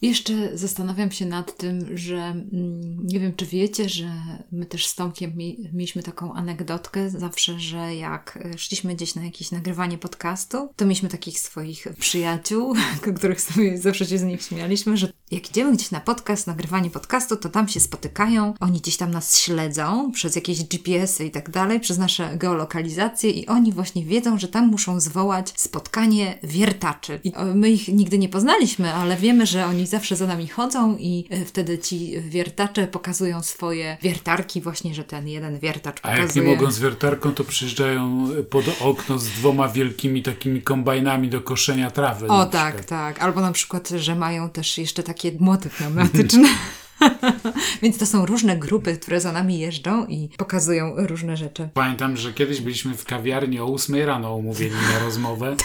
Jeszcze 0.01 0.57
zastanawiam 0.57 1.11
się 1.11 1.25
nad 1.25 1.57
tym, 1.57 1.97
że 1.97 2.15
mm, 2.15 3.07
nie 3.07 3.19
wiem, 3.19 3.33
czy 3.35 3.45
wiecie, 3.45 3.89
że 3.89 4.11
my 4.51 4.65
też 4.65 4.87
z 4.87 4.95
Tomkiem 4.95 5.37
mi, 5.37 5.69
mieliśmy 5.73 6.03
taką 6.03 6.33
anegdotkę 6.33 7.09
zawsze, 7.09 7.59
że 7.59 7.95
jak 7.95 8.39
e, 8.45 8.57
szliśmy 8.57 8.95
gdzieś 8.95 9.15
na 9.15 9.23
jakieś 9.23 9.51
nagrywanie 9.51 9.97
podcastu, 9.97 10.69
to 10.75 10.85
mieliśmy 10.85 11.09
takich 11.09 11.39
swoich 11.39 11.87
przyjaciół, 11.99 12.75
których 13.17 13.41
sobie 13.41 13.77
zawsze 13.77 14.05
się 14.05 14.17
z 14.17 14.23
nich 14.23 14.41
śmialiśmy, 14.41 14.97
że 14.97 15.13
jak 15.31 15.49
idziemy 15.49 15.73
gdzieś 15.73 15.91
na 15.91 15.99
podcast, 15.99 16.47
nagrywanie 16.47 16.89
podcastu, 16.89 17.37
to 17.37 17.49
tam 17.49 17.67
się 17.67 17.79
spotykają, 17.79 18.53
oni 18.59 18.79
gdzieś 18.79 18.97
tam 18.97 19.11
nas 19.11 19.39
śledzą 19.39 20.11
przez 20.11 20.35
jakieś 20.35 20.63
GPS-y 20.63 21.25
i 21.25 21.31
tak 21.31 21.49
dalej, 21.49 21.79
przez 21.79 21.97
nasze 21.97 22.37
geolokalizacje 22.37 23.31
i 23.31 23.47
oni 23.47 23.71
właśnie 23.71 24.05
wiedzą, 24.05 24.39
że 24.39 24.47
tam 24.47 24.67
muszą 24.67 24.99
zwołać 24.99 25.53
spotkanie 25.55 26.39
wiertaczy. 26.43 27.19
I 27.23 27.35
o, 27.35 27.45
my 27.45 27.69
ich 27.69 27.87
nigdy 27.87 28.17
nie 28.17 28.29
poznaliśmy, 28.29 28.93
ale 28.93 29.17
wiemy, 29.17 29.45
że 29.45 29.65
oni 29.65 29.87
zawsze 29.91 30.15
za 30.15 30.27
nami 30.27 30.47
chodzą 30.47 30.97
i 30.97 31.25
e, 31.29 31.45
wtedy 31.45 31.77
ci 31.79 32.21
wiertacze 32.21 32.87
pokazują 32.87 33.43
swoje 33.43 33.97
wiertarki, 34.01 34.61
właśnie, 34.61 34.93
że 34.95 35.03
ten 35.03 35.27
jeden 35.27 35.59
wiertacz 35.59 35.97
A 35.97 36.01
pokazuje. 36.01 36.25
jak 36.25 36.35
nie 36.35 36.41
mogą 36.41 36.71
z 36.71 36.79
wiertarką, 36.79 37.31
to 37.31 37.43
przyjeżdżają 37.43 38.27
pod 38.49 38.65
okno 38.81 39.19
z 39.19 39.27
dwoma 39.27 39.67
wielkimi 39.69 40.23
takimi 40.23 40.61
kombajnami 40.61 41.29
do 41.29 41.41
koszenia 41.41 41.91
trawy. 41.91 42.27
O 42.27 42.45
tak, 42.45 42.75
przykład. 42.75 42.89
tak. 42.89 43.21
Albo 43.23 43.41
na 43.41 43.51
przykład, 43.51 43.89
że 43.89 44.15
mają 44.15 44.49
też 44.49 44.77
jeszcze 44.77 45.03
takie 45.03 45.31
młoty 45.39 45.69
pneumatyczne. 45.69 46.47
Więc 47.81 47.97
to 47.97 48.05
są 48.05 48.25
różne 48.25 48.57
grupy, 48.57 48.97
które 48.97 49.21
za 49.21 49.31
nami 49.31 49.59
jeżdżą 49.59 50.05
i 50.05 50.29
pokazują 50.37 50.93
różne 50.97 51.37
rzeczy. 51.37 51.69
Pamiętam, 51.73 52.17
że 52.17 52.33
kiedyś 52.33 52.61
byliśmy 52.61 52.93
w 52.93 53.05
kawiarni 53.05 53.59
o 53.59 53.65
8 53.65 53.95
rano 53.95 54.35
umówieni 54.35 54.75
na 54.93 55.05
rozmowę. 55.05 55.55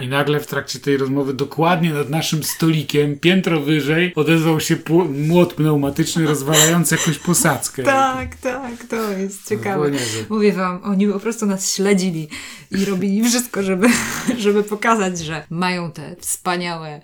I 0.00 0.08
nagle 0.08 0.40
w 0.40 0.46
trakcie 0.46 0.78
tej 0.78 0.96
rozmowy 0.96 1.34
dokładnie 1.34 1.90
nad 1.90 2.10
naszym 2.10 2.44
stolikiem, 2.44 3.18
piętro 3.18 3.60
wyżej, 3.60 4.14
odezwał 4.14 4.60
się 4.60 4.76
młot 5.28 5.54
pneumatyczny 5.54 6.26
rozwalający 6.26 6.96
jakąś 6.96 7.18
posadzkę. 7.18 7.82
Tak, 7.82 8.34
tak, 8.36 8.84
to 8.88 9.12
jest 9.12 9.48
ciekawe. 9.48 9.90
Mówię 10.28 10.52
wam, 10.52 10.80
oni 10.84 11.06
po 11.06 11.20
prostu 11.20 11.46
nas 11.46 11.74
śledzili 11.74 12.28
i 12.70 12.84
robili 12.84 13.24
wszystko, 13.24 13.62
żeby, 13.62 13.88
żeby 14.38 14.62
pokazać, 14.62 15.18
że 15.18 15.46
mają 15.50 15.92
te 15.92 16.16
wspaniałe 16.20 17.00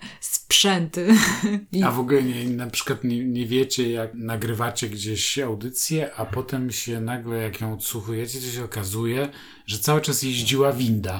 sprzęty. 0.47 1.07
A 1.85 1.91
w 1.91 1.99
ogóle 1.99 2.23
nie, 2.23 2.49
na 2.49 2.67
przykład 2.67 3.03
nie, 3.03 3.25
nie 3.25 3.45
wiecie, 3.45 3.91
jak 3.91 4.13
nagrywacie 4.13 4.89
gdzieś 4.89 5.39
audycję, 5.39 6.15
a 6.15 6.25
potem 6.25 6.71
się 6.71 7.01
nagle, 7.01 7.37
jak 7.37 7.61
ją 7.61 7.73
odsłuchujecie, 7.73 8.39
to 8.39 8.45
się 8.45 8.63
okazuje, 8.63 9.29
że 9.67 9.79
cały 9.79 10.01
czas 10.01 10.23
jeździła 10.23 10.71
winda, 10.73 11.19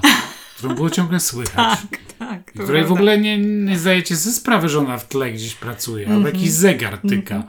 którą 0.56 0.74
było 0.74 0.90
ciągle 0.90 1.20
słychać. 1.20 1.78
tak, 1.80 2.00
tak. 2.18 2.52
to 2.52 2.62
której 2.62 2.84
w 2.84 2.92
ogóle 2.92 3.18
nie, 3.18 3.38
nie 3.38 3.78
zdajecie 3.78 4.16
sobie 4.16 4.34
sprawy, 4.34 4.68
że 4.68 4.78
ona 4.78 4.98
w 4.98 5.08
tle 5.08 5.32
gdzieś 5.32 5.54
pracuje, 5.54 6.08
albo 6.08 6.26
jakiś 6.26 6.50
zegar 6.50 6.98
tyka. 7.08 7.42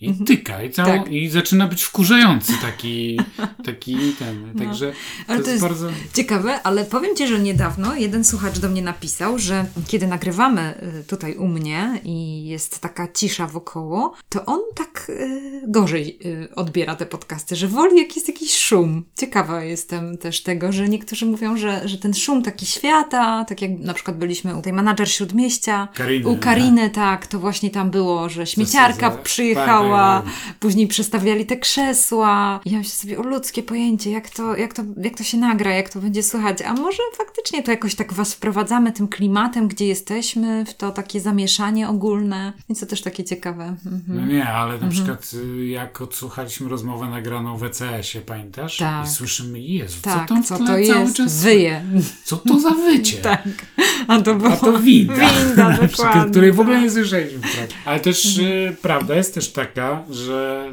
I 0.00 0.14
tyka, 0.14 0.62
i, 0.62 0.66
Mhm, 0.66 0.98
Tak. 1.02 1.12
i 1.12 1.28
zaczyna 1.28 1.66
być 1.66 1.82
wkurzający 1.82 2.52
taki, 2.62 3.20
taki 3.66 3.96
ten. 4.18 4.58
Także 4.58 4.92
to, 5.26 5.42
to 5.42 5.50
jest 5.50 5.62
bardzo... 5.62 5.88
ciekawe, 6.14 6.62
ale 6.62 6.84
powiem 6.84 7.16
Ci, 7.16 7.28
że 7.28 7.38
niedawno 7.38 7.94
jeden 7.96 8.24
słuchacz 8.24 8.58
do 8.58 8.68
mnie 8.68 8.82
napisał, 8.82 9.38
że 9.38 9.66
kiedy 9.88 10.06
nagrywamy 10.06 10.74
y, 11.00 11.04
tutaj 11.04 11.34
u 11.36 11.48
mnie 11.48 12.00
i 12.04 12.44
jest 12.44 12.78
taka 12.80 13.08
cisza 13.12 13.46
wokoło, 13.46 14.14
to 14.28 14.44
on 14.46 14.60
tak 14.76 15.06
y, 15.08 15.62
gorzej 15.68 16.18
y, 16.24 16.54
odbiera 16.54 16.96
te 16.96 17.06
podcasty, 17.06 17.56
że 17.56 17.68
woli 17.68 17.98
jak 17.98 18.16
jest 18.16 18.28
jakiś 18.28 18.58
szum. 18.58 19.04
Ciekawa 19.20 19.64
jestem 19.64 20.18
też 20.18 20.39
tego, 20.42 20.72
że 20.72 20.88
niektórzy 20.88 21.26
mówią, 21.26 21.56
że, 21.56 21.88
że 21.88 21.98
ten 21.98 22.14
szum 22.14 22.42
taki 22.42 22.66
świata, 22.66 23.44
tak 23.44 23.62
jak 23.62 23.70
na 23.78 23.94
przykład 23.94 24.18
byliśmy 24.18 24.56
u 24.56 24.62
tej 24.62 24.72
menadżer 24.72 25.10
Śródmieścia, 25.10 25.88
Kariny, 25.94 26.28
u 26.28 26.36
Kariny, 26.36 26.90
tak, 26.90 27.26
to 27.26 27.38
właśnie 27.38 27.70
tam 27.70 27.90
było, 27.90 28.28
że 28.28 28.46
śmieciarka 28.46 29.10
przyjechała, 29.10 30.22
tak, 30.24 30.34
tak, 30.46 30.54
później 30.54 30.86
przestawiali 30.88 31.46
te 31.46 31.56
krzesła. 31.56 32.60
I 32.64 32.70
ja 32.70 32.78
myślę 32.78 32.92
sobie, 32.92 33.18
o 33.18 33.22
ludzkie 33.22 33.62
pojęcie, 33.62 34.10
jak 34.10 34.30
to, 34.30 34.56
jak, 34.56 34.74
to, 34.74 34.82
jak 35.02 35.16
to 35.18 35.24
się 35.24 35.38
nagra, 35.38 35.70
jak 35.70 35.88
to 35.90 36.00
będzie 36.00 36.22
słychać. 36.22 36.62
A 36.62 36.74
może 36.74 37.02
faktycznie 37.18 37.62
to 37.62 37.70
jakoś 37.70 37.94
tak 37.94 38.12
was 38.12 38.34
wprowadzamy 38.34 38.92
tym 38.92 39.08
klimatem, 39.08 39.68
gdzie 39.68 39.86
jesteśmy, 39.86 40.64
w 40.64 40.74
to 40.74 40.90
takie 40.90 41.20
zamieszanie 41.20 41.88
ogólne. 41.88 42.52
Więc 42.68 42.80
to 42.80 42.86
też 42.86 43.02
takie 43.02 43.24
ciekawe. 43.24 43.64
Mhm. 43.64 44.02
No 44.06 44.26
nie, 44.26 44.48
ale 44.48 44.74
Mhm. 44.74 44.90
na 44.90 44.96
przykład 44.96 45.30
y, 45.34 45.66
jak 45.66 46.00
odsłuchaliśmy 46.00 46.68
rozmowę 46.68 47.08
nagraną 47.08 47.56
w 47.56 47.64
ECS-ie, 47.64 48.24
pamiętasz? 48.24 48.76
Tak. 48.76 49.06
I 49.06 49.08
słyszymy, 49.08 49.60
Jezu, 49.60 49.98
Tak, 50.02 50.28
tam 50.30 50.42
co 50.44 50.58
to 50.58 50.78
jest? 50.78 51.16
czas 51.16 51.42
Wyje. 51.42 51.84
Co 52.24 52.36
to 52.36 52.60
za 52.60 52.70
wycie? 52.70 53.16
tak. 53.32 53.42
A 54.08 54.20
to 54.20 54.34
było... 54.34 54.52
A 54.52 54.56
to 54.56 54.78
winda. 54.78 55.14
Winda, 55.46 55.68
Na 55.68 55.76
przykład, 55.76 55.90
dokładnie, 55.96 56.30
której 56.30 56.52
w 56.52 56.60
ogóle 56.60 56.76
tak. 56.76 56.84
nie 56.84 56.90
słyszeliśmy. 56.90 57.40
Ale 57.84 58.00
też 58.00 58.38
y, 58.38 58.76
prawda 58.82 59.14
jest 59.16 59.34
też 59.34 59.52
taka, 59.52 60.04
że, 60.10 60.72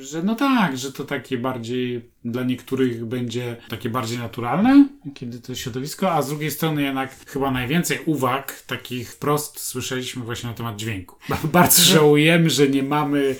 że 0.00 0.22
no 0.22 0.34
tak, 0.34 0.78
że 0.78 0.92
to 0.92 1.04
takie 1.04 1.38
bardziej 1.38 2.10
dla 2.24 2.42
niektórych 2.42 3.04
będzie 3.04 3.56
takie 3.68 3.90
bardziej 3.90 4.18
naturalne, 4.18 4.88
kiedy 5.14 5.40
to 5.40 5.54
środowisko, 5.54 6.12
a 6.12 6.22
z 6.22 6.28
drugiej 6.28 6.50
strony 6.50 6.82
jednak 6.82 7.16
chyba 7.26 7.50
najwięcej 7.50 7.98
uwag 8.06 8.62
takich 8.66 9.12
wprost 9.12 9.60
słyszeliśmy 9.60 10.24
właśnie 10.24 10.48
na 10.48 10.54
temat 10.54 10.76
dźwięku. 10.76 11.16
Bardzo 11.52 11.82
żałujemy, 11.94 12.50
że 12.50 12.68
nie 12.68 12.82
mamy 12.82 13.36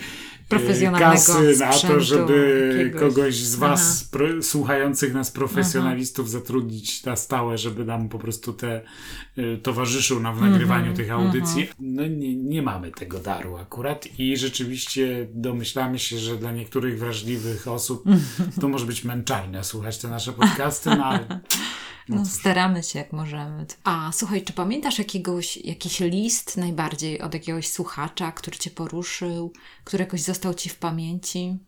Profesjonalnego 0.50 1.12
kasy 1.12 1.56
na 1.60 1.72
to, 1.72 2.00
żeby 2.00 2.74
jakiegoś. 2.78 3.00
kogoś 3.00 3.34
z 3.34 3.56
was 3.56 4.04
pro, 4.04 4.42
słuchających 4.42 5.14
nas 5.14 5.30
profesjonalistów 5.30 6.30
zatrudnić 6.30 7.04
na 7.04 7.16
stałe, 7.16 7.58
żeby 7.58 7.84
nam 7.84 8.08
po 8.08 8.18
prostu 8.18 8.52
te 8.52 8.80
y, 9.38 9.58
towarzyszył 9.62 10.20
nam 10.20 10.36
w 10.36 10.40
nagrywaniu 10.40 10.94
tych 10.94 11.10
audycji. 11.10 11.68
No 11.80 12.06
nie, 12.06 12.36
nie 12.36 12.62
mamy 12.62 12.90
tego 12.90 13.18
daru 13.18 13.56
akurat 13.56 14.08
i 14.18 14.36
rzeczywiście 14.36 15.26
domyślamy 15.34 15.98
się, 15.98 16.18
że 16.18 16.36
dla 16.36 16.52
niektórych 16.52 16.98
wrażliwych 16.98 17.68
osób 17.68 18.04
to 18.60 18.68
może 18.68 18.86
być 18.86 19.04
męczarnia 19.04 19.64
słuchać 19.64 19.98
te 19.98 20.08
nasze 20.08 20.32
podcasty, 20.32 20.90
no 20.90 21.04
ale 21.04 21.26
No, 22.16 22.26
staramy 22.26 22.82
się 22.82 22.98
jak 22.98 23.12
możemy. 23.12 23.66
A 23.84 24.10
słuchaj, 24.12 24.44
czy 24.44 24.52
pamiętasz 24.52 24.98
jakiegoś, 24.98 25.56
jakiś 25.56 26.00
list 26.00 26.56
najbardziej 26.56 27.20
od 27.20 27.34
jakiegoś 27.34 27.68
słuchacza, 27.68 28.32
który 28.32 28.58
cię 28.58 28.70
poruszył, 28.70 29.52
który 29.84 30.04
jakoś 30.04 30.22
został 30.22 30.54
ci 30.54 30.68
w 30.68 30.76
pamięci? 30.76 31.58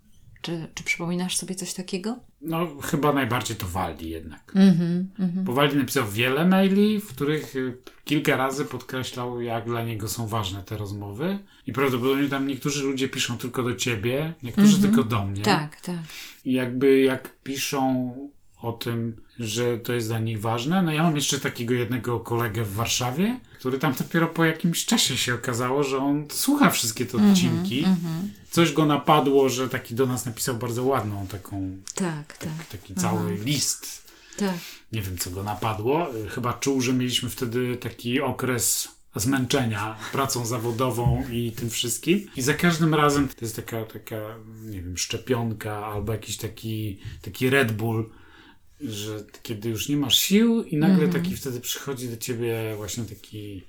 Czy, 0.43 0.69
czy 0.75 0.85
przypominasz 0.85 1.37
sobie 1.37 1.55
coś 1.55 1.75
takiego? 1.75 2.17
no 2.43 2.69
chyba 2.83 3.13
najbardziej 3.13 3.57
to 3.57 3.67
Waldi 3.67 4.11
jednak. 4.11 4.53
Mhm. 4.55 5.09
Bo 5.45 5.53
Waldi 5.53 5.77
napisał 5.77 6.09
wiele 6.09 6.47
maili, 6.47 7.01
w 7.01 7.07
których 7.07 7.57
y, 7.57 7.77
kilka 8.05 8.37
razy 8.37 8.65
podkreślał, 8.65 9.41
jak 9.41 9.65
dla 9.65 9.85
niego 9.85 10.09
są 10.09 10.27
ważne 10.27 10.63
te 10.63 10.77
rozmowy. 10.77 11.39
I 11.67 11.73
prawdopodobnie 11.73 12.29
tam 12.29 12.47
niektórzy 12.47 12.85
ludzie 12.85 13.09
piszą 13.09 13.39
tylko 13.39 13.63
do 13.63 13.75
ciebie, 13.75 14.35
niektórzy 14.43 14.81
tylko 14.81 15.05
do 15.05 15.25
mnie. 15.25 15.43
Tak, 15.43 15.81
tak. 15.81 15.97
I 16.45 16.53
jakby 16.53 17.01
jak 17.01 17.43
piszą 17.43 18.15
o 18.63 18.73
tym, 18.73 19.22
że 19.39 19.79
to 19.79 19.93
jest 19.93 20.09
dla 20.09 20.19
nich 20.19 20.41
ważne. 20.41 20.83
No 20.83 20.93
ja 20.93 21.03
mam 21.03 21.17
jeszcze 21.17 21.41
takiego 21.41 21.75
jednego 21.75 22.21
kolegę 22.21 22.65
w 22.65 22.75
Warszawie, 22.75 23.41
który 23.59 23.79
tam 23.79 23.95
dopiero 23.99 24.27
po 24.27 24.45
jakimś 24.45 24.85
czasie 24.85 25.17
się 25.17 25.35
okazało, 25.35 25.85
że 25.85 25.99
on 25.99 26.27
słucha 26.31 26.71
wszystkie 26.71 27.07
te 27.07 27.19
odcinki. 27.31 27.85
Coś 28.51 28.73
go 28.73 28.87
napadło, 28.87 29.49
że 29.49 29.69
taki 29.69 29.95
do 29.95 30.07
nas 30.07 30.27
napisał 30.27 30.55
bardzo 30.55 30.85
ładną 30.85 31.27
taką, 31.27 31.77
Tak, 31.95 32.37
tak. 32.37 32.67
taki 32.71 32.95
cały 32.95 33.35
list 33.35 34.03
tak. 34.37 34.55
nie 34.93 35.03
wiem, 35.03 35.19
co 35.19 35.31
go 35.31 35.43
napadło. 35.43 36.07
Chyba 36.29 36.53
czuł, 36.53 36.81
że 36.81 36.93
mieliśmy 36.93 37.29
wtedy 37.31 37.77
taki 37.77 38.21
okres 38.21 38.89
zmęczenia 39.17 39.97
pracą 40.13 40.47
zawodową 40.47 41.25
i 41.33 41.53
tym 41.53 41.71
wszystkim. 41.71 42.29
I 42.37 42.43
za 42.43 42.55
każdym 42.55 42.95
razem 42.95 43.29
to 43.29 43.35
jest 43.41 43.57
taka, 43.57 43.85
taka 43.85 44.17
nie 44.65 44.83
wiem, 44.83 44.99
szczepionka 44.99 45.87
albo 45.87 46.13
jakiś 46.13 46.37
taki, 46.37 46.99
taki 47.23 47.51
Red 47.51 47.73
Bull, 47.73 48.11
że 48.83 49.25
kiedy 49.43 49.69
już 49.69 49.89
nie 49.89 49.97
masz 49.97 50.19
sił 50.19 50.63
i 50.63 50.77
nagle 50.77 51.09
taki 51.09 51.37
wtedy 51.37 51.61
przychodzi 51.61 52.09
do 52.09 52.17
ciebie 52.17 52.75
właśnie 52.77 53.05
taki 53.05 53.63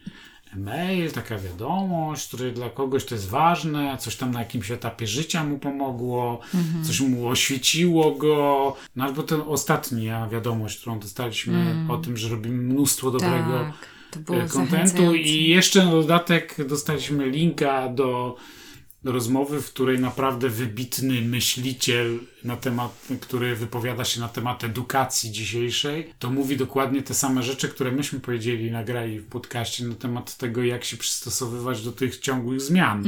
mail, 0.55 1.11
taka 1.11 1.37
wiadomość, 1.39 2.27
który 2.27 2.51
dla 2.51 2.69
kogoś 2.69 3.05
to 3.05 3.15
jest 3.15 3.29
ważne, 3.29 3.97
coś 3.99 4.15
tam 4.15 4.31
na 4.31 4.39
jakimś 4.39 4.71
etapie 4.71 5.07
życia 5.07 5.43
mu 5.43 5.59
pomogło, 5.59 6.39
coś 6.83 7.01
mu 7.01 7.27
oświeciło 7.27 8.11
go. 8.11 8.75
No 8.95 9.03
albo 9.03 9.23
ten 9.23 9.41
ostatnia 9.47 10.27
wiadomość, 10.27 10.79
którą 10.79 10.99
dostaliśmy 10.99 11.75
o 11.89 11.97
tym, 11.97 12.17
że 12.17 12.29
robimy 12.29 12.73
mnóstwo 12.73 13.11
dobrego 13.11 13.73
tak. 14.11 14.29
E, 14.29 14.47
kontentu 14.47 15.15
i 15.15 15.47
jeszcze 15.47 15.85
na 15.85 15.91
dodatek 15.91 16.67
dostaliśmy 16.67 17.29
linka 17.29 17.89
do 17.89 18.37
rozmowy, 19.03 19.61
w 19.61 19.73
której 19.73 19.99
naprawdę 19.99 20.49
wybitny 20.49 21.21
myśliciel 21.21 22.19
na 22.43 22.57
temat, 22.57 23.07
który 23.21 23.55
wypowiada 23.55 24.05
się 24.05 24.21
na 24.21 24.27
temat 24.27 24.63
edukacji 24.63 25.31
dzisiejszej, 25.31 26.13
to 26.19 26.29
mówi 26.29 26.57
dokładnie 26.57 27.01
te 27.01 27.13
same 27.13 27.43
rzeczy, 27.43 27.69
które 27.69 27.91
myśmy 27.91 28.19
powiedzieli, 28.19 28.71
nagrali 28.71 29.19
w 29.19 29.27
podcaście 29.27 29.85
na 29.85 29.95
temat 29.95 30.37
tego, 30.37 30.63
jak 30.63 30.83
się 30.83 30.97
przystosowywać 30.97 31.83
do 31.83 31.91
tych 31.91 32.19
ciągłych 32.19 32.61
zmian 32.61 33.03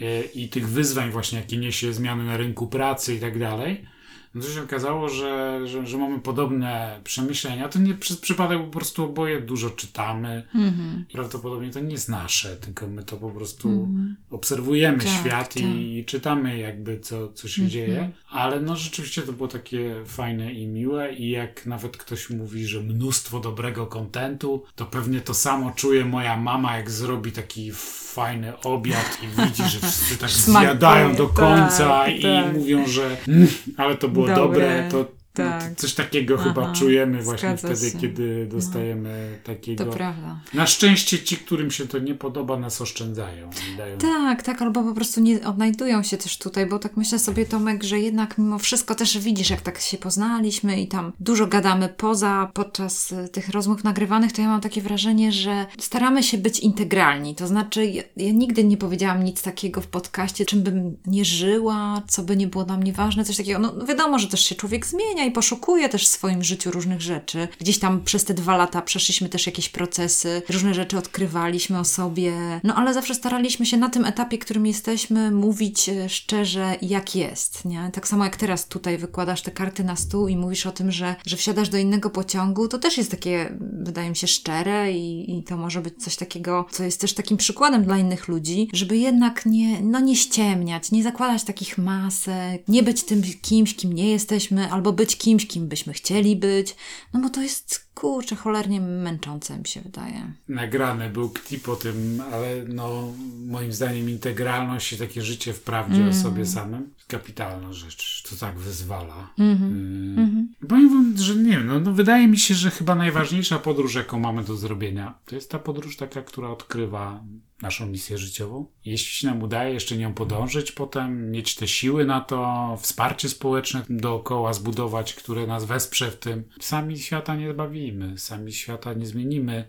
e, 0.00 0.22
i 0.22 0.48
tych 0.48 0.68
wyzwań 0.68 1.10
właśnie, 1.10 1.38
jakie 1.38 1.56
niesie 1.56 1.92
zmiany 1.92 2.24
na 2.24 2.36
rynku 2.36 2.66
pracy 2.66 3.14
i 3.14 3.20
tak 3.20 3.38
dalej. 3.38 3.93
No 4.34 4.42
to 4.42 4.48
się 4.48 4.62
okazało, 4.62 5.08
że, 5.08 5.60
że, 5.64 5.86
że 5.86 5.98
mamy 5.98 6.20
podobne 6.20 7.00
przemyślenia. 7.04 7.68
To 7.68 7.78
nie 7.78 7.94
przez 7.94 8.16
przypadek 8.16 8.58
po 8.60 8.70
prostu 8.70 9.04
oboje 9.04 9.40
dużo 9.40 9.70
czytamy. 9.70 10.48
Mhm. 10.54 11.04
Prawdopodobnie 11.12 11.70
to 11.70 11.80
nie 11.80 11.92
jest 11.92 12.08
nasze, 12.08 12.56
tylko 12.56 12.86
my 12.86 13.02
to 13.02 13.16
po 13.16 13.30
prostu 13.30 13.88
obserwujemy 14.30 14.98
Tak, 14.98 15.08
świat 15.08 15.54
tak. 15.54 15.62
i 15.62 16.04
czytamy 16.06 16.58
jakby 16.58 17.00
co, 17.00 17.32
co 17.32 17.48
się 17.48 17.68
dzieje. 17.68 18.10
Ale 18.30 18.60
no 18.60 18.76
rzeczywiście 18.76 19.22
to 19.22 19.32
było 19.32 19.48
takie 19.48 19.94
fajne 20.06 20.52
i 20.52 20.66
miłe 20.66 21.14
i 21.14 21.30
jak 21.30 21.66
nawet 21.66 21.96
ktoś 21.96 22.30
mówi, 22.30 22.66
że 22.66 22.80
mnóstwo 22.80 23.40
dobrego 23.40 23.86
kontentu, 23.86 24.62
to 24.74 24.86
pewnie 24.86 25.20
to 25.20 25.34
samo 25.34 25.70
czuje 25.70 26.04
moja 26.04 26.36
mama, 26.36 26.76
jak 26.76 26.90
zrobi 26.90 27.32
taki 27.32 27.72
fajny 28.14 28.52
obiad 28.64 29.18
i 29.22 29.26
widzi, 29.42 29.62
że 29.62 29.78
wszyscy 29.78 30.16
tak 30.18 30.30
zjadają 30.30 31.14
do 31.14 31.26
tak, 31.26 31.34
końca 31.34 32.08
i 32.08 32.22
tak. 32.22 32.52
mówią, 32.54 32.86
że 32.86 33.16
"Mm, 33.28 33.48
ale 33.76 33.94
to 33.96 34.08
było 34.08 34.26
Dobre. 34.26 34.42
dobre, 34.44 34.88
to 34.90 35.23
Tak. 35.34 35.68
to 35.68 35.74
coś 35.76 35.94
takiego 35.94 36.34
Aha, 36.34 36.44
chyba 36.44 36.72
czujemy 36.72 37.22
właśnie 37.22 37.56
wtedy, 37.56 37.76
się. 37.90 37.94
No. 37.94 38.00
kiedy 38.00 38.46
dostajemy 38.46 39.38
To 39.42 39.52
takiego. 39.52 39.86
prawda. 39.86 40.40
Na 40.54 40.66
szczęście 40.66 41.18
ci, 41.18 41.36
którym 41.36 41.70
się 41.70 41.86
to 41.86 41.98
nie 41.98 42.14
podoba, 42.14 42.56
nas 42.56 42.80
oszczędzają. 42.80 43.50
Dają... 43.78 43.98
Tak, 43.98 44.42
tak, 44.42 44.62
albo 44.62 44.82
po 44.82 44.94
prostu 44.94 45.20
nie 45.20 45.46
odnajdują 45.46 46.02
się 46.02 46.16
też 46.16 46.38
tutaj, 46.38 46.66
bo 46.66 46.78
tak 46.78 46.96
myślę 46.96 47.18
sobie, 47.18 47.46
Tomek, 47.46 47.82
że 47.84 47.98
jednak 48.00 48.38
mimo 48.38 48.58
wszystko 48.58 48.94
też 48.94 49.18
widzisz, 49.18 49.50
jak 49.50 49.60
tak 49.60 49.78
się 49.80 49.98
poznaliśmy 49.98 50.80
i 50.80 50.88
tam 50.88 51.12
dużo 51.20 51.46
gadamy 51.46 51.88
poza, 51.88 52.50
podczas 52.54 53.12
y, 53.12 53.28
tych 53.28 53.48
rozmów 53.48 53.84
nagrywanych, 53.84 54.32
to 54.32 54.42
ja 54.42 54.48
mam 54.48 54.60
takie 54.60 54.82
wrażenie, 54.82 55.32
że 55.32 55.66
staramy 55.78 56.22
się 56.22 56.38
być 56.38 56.60
integralni. 56.60 57.34
To 57.34 57.46
znaczy, 57.46 57.86
ja, 57.86 58.02
ja 58.16 58.32
nigdy 58.32 58.64
nie 58.64 58.76
powiedziałam 58.76 59.24
nic 59.24 59.42
takiego 59.42 59.80
w 59.80 59.86
podcaście, 59.86 60.44
czym 60.44 60.62
bym 60.62 60.96
nie 61.06 61.24
żyła, 61.24 62.02
co 62.08 62.22
by 62.22 62.36
nie 62.36 62.46
było 62.46 62.64
dla 62.64 62.76
mnie 62.76 62.92
ważne, 62.92 63.24
coś 63.24 63.36
takiego. 63.36 63.58
No 63.58 63.86
wiadomo, 63.86 64.18
że 64.18 64.28
też 64.28 64.44
się 64.44 64.54
człowiek 64.54 64.86
zmienia 64.86 65.23
i 65.24 65.30
poszukuje 65.30 65.88
też 65.88 66.04
w 66.04 66.10
swoim 66.10 66.44
życiu 66.44 66.70
różnych 66.70 67.00
rzeczy. 67.00 67.48
Gdzieś 67.60 67.78
tam 67.78 68.04
przez 68.04 68.24
te 68.24 68.34
dwa 68.34 68.56
lata 68.56 68.82
przeszliśmy 68.82 69.28
też 69.28 69.46
jakieś 69.46 69.68
procesy, 69.68 70.42
różne 70.48 70.74
rzeczy 70.74 70.98
odkrywaliśmy 70.98 71.78
o 71.78 71.84
sobie, 71.84 72.60
no 72.64 72.74
ale 72.74 72.94
zawsze 72.94 73.14
staraliśmy 73.14 73.66
się 73.66 73.76
na 73.76 73.90
tym 73.90 74.04
etapie, 74.04 74.38
którym 74.38 74.66
jesteśmy, 74.66 75.30
mówić 75.30 75.88
e, 75.88 76.08
szczerze, 76.08 76.76
jak 76.82 77.16
jest, 77.16 77.64
nie? 77.64 77.90
Tak 77.92 78.08
samo 78.08 78.24
jak 78.24 78.36
teraz 78.36 78.68
tutaj 78.68 78.98
wykładasz 78.98 79.42
te 79.42 79.50
karty 79.50 79.84
na 79.84 79.96
stół 79.96 80.28
i 80.28 80.36
mówisz 80.36 80.66
o 80.66 80.72
tym, 80.72 80.92
że, 80.92 81.16
że 81.26 81.36
wsiadasz 81.36 81.68
do 81.68 81.78
innego 81.78 82.10
pociągu, 82.10 82.68
to 82.68 82.78
też 82.78 82.98
jest 82.98 83.10
takie, 83.10 83.56
wydaje 83.60 84.10
mi 84.10 84.16
się, 84.16 84.26
szczere 84.26 84.92
i, 84.92 85.38
i 85.38 85.42
to 85.42 85.56
może 85.56 85.80
być 85.80 85.94
coś 86.04 86.16
takiego, 86.16 86.66
co 86.70 86.84
jest 86.84 87.00
też 87.00 87.12
takim 87.12 87.36
przykładem 87.36 87.84
dla 87.84 87.98
innych 87.98 88.28
ludzi, 88.28 88.68
żeby 88.72 88.96
jednak 88.96 89.46
nie, 89.46 89.80
no 89.80 90.00
nie 90.00 90.16
ściemniać, 90.16 90.92
nie 90.92 91.02
zakładać 91.02 91.44
takich 91.44 91.78
masek, 91.78 92.62
nie 92.68 92.82
być 92.82 93.02
tym 93.02 93.22
kimś, 93.42 93.76
kim 93.76 93.92
nie 93.92 94.10
jesteśmy, 94.10 94.72
albo 94.72 94.92
być 94.92 95.13
kimś, 95.16 95.46
kim 95.46 95.68
byśmy 95.68 95.92
chcieli 95.92 96.36
być, 96.36 96.76
no 97.12 97.20
bo 97.20 97.30
to 97.30 97.42
jest, 97.42 97.83
kurczę, 97.94 98.36
cholernie 98.36 98.80
męczące 98.80 99.58
mi 99.58 99.66
się 99.66 99.80
wydaje. 99.80 100.32
Nagrany 100.48 101.10
był 101.10 101.30
klip 101.30 101.68
o 101.68 101.76
tym, 101.76 102.22
ale 102.32 102.64
no, 102.68 103.12
moim 103.46 103.72
zdaniem 103.72 104.10
integralność 104.10 104.92
i 104.92 104.96
takie 104.96 105.22
życie 105.22 105.52
w 105.52 105.60
prawdzie 105.60 105.96
Mm. 105.96 106.08
o 106.08 106.14
sobie 106.14 106.46
samym 106.46 106.94
kapitalna 107.08 107.72
rzecz. 107.72 108.22
To 108.30 108.36
tak 108.36 108.58
wyzwala. 108.58 109.30
Mhm. 109.38 110.48
Yy, 110.60 110.68
Powiem 110.68 110.88
wam, 110.88 111.14
że 111.18 111.36
nie 111.36 111.50
wiem, 111.50 111.66
no, 111.66 111.80
no 111.80 111.92
wydaje 111.92 112.28
mi 112.28 112.38
się, 112.38 112.54
że 112.54 112.70
chyba 112.70 112.94
najważniejsza 112.94 113.58
podróż, 113.58 113.94
jaką 113.94 114.18
mamy 114.20 114.44
do 114.44 114.56
zrobienia, 114.56 115.14
to 115.26 115.34
jest 115.34 115.50
ta 115.50 115.58
podróż 115.58 115.96
taka, 115.96 116.22
która 116.22 116.48
odkrywa 116.50 117.24
naszą 117.62 117.86
misję 117.86 118.18
życiową. 118.18 118.66
Jeśli 118.84 119.08
się 119.14 119.26
nam 119.26 119.42
udaje 119.42 119.74
jeszcze 119.74 119.96
nią 119.96 120.14
podążyć 120.14 120.72
potem, 120.72 121.30
mieć 121.30 121.54
te 121.54 121.68
siły 121.68 122.04
na 122.04 122.20
to, 122.20 122.76
wsparcie 122.80 123.28
społeczne 123.28 123.82
dookoła 123.90 124.52
zbudować, 124.52 125.14
które 125.14 125.46
nas 125.46 125.64
wesprze 125.64 126.10
w 126.10 126.16
tym, 126.16 126.44
sami 126.60 126.98
świata 126.98 127.36
nie 127.36 127.48
zbawimy, 127.84 128.18
sami 128.18 128.52
świata 128.52 128.94
nie 128.94 129.06
zmienimy. 129.06 129.64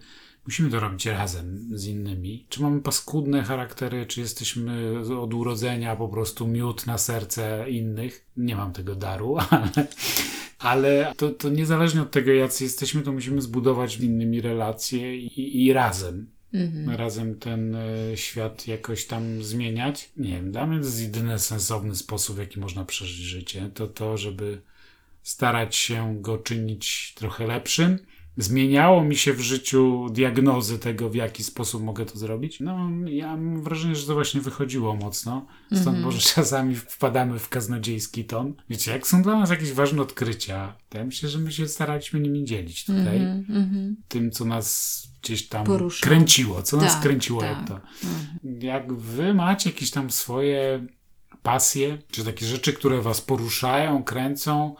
Musimy 0.45 0.69
to 0.69 0.79
robić 0.79 1.05
razem 1.05 1.69
z 1.73 1.85
innymi. 1.85 2.45
Czy 2.49 2.61
mamy 2.61 2.81
paskudne 2.81 3.43
charaktery, 3.43 4.05
czy 4.05 4.21
jesteśmy 4.21 4.99
od 5.19 5.33
urodzenia 5.33 5.95
po 5.95 6.07
prostu 6.07 6.47
miód 6.47 6.87
na 6.87 6.97
serce 6.97 7.65
innych? 7.69 8.25
Nie 8.37 8.55
mam 8.55 8.73
tego 8.73 8.95
daru, 8.95 9.37
ale, 9.49 9.87
ale 10.59 11.13
to, 11.17 11.29
to 11.29 11.49
niezależnie 11.49 12.01
od 12.01 12.11
tego, 12.11 12.31
jacy 12.31 12.63
jesteśmy, 12.63 13.01
to 13.01 13.11
musimy 13.11 13.41
zbudować 13.41 13.97
z 13.97 14.03
innymi 14.03 14.41
relacje 14.41 15.17
i, 15.17 15.65
i 15.65 15.73
razem. 15.73 16.27
Razem 16.87 17.39
ten 17.39 17.75
e, 17.75 18.17
świat 18.17 18.67
jakoś 18.67 19.05
tam 19.05 19.43
zmieniać. 19.43 20.11
Nie 20.17 20.31
wiem, 20.31 20.51
dla 20.51 20.67
mnie 20.67 20.79
to 20.79 20.85
jest 20.85 21.01
jedyny 21.01 21.39
sensowny 21.39 21.95
sposób, 21.95 22.35
w 22.35 22.39
jaki 22.39 22.59
można 22.59 22.85
przeżyć 22.85 23.15
życie. 23.15 23.69
To 23.73 23.87
to, 23.87 24.17
żeby 24.17 24.61
starać 25.25 25.75
się 25.75 26.17
go 26.21 26.37
czynić 26.37 27.13
trochę 27.15 27.47
lepszym. 27.47 27.99
Zmieniało 28.37 29.03
mi 29.03 29.15
się 29.15 29.33
w 29.33 29.41
życiu 29.41 30.07
diagnozy 30.11 30.79
tego, 30.79 31.09
w 31.09 31.15
jaki 31.15 31.43
sposób 31.43 31.83
mogę 31.83 32.05
to 32.05 32.17
zrobić. 32.17 32.59
No, 32.59 32.89
ja 33.05 33.27
mam 33.27 33.63
wrażenie, 33.63 33.95
że 33.95 34.07
to 34.07 34.13
właśnie 34.13 34.41
wychodziło 34.41 34.95
mocno. 34.95 35.45
Stąd 35.73 35.99
może 35.99 36.19
czasami 36.35 36.75
wpadamy 36.75 37.39
w 37.39 37.49
kaznodziejski 37.49 38.25
ton. 38.25 38.53
Wiecie, 38.69 38.91
jak 38.91 39.07
są 39.07 39.21
dla 39.23 39.39
nas 39.39 39.49
jakieś 39.49 39.71
ważne 39.73 40.01
odkrycia, 40.01 40.75
to 40.89 40.97
ja 40.97 41.03
myślę, 41.03 41.29
że 41.29 41.39
my 41.39 41.51
się 41.51 41.67
staraliśmy 41.67 42.19
nimi 42.19 42.45
dzielić 42.45 42.85
tutaj. 42.85 43.19
Tym, 44.07 44.31
co 44.31 44.45
nas 44.45 45.03
gdzieś 45.23 45.47
tam 45.47 45.65
Porusza. 45.65 46.05
kręciło, 46.07 46.61
co 46.61 46.77
nas 46.77 46.93
Tak, 46.93 47.01
kręciło, 47.03 47.41
tak. 47.41 47.57
jak 47.57 47.67
to. 47.67 47.81
Jak 48.43 48.93
wy 48.93 49.33
macie 49.33 49.69
jakieś 49.69 49.91
tam 49.91 50.11
swoje 50.11 50.85
pasje, 51.43 51.97
czy 52.11 52.23
takie 52.25 52.45
rzeczy, 52.45 52.73
które 52.73 53.01
was 53.01 53.21
poruszają, 53.21 54.03
kręcą 54.03 54.75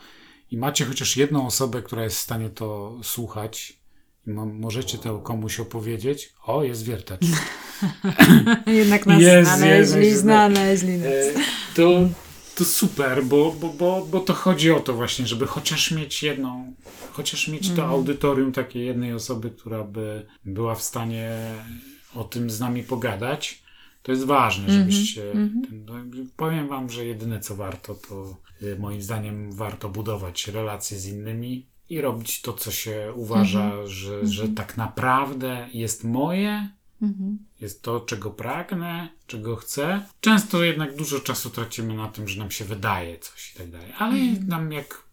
i 0.52 0.58
macie 0.58 0.86
chociaż 0.86 1.18
jedną 1.18 1.48
osobę, 1.48 1.82
która 1.82 2.04
jest 2.04 2.18
w 2.18 2.22
stanie 2.22 2.50
to 2.50 3.00
słuchać 3.04 3.80
i 4.28 4.30
mo- 4.32 4.46
możecie 4.46 4.98
to 4.98 5.20
komuś 5.20 5.60
opowiedzieć, 5.60 6.34
o, 6.46 6.64
jest 6.64 6.84
wiertacz. 6.86 7.22
Jednak 8.68 9.06
nas 9.06 9.22
Jest, 9.22 9.52
znaleźli, 9.52 10.06
jest, 10.06 10.22
znaleźli 10.22 10.98
nas. 10.98 11.08
E, 11.08 11.34
to, 11.76 12.10
to 12.56 12.66
super, 12.66 13.24
bo, 13.24 13.52
bo, 13.52 13.70
bo, 13.70 14.08
bo 14.12 14.20
to 14.20 14.34
chodzi 14.34 14.72
o 14.72 14.80
to 14.80 14.94
właśnie, 14.94 15.28
żeby 15.28 15.48
chociaż 15.48 15.92
mieć 15.92 16.24
jedną, 16.24 16.74
chociaż 17.12 17.48
mieć 17.48 17.72
to 17.72 17.86
audytorium 17.86 18.52
takiej 18.52 18.86
jednej 18.86 19.14
osoby, 19.14 19.52
która 19.52 19.84
by 19.84 20.26
była 20.46 20.76
w 20.76 20.82
stanie 20.82 21.38
o 22.16 22.24
tym 22.24 22.50
z 22.50 22.60
nami 22.60 22.84
pogadać. 22.84 23.64
To 24.04 24.12
jest 24.12 24.26
ważne, 24.26 24.74
żebyście. 24.74 25.32
Ten, 25.32 25.86
no, 25.86 25.94
powiem 26.38 26.68
Wam, 26.68 26.90
że 26.90 27.06
jedyne 27.06 27.40
co 27.40 27.56
warto, 27.56 27.96
to 27.96 28.38
moim 28.80 29.02
zdaniem 29.02 29.52
warto 29.52 29.90
budować 29.90 30.48
relacje 30.48 31.00
z 31.00 31.08
innymi 31.08 31.66
i 31.90 32.02
robić 32.02 32.42
to, 32.42 32.54
co 32.54 32.72
się 32.72 33.14
uważa, 33.16 33.88
że, 33.88 34.28
że 34.28 34.48
tak 34.50 34.78
naprawdę 34.78 35.70
jest 35.74 36.04
moje, 36.04 36.70
jest 37.62 37.82
to, 37.82 38.00
czego 38.00 38.32
pragnę, 38.32 39.10
czego 39.28 39.56
chcę. 39.56 40.06
Często 40.20 40.64
jednak 40.64 40.96
dużo 40.96 41.20
czasu 41.20 41.50
tracimy 41.50 41.94
na 41.94 42.08
tym, 42.08 42.28
że 42.28 42.40
nam 42.40 42.52
się 42.52 42.66
wydaje 42.66 43.20
coś 43.20 43.56
i 43.56 43.58
tak 43.58 43.72
dalej. 43.72 43.92
Ale 43.98 44.16
nam 44.48 44.72
jak 44.72 45.04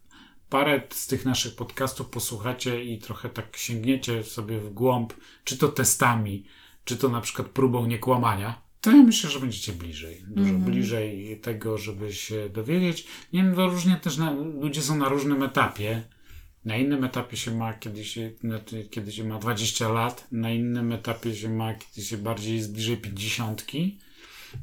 parę 0.51 0.83
z 0.91 1.07
tych 1.07 1.25
naszych 1.25 1.57
podcastów 1.57 2.09
posłuchacie 2.09 2.85
i 2.85 2.99
trochę 2.99 3.29
tak 3.29 3.57
sięgniecie 3.57 4.25
sobie 4.25 4.61
w 4.61 4.73
głąb, 4.73 5.13
czy 5.45 5.59
to 5.59 5.69
testami, 5.69 6.45
czy 6.85 6.97
to 6.97 7.09
na 7.09 7.21
przykład 7.21 7.49
próbą 7.49 7.87
niekłamania, 7.87 8.62
to 8.83 8.91
ja 8.91 9.03
myślę, 9.03 9.31
że 9.31 9.41
będziecie 9.41 9.73
bliżej. 9.73 10.25
Dużo 10.29 10.55
bliżej 10.55 11.41
tego, 11.43 11.79
żeby 11.79 12.13
się 12.13 12.49
dowiedzieć. 12.49 13.07
Nie 13.33 13.43
wiem, 13.43 13.55
to 13.55 13.67
różnie 13.67 13.97
też 13.97 14.17
na, 14.17 14.31
ludzie 14.61 14.83
są 14.83 14.97
na 14.97 15.09
różnym 15.09 15.43
etapie. 15.43 16.03
Na 16.65 16.77
innym 16.77 17.05
etapie 17.05 17.37
się 17.37 17.55
ma, 17.57 17.75
kiedy 17.75 18.05
się, 18.05 18.33
na- 18.43 18.61
kiedy 18.91 19.13
się 19.13 19.25
ma 19.25 19.39
20 19.39 19.89
lat, 19.89 20.29
na 20.33 20.51
innym 20.51 20.93
etapie 20.93 21.35
się 21.35 21.49
ma, 21.49 21.75
kiedy 21.75 22.07
się 22.07 22.19
bardziej 22.19 22.57
jest 22.57 22.73
bliżej 22.73 22.97
50. 22.97 23.65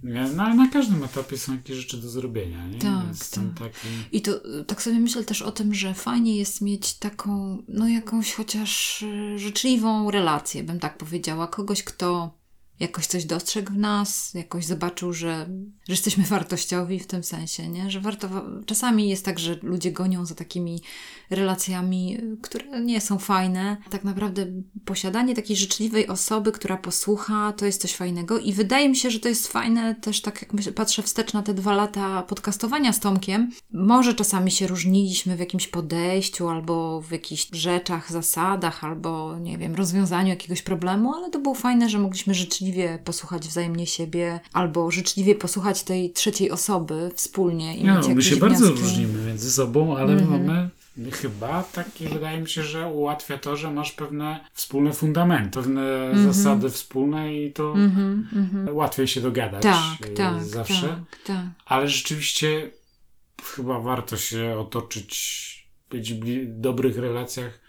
No 0.03 0.43
ale 0.43 0.55
na 0.55 0.67
każdym 0.67 1.03
etapie 1.03 1.37
są 1.37 1.51
jakieś 1.55 1.77
rzeczy 1.77 1.97
do 1.97 2.09
zrobienia. 2.09 2.67
Nie? 2.67 2.79
Tak, 2.79 3.15
tak. 3.31 3.43
taki... 3.59 3.87
I 4.11 4.21
to 4.21 4.59
y, 4.59 4.65
tak 4.65 4.81
sobie 4.81 4.99
myślę 4.99 5.23
też 5.23 5.41
o 5.41 5.51
tym, 5.51 5.73
że 5.73 5.93
fajnie 5.93 6.37
jest 6.37 6.61
mieć 6.61 6.93
taką, 6.93 7.63
no 7.67 7.87
jakąś 7.87 8.33
chociaż 8.33 9.01
y, 9.01 9.39
życzliwą 9.39 10.11
relację, 10.11 10.63
bym 10.63 10.79
tak 10.79 10.97
powiedziała. 10.97 11.47
Kogoś, 11.47 11.83
kto 11.83 12.38
jakoś 12.79 13.07
coś 13.07 13.25
dostrzegł 13.25 13.73
w 13.73 13.77
nas, 13.77 14.33
jakoś 14.33 14.65
zobaczył, 14.65 15.13
że, 15.13 15.49
że 15.87 15.93
jesteśmy 15.93 16.23
wartościowi 16.23 16.99
w 16.99 17.07
tym 17.07 17.23
sensie, 17.23 17.69
nie? 17.69 17.91
Że 17.91 18.01
warto, 18.01 18.29
czasami 18.65 19.09
jest 19.09 19.25
tak, 19.25 19.39
że 19.39 19.59
ludzie 19.63 19.91
gonią 19.91 20.25
za 20.25 20.35
takimi 20.35 20.81
relacjami, 21.29 22.17
które 22.41 22.81
nie 22.81 23.01
są 23.01 23.19
fajne. 23.19 23.77
Tak 23.89 24.03
naprawdę 24.03 24.45
posiadanie 24.85 25.35
takiej 25.35 25.55
życzliwej 25.55 26.07
osoby, 26.07 26.51
która 26.51 26.77
posłucha, 26.77 27.53
to 27.53 27.65
jest 27.65 27.81
coś 27.81 27.95
fajnego 27.95 28.39
i 28.39 28.53
wydaje 28.53 28.89
mi 28.89 28.95
się, 28.95 29.11
że 29.11 29.19
to 29.19 29.29
jest 29.29 29.47
fajne 29.47 29.95
też 29.95 30.21
tak 30.21 30.41
jak 30.41 30.53
myślę, 30.53 30.71
patrzę 30.71 31.03
wstecz 31.03 31.33
na 31.33 31.43
te 31.43 31.53
dwa 31.53 31.75
lata 31.75 32.23
podcastowania 32.23 32.93
z 32.93 32.99
Tomkiem. 32.99 33.51
Może 33.73 34.13
czasami 34.13 34.51
się 34.51 34.67
różniliśmy 34.67 35.35
w 35.35 35.39
jakimś 35.39 35.67
podejściu 35.67 36.49
albo 36.49 37.01
w 37.01 37.11
jakichś 37.11 37.47
rzeczach, 37.51 38.11
zasadach, 38.11 38.83
albo 38.83 39.37
nie 39.39 39.57
wiem, 39.57 39.75
rozwiązaniu 39.75 40.29
jakiegoś 40.29 40.61
problemu, 40.61 41.13
ale 41.13 41.29
to 41.29 41.39
było 41.39 41.55
fajne, 41.55 41.89
że 41.89 41.99
mogliśmy 41.99 42.33
życzliwie 42.33 42.68
posłuchać 43.03 43.47
wzajemnie 43.47 43.87
siebie 43.87 44.39
albo 44.53 44.91
życzliwie 44.91 45.35
posłuchać 45.35 45.83
tej 45.83 46.11
trzeciej 46.13 46.51
osoby 46.51 47.11
wspólnie 47.15 47.77
i 47.77 47.83
No, 47.83 48.01
my 48.15 48.21
się 48.21 48.35
bardzo 48.35 48.65
wnioski. 48.65 48.81
różnimy 48.83 49.25
między 49.25 49.51
sobą, 49.51 49.97
ale 49.97 50.13
Mhm. 50.13 50.29
mamy 50.45 50.69
chyba 51.11 51.63
taki, 51.63 52.07
wydaje 52.07 52.41
mi 52.41 52.49
się, 52.49 52.63
że 52.63 52.87
ułatwia 52.87 53.37
to, 53.37 53.55
że 53.57 53.71
masz 53.71 53.91
pewne 53.91 54.39
wspólne 54.53 54.93
fundamenty, 54.93 55.49
pewne 55.59 55.81
Mhm. 56.09 56.33
zasady 56.33 56.69
wspólne 56.69 57.35
i 57.35 57.53
to 57.53 57.75
łatwiej 58.71 59.07
się 59.07 59.21
dogadać 59.21 59.63
Tak, 59.63 60.09
y, 60.09 60.13
tak, 60.13 60.43
zawsze. 60.43 60.87
tak, 60.87 61.19
tak. 61.25 61.45
Ale 61.65 61.87
rzeczywiście 61.87 62.71
chyba 63.55 63.79
warto 63.79 64.17
się 64.17 64.55
otoczyć, 64.59 65.49
być 65.89 66.13
w 66.13 66.59
dobrych 66.59 66.97
relacjach 66.97 67.59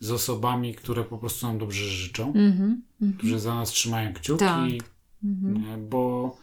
z 0.00 0.10
osobami, 0.10 0.74
które 0.74 1.04
po 1.04 1.18
prostu 1.18 1.46
nam 1.46 1.58
dobrze 1.58 1.84
życzą, 1.84 2.32
Mhm, 2.34 2.82
którzy 3.18 3.40
za 3.40 3.54
nas 3.54 3.70
trzymają 3.70 4.14
kciuki, 4.14 4.38
Tak. 4.38 4.70
nie, 5.22 5.76
bo 5.78 6.36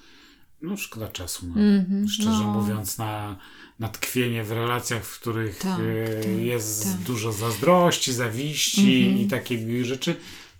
no 0.61 0.77
szkoda 0.77 1.07
czasu. 1.07 1.45
No. 1.55 1.61
Mhm, 1.61 2.07
Szczerze 2.07 2.43
no. 2.43 2.53
mówiąc, 2.53 2.97
na, 2.97 3.37
na 3.79 3.87
tkwienie 3.89 4.43
w 4.43 4.51
relacjach, 4.51 5.05
w 5.05 5.19
których 5.19 5.57
Tak, 5.59 5.79
e, 5.79 6.21
tak, 6.23 6.31
jest 6.39 6.83
tak. 6.83 7.01
dużo 7.01 7.31
zazdrości, 7.31 8.13
zawiści 8.13 9.03
Mhm. 9.03 9.17
i 9.25 9.27
takich 9.27 9.85
rzeczy, 9.85 10.15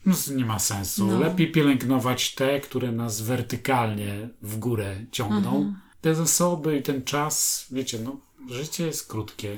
no, 0.06 0.16
nie 0.36 0.45
ma 0.45 0.60
sensu. 0.60 1.08
No. 1.08 1.20
Lepiej 1.20 1.52
pielęgnować 1.52 2.36
te, 2.36 2.60
które 2.60 2.91
nas 2.91 3.22
wertykalnie 3.22 4.30
w 4.41 4.58
górę 4.60 5.06
ciągną. 5.12 5.56
Mhm. 5.58 5.76
Te 6.02 6.16
zasoby 6.16 6.78
i 6.78 6.84
ten 6.84 7.04
czas, 7.04 7.66
wiecie, 7.72 8.00
no, 8.00 8.20
życie 8.50 8.86
jest 8.86 9.08
krótkie. 9.08 9.58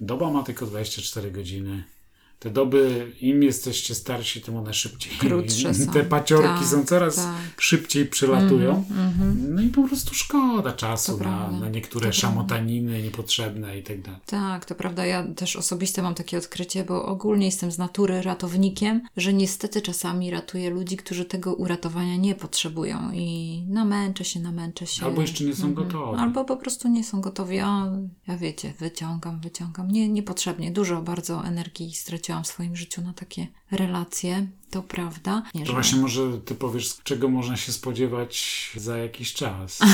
Doba 0.00 0.30
ma 0.30 0.42
tylko 0.42 0.66
24 0.66 1.30
godziny. 1.30 1.84
Te 2.42 2.50
doby, 2.50 3.12
im 3.20 3.42
jesteście 3.42 3.94
starsi, 3.94 4.40
tym 4.40 4.56
one 4.56 4.74
szybciej. 4.74 5.12
Krótsze 5.28 5.74
są. 5.74 5.92
Te 5.92 6.04
paciorki 6.04 6.60
Tak, 6.60 6.68
są 6.68 6.84
coraz 6.84 7.16
tak. 7.16 7.34
szybciej 7.58 8.06
przylatują. 8.06 8.84
Mhm. 8.90 9.54
No 9.54 9.62
i 9.62 9.68
po 9.68 9.82
prostu 9.88 10.14
szkoda 10.14 10.72
czasu 10.72 11.12
na, 11.12 11.18
prawda, 11.18 11.58
na 11.58 11.68
niektóre 11.68 12.06
to 12.06 12.12
szamotaniny 12.12 13.02
niepotrzebne 13.02 13.78
i 13.78 13.82
tak 13.82 14.02
dalej. 14.02 14.20
Tak, 14.26 14.64
to 14.64 14.74
prawda. 14.74 15.06
Ja 15.06 15.26
też 15.36 15.56
osobiście 15.56 16.02
mam 16.02 16.14
takie 16.14 16.38
odkrycie, 16.38 16.84
bo 16.84 17.06
ogólnie 17.06 17.46
jestem 17.46 17.72
z 17.72 17.78
natury 17.78 18.22
ratownikiem, 18.22 19.02
że 19.16 19.32
niestety 19.32 19.82
czasami 19.82 20.30
ratuję 20.30 20.70
ludzi, 20.70 20.96
którzy 20.96 21.24
tego 21.24 21.54
uratowania 21.54 22.16
nie 22.16 22.34
potrzebują 22.34 23.10
i 23.12 23.58
namęczę 23.68 24.24
się, 24.24 24.40
namęczę 24.40 24.86
się. 24.86 25.06
Albo 25.06 25.20
jeszcze 25.20 25.44
nie 25.44 25.54
są 25.54 25.74
gotowi. 25.74 26.18
Albo 26.18 26.44
po 26.44 26.56
prostu 26.56 26.88
nie 26.88 27.04
są 27.04 27.20
gotowi, 27.20 27.58
a 27.58 27.86
ja 28.26 28.36
wiecie, 28.36 28.72
wyciągam, 28.78 29.40
wyciągam. 29.40 29.90
Nie, 29.90 30.08
niepotrzebnie. 30.08 30.70
Dużo 30.70 31.02
bardzo 31.02 31.44
energii 31.44 31.94
straciłam 31.94 32.31
w 32.40 32.46
swoim 32.46 32.76
życiu 32.76 33.02
na 33.02 33.12
takie 33.12 33.46
relacje, 33.70 34.46
to 34.72 34.82
prawda. 34.82 35.42
Nie, 35.54 35.66
To 35.66 35.72
właśnie 35.72 35.98
może 35.98 36.38
ty 36.44 36.54
powiesz, 36.54 36.96
czego 37.02 37.28
można 37.28 37.56
się 37.56 37.72
spodziewać 37.72 38.70
za 38.76 38.98
jakiś 38.98 39.32
czas. 39.34 39.78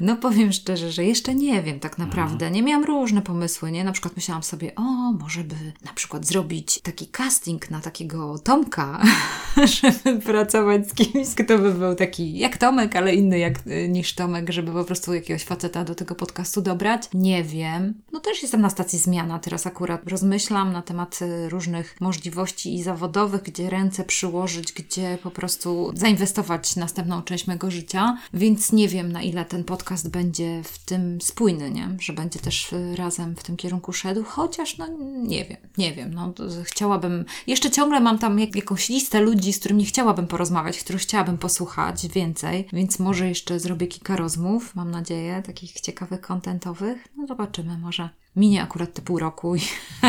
No 0.00 0.16
powiem 0.16 0.52
szczerze, 0.52 0.92
że 0.92 1.04
jeszcze 1.04 1.34
nie 1.34 1.62
wiem 1.62 1.80
tak 1.80 1.98
naprawdę. 1.98 2.50
Nie 2.50 2.62
miałam 2.62 2.84
różne 2.84 3.22
pomysły, 3.22 3.72
nie? 3.72 3.84
Na 3.84 3.92
przykład 3.92 4.16
myślałam 4.16 4.42
sobie, 4.42 4.74
o, 4.74 5.12
może 5.12 5.44
by 5.44 5.54
na 5.84 5.92
przykład 5.92 6.26
zrobić 6.26 6.80
taki 6.82 7.06
casting 7.06 7.70
na 7.70 7.80
takiego 7.80 8.38
Tomka, 8.38 9.02
żeby 9.80 10.20
pracować 10.20 10.88
z 10.88 10.94
kimś, 10.94 11.28
kto 11.28 11.58
by 11.58 11.74
był 11.74 11.94
taki 11.94 12.38
jak 12.38 12.58
Tomek, 12.58 12.96
ale 12.96 13.14
inny 13.14 13.38
jak, 13.38 13.54
niż 13.88 14.14
Tomek, 14.14 14.50
żeby 14.50 14.72
po 14.72 14.84
prostu 14.84 15.14
jakiegoś 15.14 15.44
faceta 15.44 15.84
do 15.84 15.94
tego 15.94 16.14
podcastu 16.14 16.62
dobrać. 16.62 17.02
Nie 17.14 17.44
wiem. 17.44 17.94
No 18.12 18.20
też 18.20 18.42
jestem 18.42 18.60
na 18.60 18.70
stacji 18.70 18.98
zmiana 18.98 19.38
teraz 19.38 19.66
akurat. 19.66 20.08
Rozmyślam 20.08 20.72
na 20.72 20.82
temat 20.82 21.18
y, 21.22 21.48
różnych 21.48 22.00
możliwości 22.00 22.74
i 22.74 22.82
zawodowych, 22.82 23.42
gdzie 23.42 23.59
ręce 23.68 24.04
przyłożyć, 24.04 24.72
gdzie 24.72 25.18
po 25.22 25.30
prostu 25.30 25.92
zainwestować 25.94 26.76
następną 26.76 27.22
część 27.22 27.46
mojego 27.46 27.70
życia, 27.70 28.18
więc 28.34 28.72
nie 28.72 28.88
wiem 28.88 29.12
na 29.12 29.22
ile 29.22 29.44
ten 29.44 29.64
podcast 29.64 30.10
będzie 30.10 30.62
w 30.64 30.78
tym 30.78 31.20
spójny, 31.20 31.70
nie? 31.70 31.88
Że 32.00 32.12
będzie 32.12 32.38
też 32.38 32.72
y, 32.72 32.96
razem 32.96 33.36
w 33.36 33.42
tym 33.42 33.56
kierunku 33.56 33.92
szedł, 33.92 34.24
chociaż 34.24 34.78
no 34.78 34.86
nie 35.22 35.44
wiem, 35.44 35.58
nie 35.78 35.92
wiem, 35.92 36.14
no. 36.14 36.32
Chciałabym, 36.64 37.24
jeszcze 37.46 37.70
ciągle 37.70 38.00
mam 38.00 38.18
tam 38.18 38.38
jak, 38.38 38.56
jakąś 38.56 38.88
listę 38.88 39.20
ludzi, 39.20 39.52
z 39.52 39.58
którymi 39.58 39.84
chciałabym 39.84 40.26
porozmawiać, 40.26 40.78
których 40.78 41.02
chciałabym 41.02 41.38
posłuchać 41.38 42.08
więcej, 42.08 42.68
więc 42.72 42.98
może 42.98 43.28
jeszcze 43.28 43.60
zrobię 43.60 43.86
kilka 43.86 44.16
rozmów, 44.16 44.74
mam 44.74 44.90
nadzieję, 44.90 45.42
takich 45.46 45.80
ciekawych, 45.80 46.20
kontentowych, 46.20 47.08
no 47.16 47.26
zobaczymy, 47.26 47.78
może 47.78 48.10
minie 48.40 48.62
akurat 48.62 48.92
te 48.94 49.02
pół 49.02 49.18
roku 49.18 49.56
i 49.56 49.60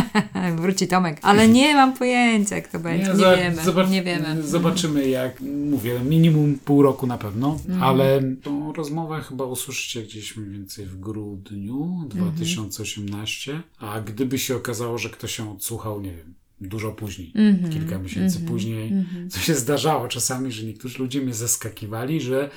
wróci 0.61 0.87
Tomek, 0.87 1.17
ale 1.21 1.47
nie 1.47 1.73
mam 1.75 1.93
pojęcia 1.93 2.55
jak 2.55 2.67
to 2.67 2.79
będzie, 2.79 3.07
nie, 3.07 3.15
za- 3.15 3.35
wiemy, 3.37 3.61
zobacz- 3.61 3.89
nie 3.91 4.03
wiemy. 4.03 4.43
Zobaczymy, 4.43 5.09
jak 5.09 5.41
mówię, 5.71 5.99
minimum 5.99 6.59
pół 6.65 6.81
roku 6.81 7.07
na 7.07 7.17
pewno, 7.17 7.51
Mhm. 7.69 7.83
ale 7.83 8.21
tą 8.43 8.73
rozmowę 8.73 9.21
chyba 9.21 9.45
usłyszycie 9.45 10.03
gdzieś 10.03 10.37
mniej 10.37 10.49
więcej 10.51 10.85
w 10.85 10.99
grudniu 10.99 11.83
Mhm. 12.03 12.09
2018, 12.09 13.61
a 13.79 14.01
gdyby 14.01 14.39
się 14.39 14.55
okazało, 14.55 14.97
że 14.97 15.09
ktoś 15.09 15.35
się 15.35 15.51
odsłuchał, 15.51 16.01
nie 16.01 16.11
wiem, 16.11 16.33
dużo 16.61 16.91
później, 16.91 17.31
Mhm. 17.35 17.73
kilka 17.73 17.97
miesięcy 17.99 18.39
później, 18.39 18.93
co 19.29 19.39
się 19.39 19.55
zdarzało 19.55 20.07
czasami, 20.07 20.51
że 20.51 20.65
niektórzy 20.65 20.99
ludzie 20.99 21.21
mnie 21.21 21.33
zaskakiwali, 21.33 22.21
że 22.21 22.49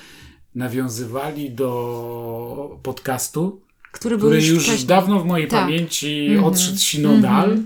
nawiązywali 0.55 1.51
do 1.51 2.79
podcastu, 2.83 3.61
Który 3.95 4.17
był 4.17 4.27
który 4.29 4.41
już, 4.41 4.49
już 4.49 4.63
wcześniej. 4.63 4.87
dawno 4.87 5.19
w 5.19 5.25
mojej 5.25 5.47
Tak. 5.47 5.61
pamięci 5.65 6.37
odszedł 6.43 6.77
sinodal, 6.77 7.57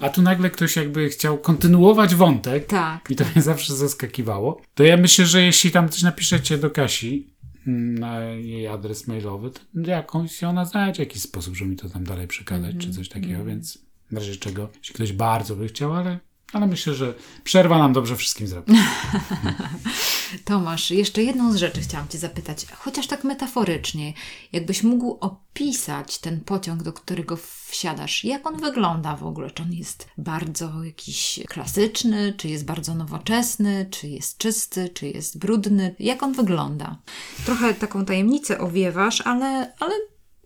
a 0.00 0.08
tu 0.08 0.22
nagle 0.22 0.50
ktoś 0.50 0.76
jakby 0.76 1.08
chciał 1.08 1.38
kontynuować 1.38 2.14
wątek 2.14 2.66
Tak. 2.66 3.10
i 3.10 3.16
to 3.16 3.24
mnie 3.34 3.42
zawsze 3.42 3.74
zaskakiwało. 3.76 4.60
To 4.74 4.84
ja 4.84 4.96
myślę, 4.96 5.26
że 5.26 5.42
jeśli 5.42 5.70
tam 5.70 5.88
coś 5.88 6.02
napiszecie 6.02 6.58
do 6.58 6.70
Kasi 6.70 7.26
mm, 7.66 7.94
na 7.98 8.20
jej 8.20 8.66
adres 8.68 9.06
mailowy, 9.08 9.50
to 9.84 9.90
jakąś 9.90 10.44
ona 10.44 10.64
znajdzie 10.64 11.02
jakiś 11.02 11.22
sposób, 11.22 11.56
żeby 11.56 11.70
mi 11.70 11.76
to 11.76 11.88
tam 11.88 12.04
dalej 12.04 12.28
przekazać, 12.28 12.76
czy 12.78 12.90
coś 12.90 13.08
takiego, 13.08 13.44
więc 13.44 13.78
w 14.10 14.16
razie 14.16 14.36
czego, 14.36 14.68
jeśli 14.78 14.94
ktoś 14.94 15.12
bardzo 15.12 15.56
by 15.56 15.68
chciał, 15.68 15.92
ale, 15.92 16.18
ale 16.52 16.66
myślę, 16.66 16.94
że 16.94 17.14
przerwa 17.44 17.78
nam 17.78 17.92
dobrze 17.92 18.16
wszystkim 18.16 18.46
zrobi. 18.46 18.72
Tomasz, 20.44 20.90
jeszcze 20.90 21.22
jedną 21.22 21.52
z 21.52 21.56
rzeczy 21.56 21.80
chciałam 21.80 22.08
Cię 22.08 22.18
zapytać, 22.18 22.66
chociaż 22.78 23.06
tak 23.06 23.24
metaforycznie. 23.24 24.12
Jakbyś 24.52 24.82
mógł 24.82 25.18
opisać 25.20 26.18
ten 26.18 26.40
pociąg, 26.40 26.82
do 26.82 26.92
którego 26.92 27.38
wsiadasz, 27.66 28.24
jak 28.24 28.46
on 28.46 28.56
wygląda 28.56 29.16
w 29.16 29.24
ogóle? 29.24 29.50
Czy 29.50 29.62
on 29.62 29.72
jest 29.72 30.08
bardzo 30.18 30.84
jakiś 30.84 31.40
klasyczny, 31.48 32.34
czy 32.36 32.48
jest 32.48 32.64
bardzo 32.64 32.94
nowoczesny, 32.94 33.86
czy 33.90 34.08
jest 34.08 34.38
czysty, 34.38 34.88
czy 34.88 35.06
jest 35.08 35.38
brudny? 35.38 35.94
Jak 35.98 36.22
on 36.22 36.32
wygląda? 36.32 36.98
Trochę 37.46 37.74
taką 37.74 38.04
tajemnicę 38.04 38.58
owiewasz, 38.58 39.20
ale, 39.20 39.74
ale 39.80 39.94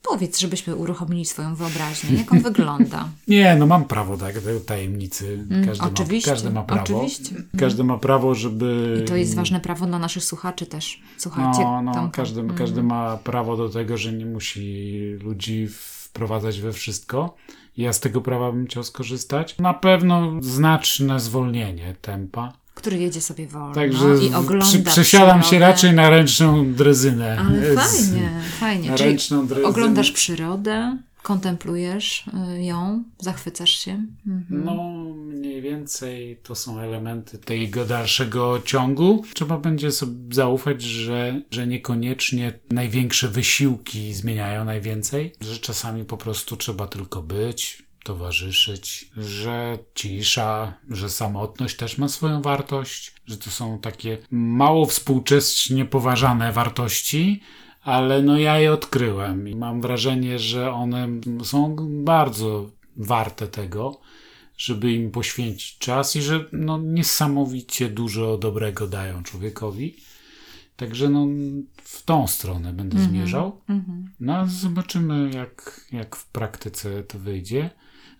powiedz, 0.09 0.39
żebyśmy 0.41 0.77
uruchomili 0.77 1.25
swoją 1.25 1.55
wyobraźnię. 1.55 2.19
Jak 2.19 2.33
on 2.33 2.41
wygląda? 2.41 3.09
Nie, 3.29 3.57
no 3.57 3.67
mam 3.67 3.85
prawo 3.85 4.17
tak, 4.17 4.41
do 4.41 4.61
tajemnicy. 4.61 5.47
Każdy, 5.67 5.83
ma, 5.83 5.89
oczywiście, 5.89 6.31
każdy 6.31 6.51
ma 6.51 6.63
prawo. 6.63 6.83
oczywiście. 6.83 7.35
Każdy 7.59 7.85
ma 7.85 7.99
prawo, 7.99 8.35
żeby... 8.35 9.05
To 9.09 9.17
jest 9.17 9.35
ważne 9.35 9.61
prawo 9.61 9.87
dla 9.87 9.99
naszych 9.99 10.25
słuchaczy 10.25 10.67
też. 10.67 11.01
Słuchajcie, 11.19 11.61
No, 11.61 11.83
no 11.83 11.95
Tomka. 11.95 12.17
każdy, 12.17 12.45
każdy 12.59 12.83
ma 12.83 13.17
prawo 13.17 13.57
do 13.57 13.69
tego, 13.69 13.97
że 13.97 14.13
nie 14.13 14.27
musi 14.27 15.03
ludzi 15.23 15.69
wprowadzać 15.71 16.61
we 16.61 16.73
wszystko. 16.73 17.35
Ja 17.77 17.93
z 17.93 18.01
tego 18.01 18.21
prawa 18.21 18.53
bym 18.53 18.67
chciał 18.67 18.83
skorzystać. 18.83 19.59
Na 19.59 19.75
pewno 19.75 20.33
znaczne 20.41 21.21
zwolnienie 21.21 21.95
tempa. 22.03 22.53
Który 22.77 22.99
jedzie 22.99 23.21
sobie 23.21 23.47
wolno 23.47 23.75
Także 23.75 24.25
i 24.25 24.35
ogląda 24.35 24.67
przy, 24.67 24.83
przesiadam 24.83 25.43
się 25.43 25.59
raczej 25.59 25.95
na 25.95 26.11
ręczną 26.11 26.75
drezynę. 26.75 27.39
Ale 27.39 27.75
fajnie, 27.75 28.31
fajnie. 28.61 28.91
na 28.91 28.97
Czyli 28.97 29.11
ręczną 29.11 29.47
drezynę. 29.47 29.69
oglądasz 29.69 30.11
przyrodę, 30.13 30.99
kontemplujesz 31.23 32.25
y, 32.59 32.63
ją, 32.63 33.05
zachwycasz 33.19 33.85
się. 33.85 34.07
Mhm. 34.27 34.65
No, 34.65 34.95
mniej 35.15 35.63
więcej 35.63 36.41
to 36.43 36.55
są 36.55 36.81
elementy 36.81 37.39
tego 37.39 37.85
dalszego 37.85 38.63
ciągu. 38.65 39.25
Trzeba 39.35 39.59
będzie 39.59 39.93
sobie 39.93 40.35
zaufać, 40.35 40.83
że, 40.83 41.41
że 41.51 41.67
niekoniecznie 41.67 42.59
największe 42.71 43.29
wysiłki 43.29 44.15
zmieniają 44.15 44.65
najwięcej, 44.65 45.33
że 45.41 45.59
czasami 45.59 46.05
po 46.05 46.17
prostu 46.17 46.57
trzeba 46.57 46.87
tylko 46.87 47.23
być, 47.23 47.86
towarzyszyć, 48.07 49.11
że 49.17 49.79
cisza, 49.95 50.75
że 50.91 51.11
samotność 51.11 51.77
też 51.77 51.99
ma 51.99 52.09
swoją 52.09 52.43
wartość, 52.43 53.15
że 53.27 53.37
to 53.37 53.51
są 53.51 53.79
takie 53.79 54.19
mało 54.31 54.87
współcześnie 54.87 55.85
poważane 55.85 56.53
wartości, 56.53 57.41
ale 57.83 58.23
no 58.23 58.39
ja 58.39 58.59
je 58.59 58.73
odkryłem 58.73 59.49
i 59.49 59.55
mam 59.57 59.81
wrażenie, 59.81 60.39
że 60.39 60.73
one 60.73 61.09
są 61.45 61.77
bardzo 62.05 62.71
warte 62.97 63.49
tego, 63.49 64.01
żeby 64.57 64.93
im 64.93 65.11
poświęcić 65.11 65.79
czas 65.79 66.17
i 66.17 66.23
że 66.23 66.45
no, 66.53 66.79
niesamowicie 66.79 67.89
dużo 67.89 68.39
dobrego 68.39 68.87
dają 68.87 69.23
człowiekowi. 69.23 69.97
Także 70.77 71.09
no, 71.09 71.27
w 71.83 72.03
tą 72.03 72.27
stronę 72.27 72.73
będę 72.73 72.99
zmierzał. 72.99 73.61
No 74.21 74.37
a 74.37 74.47
zobaczymy, 74.47 75.31
jak, 75.35 75.81
jak 75.93 76.17
w 76.17 76.27
praktyce 76.27 77.03
to 77.03 77.19
wyjdzie. 77.19 77.71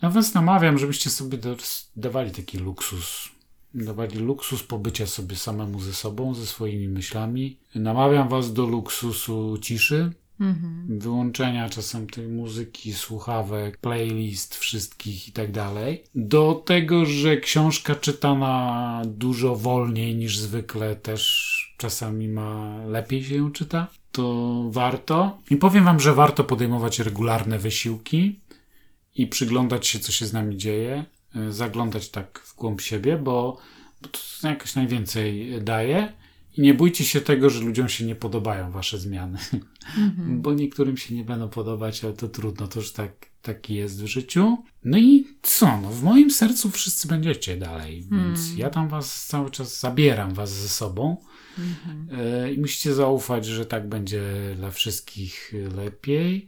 Ja 0.03 0.11
was 0.11 0.35
namawiam, 0.35 0.79
żebyście 0.79 1.11
sobie 1.11 1.39
da- 1.39 1.55
dawali 1.97 2.31
taki 2.31 2.59
luksus. 2.59 3.29
Dawali 3.75 4.19
luksus 4.19 4.63
pobycia 4.63 5.07
sobie 5.07 5.37
samemu 5.37 5.81
ze 5.81 5.93
sobą, 5.93 6.35
ze 6.35 6.47
swoimi 6.47 6.89
myślami. 6.89 7.57
Namawiam 7.75 8.29
was 8.29 8.53
do 8.53 8.67
luksusu 8.67 9.59
ciszy, 9.59 10.13
wyłączenia 10.89 11.69
czasem 11.69 12.07
tej 12.07 12.29
muzyki, 12.29 12.93
słuchawek, 12.93 13.79
playlist 13.79 14.55
wszystkich 14.55 15.29
i 15.29 15.33
tak 15.33 15.53
dalej. 15.53 16.05
Do 16.15 16.63
tego, 16.67 17.07
że 17.07 17.37
książka 17.37 17.95
czytana 17.95 19.03
dużo 19.07 19.57
wolniej 19.57 20.17
niż 20.17 20.39
zwykle 20.39 20.97
też 20.97 21.75
czasami 21.79 22.29
ma 22.29 22.79
lepiej 22.87 23.25
się 23.25 23.35
ją 23.37 23.51
czyta. 23.53 23.87
To 24.13 24.65
warto. 24.71 25.39
I 25.51 25.57
powiem 25.57 25.85
wam, 25.85 26.01
że 26.01 26.15
warto 26.15 26.45
podejmować 26.45 26.99
regularne 26.99 27.59
wysiłki 27.59 28.41
i 29.17 29.27
przyglądać 29.27 29.87
się, 29.87 29.99
co 29.99 30.13
się 30.13 30.27
z 30.27 30.33
nami 30.33 30.57
dzieje, 30.57 31.05
y, 31.37 31.53
zaglądać 31.53 32.09
tak 32.09 32.39
w 32.45 32.57
głąb 32.57 32.81
siebie, 32.81 33.17
bo, 33.17 33.59
bo 34.03 34.09
to 34.09 34.49
jakoś 34.49 34.75
najwięcej 34.75 35.59
daje 35.63 36.13
I 36.57 36.61
nie 36.61 36.75
bójcie 36.75 37.05
się 37.05 37.21
tego, 37.21 37.51
że 37.51 37.61
ludziom 37.61 37.89
się 37.89 38.05
nie 38.05 38.15
podobają 38.15 38.71
wasze 38.71 38.99
zmiany. 38.99 39.39
Mhm. 39.99 40.41
Bo 40.43 40.55
niektórym 40.55 40.97
się 40.97 41.15
nie 41.15 41.25
będą 41.25 41.49
podobać, 41.49 42.05
ale 42.05 42.13
to 42.13 42.29
trudno, 42.29 42.69
to 42.69 42.81
już 42.81 42.93
tak, 42.93 43.27
tak 43.43 43.71
jest 43.71 44.03
w 44.03 44.07
życiu. 44.07 44.57
No 44.85 44.99
i 44.99 45.27
co? 45.43 45.81
No, 45.81 45.91
w 45.91 46.03
moim 46.03 46.31
sercu 46.31 46.71
wszyscy 46.71 47.09
będziecie 47.09 47.57
dalej, 47.57 48.03
więc 48.11 48.39
Hmm. 48.39 48.59
ja 48.59 48.71
tam 48.71 48.89
was 48.89 49.27
cały 49.27 49.51
czas 49.51 49.81
zabieram 49.81 50.35
was 50.35 50.53
ze 50.53 50.69
sobą. 50.69 51.17
Mhm. 51.59 52.09
E, 52.21 52.53
I 52.53 52.59
musicie 52.59 52.95
zaufać, 52.95 53.47
że 53.47 53.67
tak 53.67 53.89
będzie 53.89 54.23
dla 54.57 54.71
wszystkich 54.71 55.53
lepiej 55.77 56.47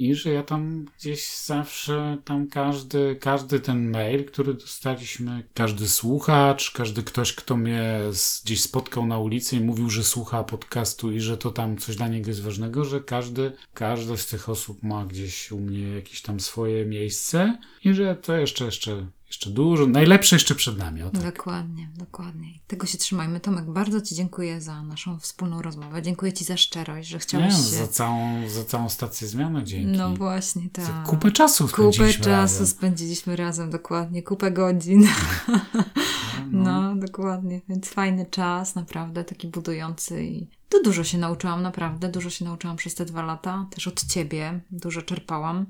i 0.00 0.14
że 0.14 0.32
ja 0.32 0.42
tam 0.42 0.86
gdzieś 0.98 1.36
zawsze, 1.36 2.18
tam 2.24 2.46
każdy, 2.48 3.16
każdy 3.20 3.60
ten 3.60 3.90
mail, 3.90 4.24
który 4.24 4.54
dostaliśmy, 4.54 5.42
każdy 5.54 5.88
słuchacz, 5.88 6.70
każdy 6.70 7.02
ktoś, 7.02 7.32
kto 7.32 7.56
mnie 7.56 8.00
gdzieś 8.44 8.62
spotkał 8.62 9.06
na 9.06 9.18
ulicy 9.18 9.56
i 9.56 9.60
mówił, 9.60 9.90
że 9.90 10.04
słucha 10.04 10.44
podcastu 10.44 11.12
i 11.12 11.20
że 11.20 11.36
to 11.36 11.50
tam 11.50 11.76
coś 11.76 11.96
dla 11.96 12.08
niego 12.08 12.28
jest 12.28 12.42
ważnego, 12.42 12.84
że 12.84 13.00
każdy, 13.00 13.52
każda 13.74 14.16
z 14.16 14.26
tych 14.26 14.48
osób 14.48 14.82
ma 14.82 15.04
gdzieś 15.04 15.52
u 15.52 15.60
mnie 15.60 15.88
jakieś 15.88 16.22
tam 16.22 16.40
swoje 16.40 16.86
miejsce 16.86 17.58
i 17.84 17.94
że 17.94 18.16
to 18.16 18.36
jeszcze, 18.36 18.64
jeszcze, 18.64 19.06
jeszcze 19.30 19.50
dużo, 19.50 19.86
najlepsze 19.86 20.36
jeszcze 20.36 20.54
przed 20.54 20.78
nami. 20.78 21.02
O 21.02 21.10
tak. 21.10 21.22
Dokładnie, 21.22 21.88
dokładnie. 21.96 22.46
Tego 22.66 22.86
się 22.86 22.98
trzymajmy. 22.98 23.40
Tomek, 23.40 23.64
bardzo 23.64 24.00
Ci 24.00 24.14
dziękuję 24.14 24.60
za 24.60 24.82
naszą 24.82 25.18
wspólną 25.18 25.62
rozmowę. 25.62 26.02
Dziękuję 26.02 26.32
Ci 26.32 26.44
za 26.44 26.56
szczerość, 26.56 27.08
że 27.08 27.16
Nie, 27.16 27.20
chciałeś 27.20 27.54
się... 27.54 27.60
za, 27.60 27.88
całą, 27.88 28.48
za 28.48 28.64
całą 28.64 28.88
stację 28.88 29.28
zmiany 29.28 29.64
dzięki. 29.64 29.98
No 29.98 30.14
właśnie, 30.14 30.62
Za 30.76 30.86
tak. 30.86 31.06
kupę 31.06 31.30
czasu 31.32 31.64
Kupę 31.64 31.76
spędziliśmy 31.76 32.24
czasu 32.24 32.30
razem. 32.54 32.66
spędziliśmy 32.66 33.36
razem, 33.36 33.70
dokładnie. 33.70 34.22
Kupę 34.22 34.50
godzin. 34.50 35.08
No, 35.48 36.64
No, 36.64 36.96
dokładnie. 36.96 37.60
Więc 37.68 37.88
fajny 37.88 38.26
czas, 38.26 38.74
naprawdę 38.74 39.24
taki 39.24 39.48
budujący 39.48 40.24
i 40.24 40.46
tu 40.68 40.82
dużo 40.82 41.04
się 41.04 41.18
nauczyłam, 41.18 41.62
naprawdę. 41.62 42.08
Dużo 42.08 42.30
się 42.30 42.44
nauczyłam 42.44 42.76
przez 42.76 42.94
te 42.94 43.04
dwa 43.04 43.22
lata. 43.22 43.66
Też 43.70 43.88
od 43.88 44.04
ciebie 44.04 44.60
dużo 44.70 45.02
czerpałam. 45.02 45.66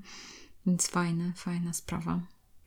Więc 0.67 0.87
fajne, 0.87 1.33
fajna 1.37 1.73
sprawa. 1.73 2.21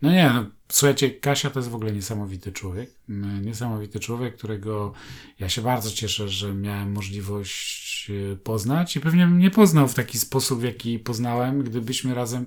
No 0.04 0.12
nie, 0.12 0.32
no, 0.34 0.46
słuchajcie, 0.70 1.12
Kasia 1.12 1.50
to 1.50 1.60
jest 1.60 1.70
w 1.70 1.76
ogóle 1.76 1.92
niesamowity 1.92 2.52
człowiek. 2.52 2.90
Mm, 3.10 3.46
Niesamowity 3.46 4.00
człowiek, 4.00 4.38
którego 4.38 4.94
ja 5.40 5.50
się 5.50 5.62
bardzo 5.62 5.92
cieszę, 5.92 6.30
że 6.30 6.54
miałem 6.54 6.92
możliwość 6.92 8.12
e, 8.34 8.36
poznać 8.36 8.96
i 8.96 9.00
pewnie 9.00 9.26
bym 9.26 9.40
nie 9.40 9.52
poznał 9.52 9.88
w 9.88 9.94
taki 9.94 10.20
sposób, 10.20 10.60
w 10.60 10.64
jaki 10.64 11.00
poznałem, 11.00 11.64
gdybyśmy 11.64 12.14
razem 12.14 12.46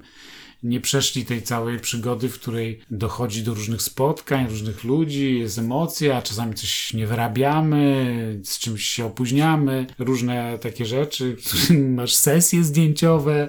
nie 0.62 0.80
przeszli 0.80 1.24
tej 1.24 1.42
całej 1.42 1.80
przygody, 1.80 2.28
w 2.28 2.34
której 2.34 2.80
dochodzi 2.90 3.42
do 3.42 3.54
różnych 3.54 3.82
spotkań, 3.82 4.48
różnych 4.48 4.84
ludzi, 4.84 5.38
jest 5.38 5.58
emocja, 5.58 6.22
czasami 6.22 6.54
coś 6.54 6.94
nie 6.94 7.06
wyrabiamy, 7.06 8.40
z 8.44 8.58
czymś 8.58 8.84
się 8.84 9.04
opóźniamy, 9.04 9.86
różne 9.98 10.58
takie 10.58 10.86
rzeczy, 10.86 11.36
masz 11.96 12.14
sesje 12.14 12.64
zdjęciowe. 12.64 13.48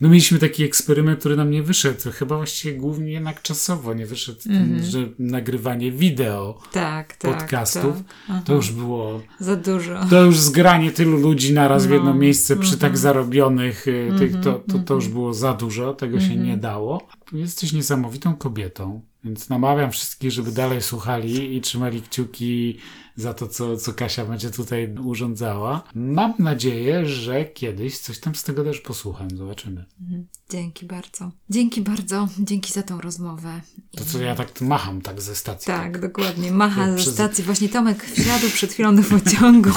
No 0.00 0.08
mieliśmy 0.08 0.38
taki 0.38 0.64
eksperyment, 0.64 1.20
który 1.20 1.36
nam 1.36 1.50
nie 1.50 1.62
wyszedł, 1.62 2.10
chyba 2.12 2.36
właściwie 2.36 2.74
głównie 2.78 3.12
jednak 3.12 3.42
czasowo 3.42 3.94
nie 3.94 4.06
wyszedł, 4.06 4.40
ten, 4.42 4.84
że 4.84 4.98
nagrywanie 5.18 5.92
wideo 5.92 6.60
Tak, 6.72 7.16
tak. 7.16 7.38
podcastów, 7.38 7.96
tak. 8.28 8.44
To 8.44 8.54
już 8.54 8.72
było 8.72 9.22
Za 9.40 9.56
dużo. 9.56 10.00
to 10.10 10.22
już 10.24 10.38
zgranie 10.38 10.90
tylu 10.90 11.16
ludzi 11.16 11.52
naraz 11.52 11.86
w 11.86 11.88
No, 11.88 11.94
jedno 11.94 12.14
miejsce 12.14 12.56
przy 12.56 12.74
mhm. 12.74 12.80
tak 12.80 12.98
zarobionych 12.98 13.88
y, 13.88 14.12
tych, 14.18 14.32
to, 14.32 14.52
to, 14.52 14.60
to 14.66 14.78
mhm. 14.78 15.00
już 15.00 15.08
było 15.08 15.34
za 15.34 15.54
dużo, 15.54 15.94
tego 15.94 16.20
się 16.20 16.36
nie 16.36 16.56
dało. 16.56 17.08
Jesteś 17.32 17.72
niesamowitą 17.72 18.36
kobietą, 18.36 19.02
więc 19.24 19.48
namawiam 19.48 19.90
wszystkich, 19.90 20.30
żeby 20.30 20.52
dalej 20.52 20.82
słuchali 20.82 21.56
i 21.56 21.60
trzymali 21.60 22.02
kciuki 22.02 22.78
za 23.20 23.34
to, 23.34 23.48
co, 23.48 23.76
co 23.76 23.92
Kasia 23.92 24.24
będzie 24.24 24.50
tutaj 24.50 24.94
urządzała. 25.04 25.82
Mam 25.94 26.34
nadzieję, 26.38 27.06
że 27.06 27.44
kiedyś 27.44 27.98
coś 27.98 28.20
tam 28.20 28.34
z 28.34 28.44
tego 28.44 28.64
też 28.64 28.80
posłucham. 28.80 29.30
Zobaczymy. 29.36 29.84
Mhm. 30.00 30.26
Dzięki 30.50 30.86
bardzo. 30.86 31.30
Dzięki 31.50 31.80
bardzo. 31.80 32.28
Dzięki 32.38 32.72
za 32.72 32.82
tą 32.82 33.00
rozmowę. 33.00 33.60
To 33.96 34.04
co 34.04 34.18
ja 34.18 34.34
tak 34.34 34.60
macham 34.60 35.02
tak 35.02 35.20
ze 35.20 35.34
stacji. 35.36 35.66
Tak, 35.66 36.00
dokładnie. 36.00 36.52
Macha 36.52 36.80
Jak 36.80 36.90
ze 36.90 36.96
przez- 36.96 37.14
stacji. 37.14 37.44
Właśnie 37.44 37.68
Tomek 37.68 38.04
wsiadł 38.04 38.50
przed 38.50 38.72
chwilą 38.72 38.96
do 38.96 39.02
pociągu. 39.02 39.70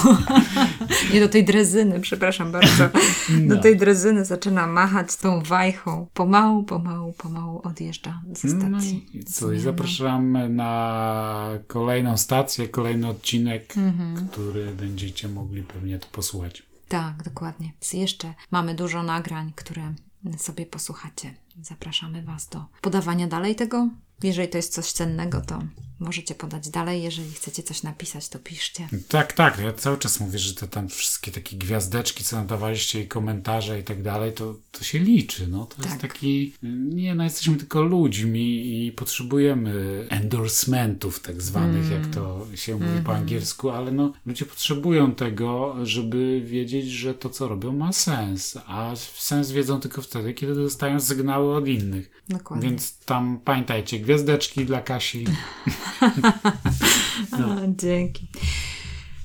Nie 1.13 1.19
do 1.19 1.29
tej 1.29 1.45
drezyny, 1.45 1.99
przepraszam 1.99 2.51
bardzo. 2.51 2.89
Do 3.47 3.55
No. 3.55 3.61
tej 3.61 3.77
drezyny 3.77 4.25
zaczyna 4.25 4.67
machać 4.67 5.15
tą 5.15 5.41
wajchą. 5.43 6.07
Pomału, 6.13 6.63
pomału, 6.63 7.13
pomału 7.13 7.61
odjeżdża 7.63 8.21
ze 8.33 8.47
No 8.47 8.79
stacji. 8.79 9.05
i 9.13 9.23
co, 9.23 9.51
i 9.51 9.59
Zmiana. 9.59 9.63
zapraszamy 9.77 10.49
na 10.49 11.49
kolejną 11.67 12.17
stację, 12.17 12.67
kolejny 12.69 13.07
odcinek, 13.07 13.77
Mhm. 13.77 14.27
który 14.27 14.65
będziecie 14.65 15.27
mogli 15.27 15.63
pewnie 15.63 15.99
tu 15.99 16.07
posłuchać. 16.11 16.63
Tak, 16.87 17.23
dokładnie. 17.23 17.71
Więc 17.81 17.93
jeszcze 17.93 18.33
mamy 18.51 18.75
dużo 18.75 19.03
nagrań, 19.03 19.51
które 19.55 19.93
sobie 20.37 20.65
posłuchacie. 20.65 21.33
Zapraszamy 21.61 22.21
Was 22.23 22.49
do 22.49 22.65
podawania 22.81 23.27
dalej 23.27 23.55
tego. 23.55 23.89
Jeżeli 24.23 24.49
to 24.49 24.57
jest 24.57 24.73
coś 24.73 24.91
cennego, 24.91 25.41
to 25.41 25.59
możecie 26.03 26.35
podać 26.35 26.69
dalej. 26.69 27.03
Jeżeli 27.03 27.31
chcecie 27.31 27.63
coś 27.63 27.83
napisać, 27.83 28.29
to 28.29 28.39
piszcie. 28.39 28.87
Tak, 29.07 29.33
tak, 29.33 29.59
ja 29.59 29.73
cały 29.73 29.97
czas 29.97 30.19
mówię, 30.19 30.39
że 30.39 30.55
te 30.55 30.67
tam 30.67 30.89
wszystkie 30.89 31.31
takie 31.31 31.57
gwiazdeczki, 31.57 32.23
co 32.23 32.35
nam 32.35 32.47
dawaliście 32.47 33.01
i 33.01 33.07
komentarze 33.07 33.79
i 33.79 33.83
tak 33.83 34.01
dalej, 34.01 34.33
to, 34.33 34.55
to 34.71 34.83
się 34.83 34.99
liczy, 34.99 35.47
no. 35.47 35.65
To 35.65 35.75
jest 35.77 36.01
Tak. 36.01 36.11
taki, 36.11 36.53
nie 36.63 37.15
no, 37.15 37.23
jesteśmy 37.23 37.57
tylko 37.57 37.81
ludźmi 37.81 38.85
i 38.85 38.91
potrzebujemy 38.91 40.05
endorsementów 40.09 41.19
tak 41.19 41.41
zwanych, 41.41 41.91
jak 41.91 42.07
to 42.07 42.47
się 42.55 42.75
mówi 42.75 43.01
po 43.05 43.15
angielsku, 43.15 43.69
ale 43.69 43.91
no, 43.91 44.13
ludzie 44.25 44.45
potrzebują 44.45 45.15
tego, 45.15 45.75
żeby 45.83 46.41
wiedzieć, 46.45 46.91
że 46.91 47.13
to, 47.13 47.29
co 47.29 47.47
robią 47.47 47.73
ma 47.73 47.93
sens, 47.93 48.57
a 48.65 48.95
sens 48.95 49.51
wiedzą 49.51 49.79
tylko 49.79 50.01
wtedy, 50.01 50.33
kiedy 50.33 50.55
dostają 50.55 50.99
sygnały 50.99 51.55
od 51.55 51.67
innych. 51.67 52.21
Dokładnie. 52.29 52.69
Więc 52.69 52.97
tam 52.97 53.39
pamiętajcie, 53.45 53.99
gwiazdeczki 53.99 54.65
dla 54.65 54.81
Kasi. 54.81 55.25
A, 57.31 57.57
dzięki. 57.67 58.27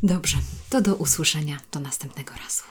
Dobrze, 0.03 0.37
to 0.71 0.81
do 0.81 0.95
usłyszenia 0.95 1.57
do 1.73 1.81
następnego 1.81 2.33
razu. 2.35 2.63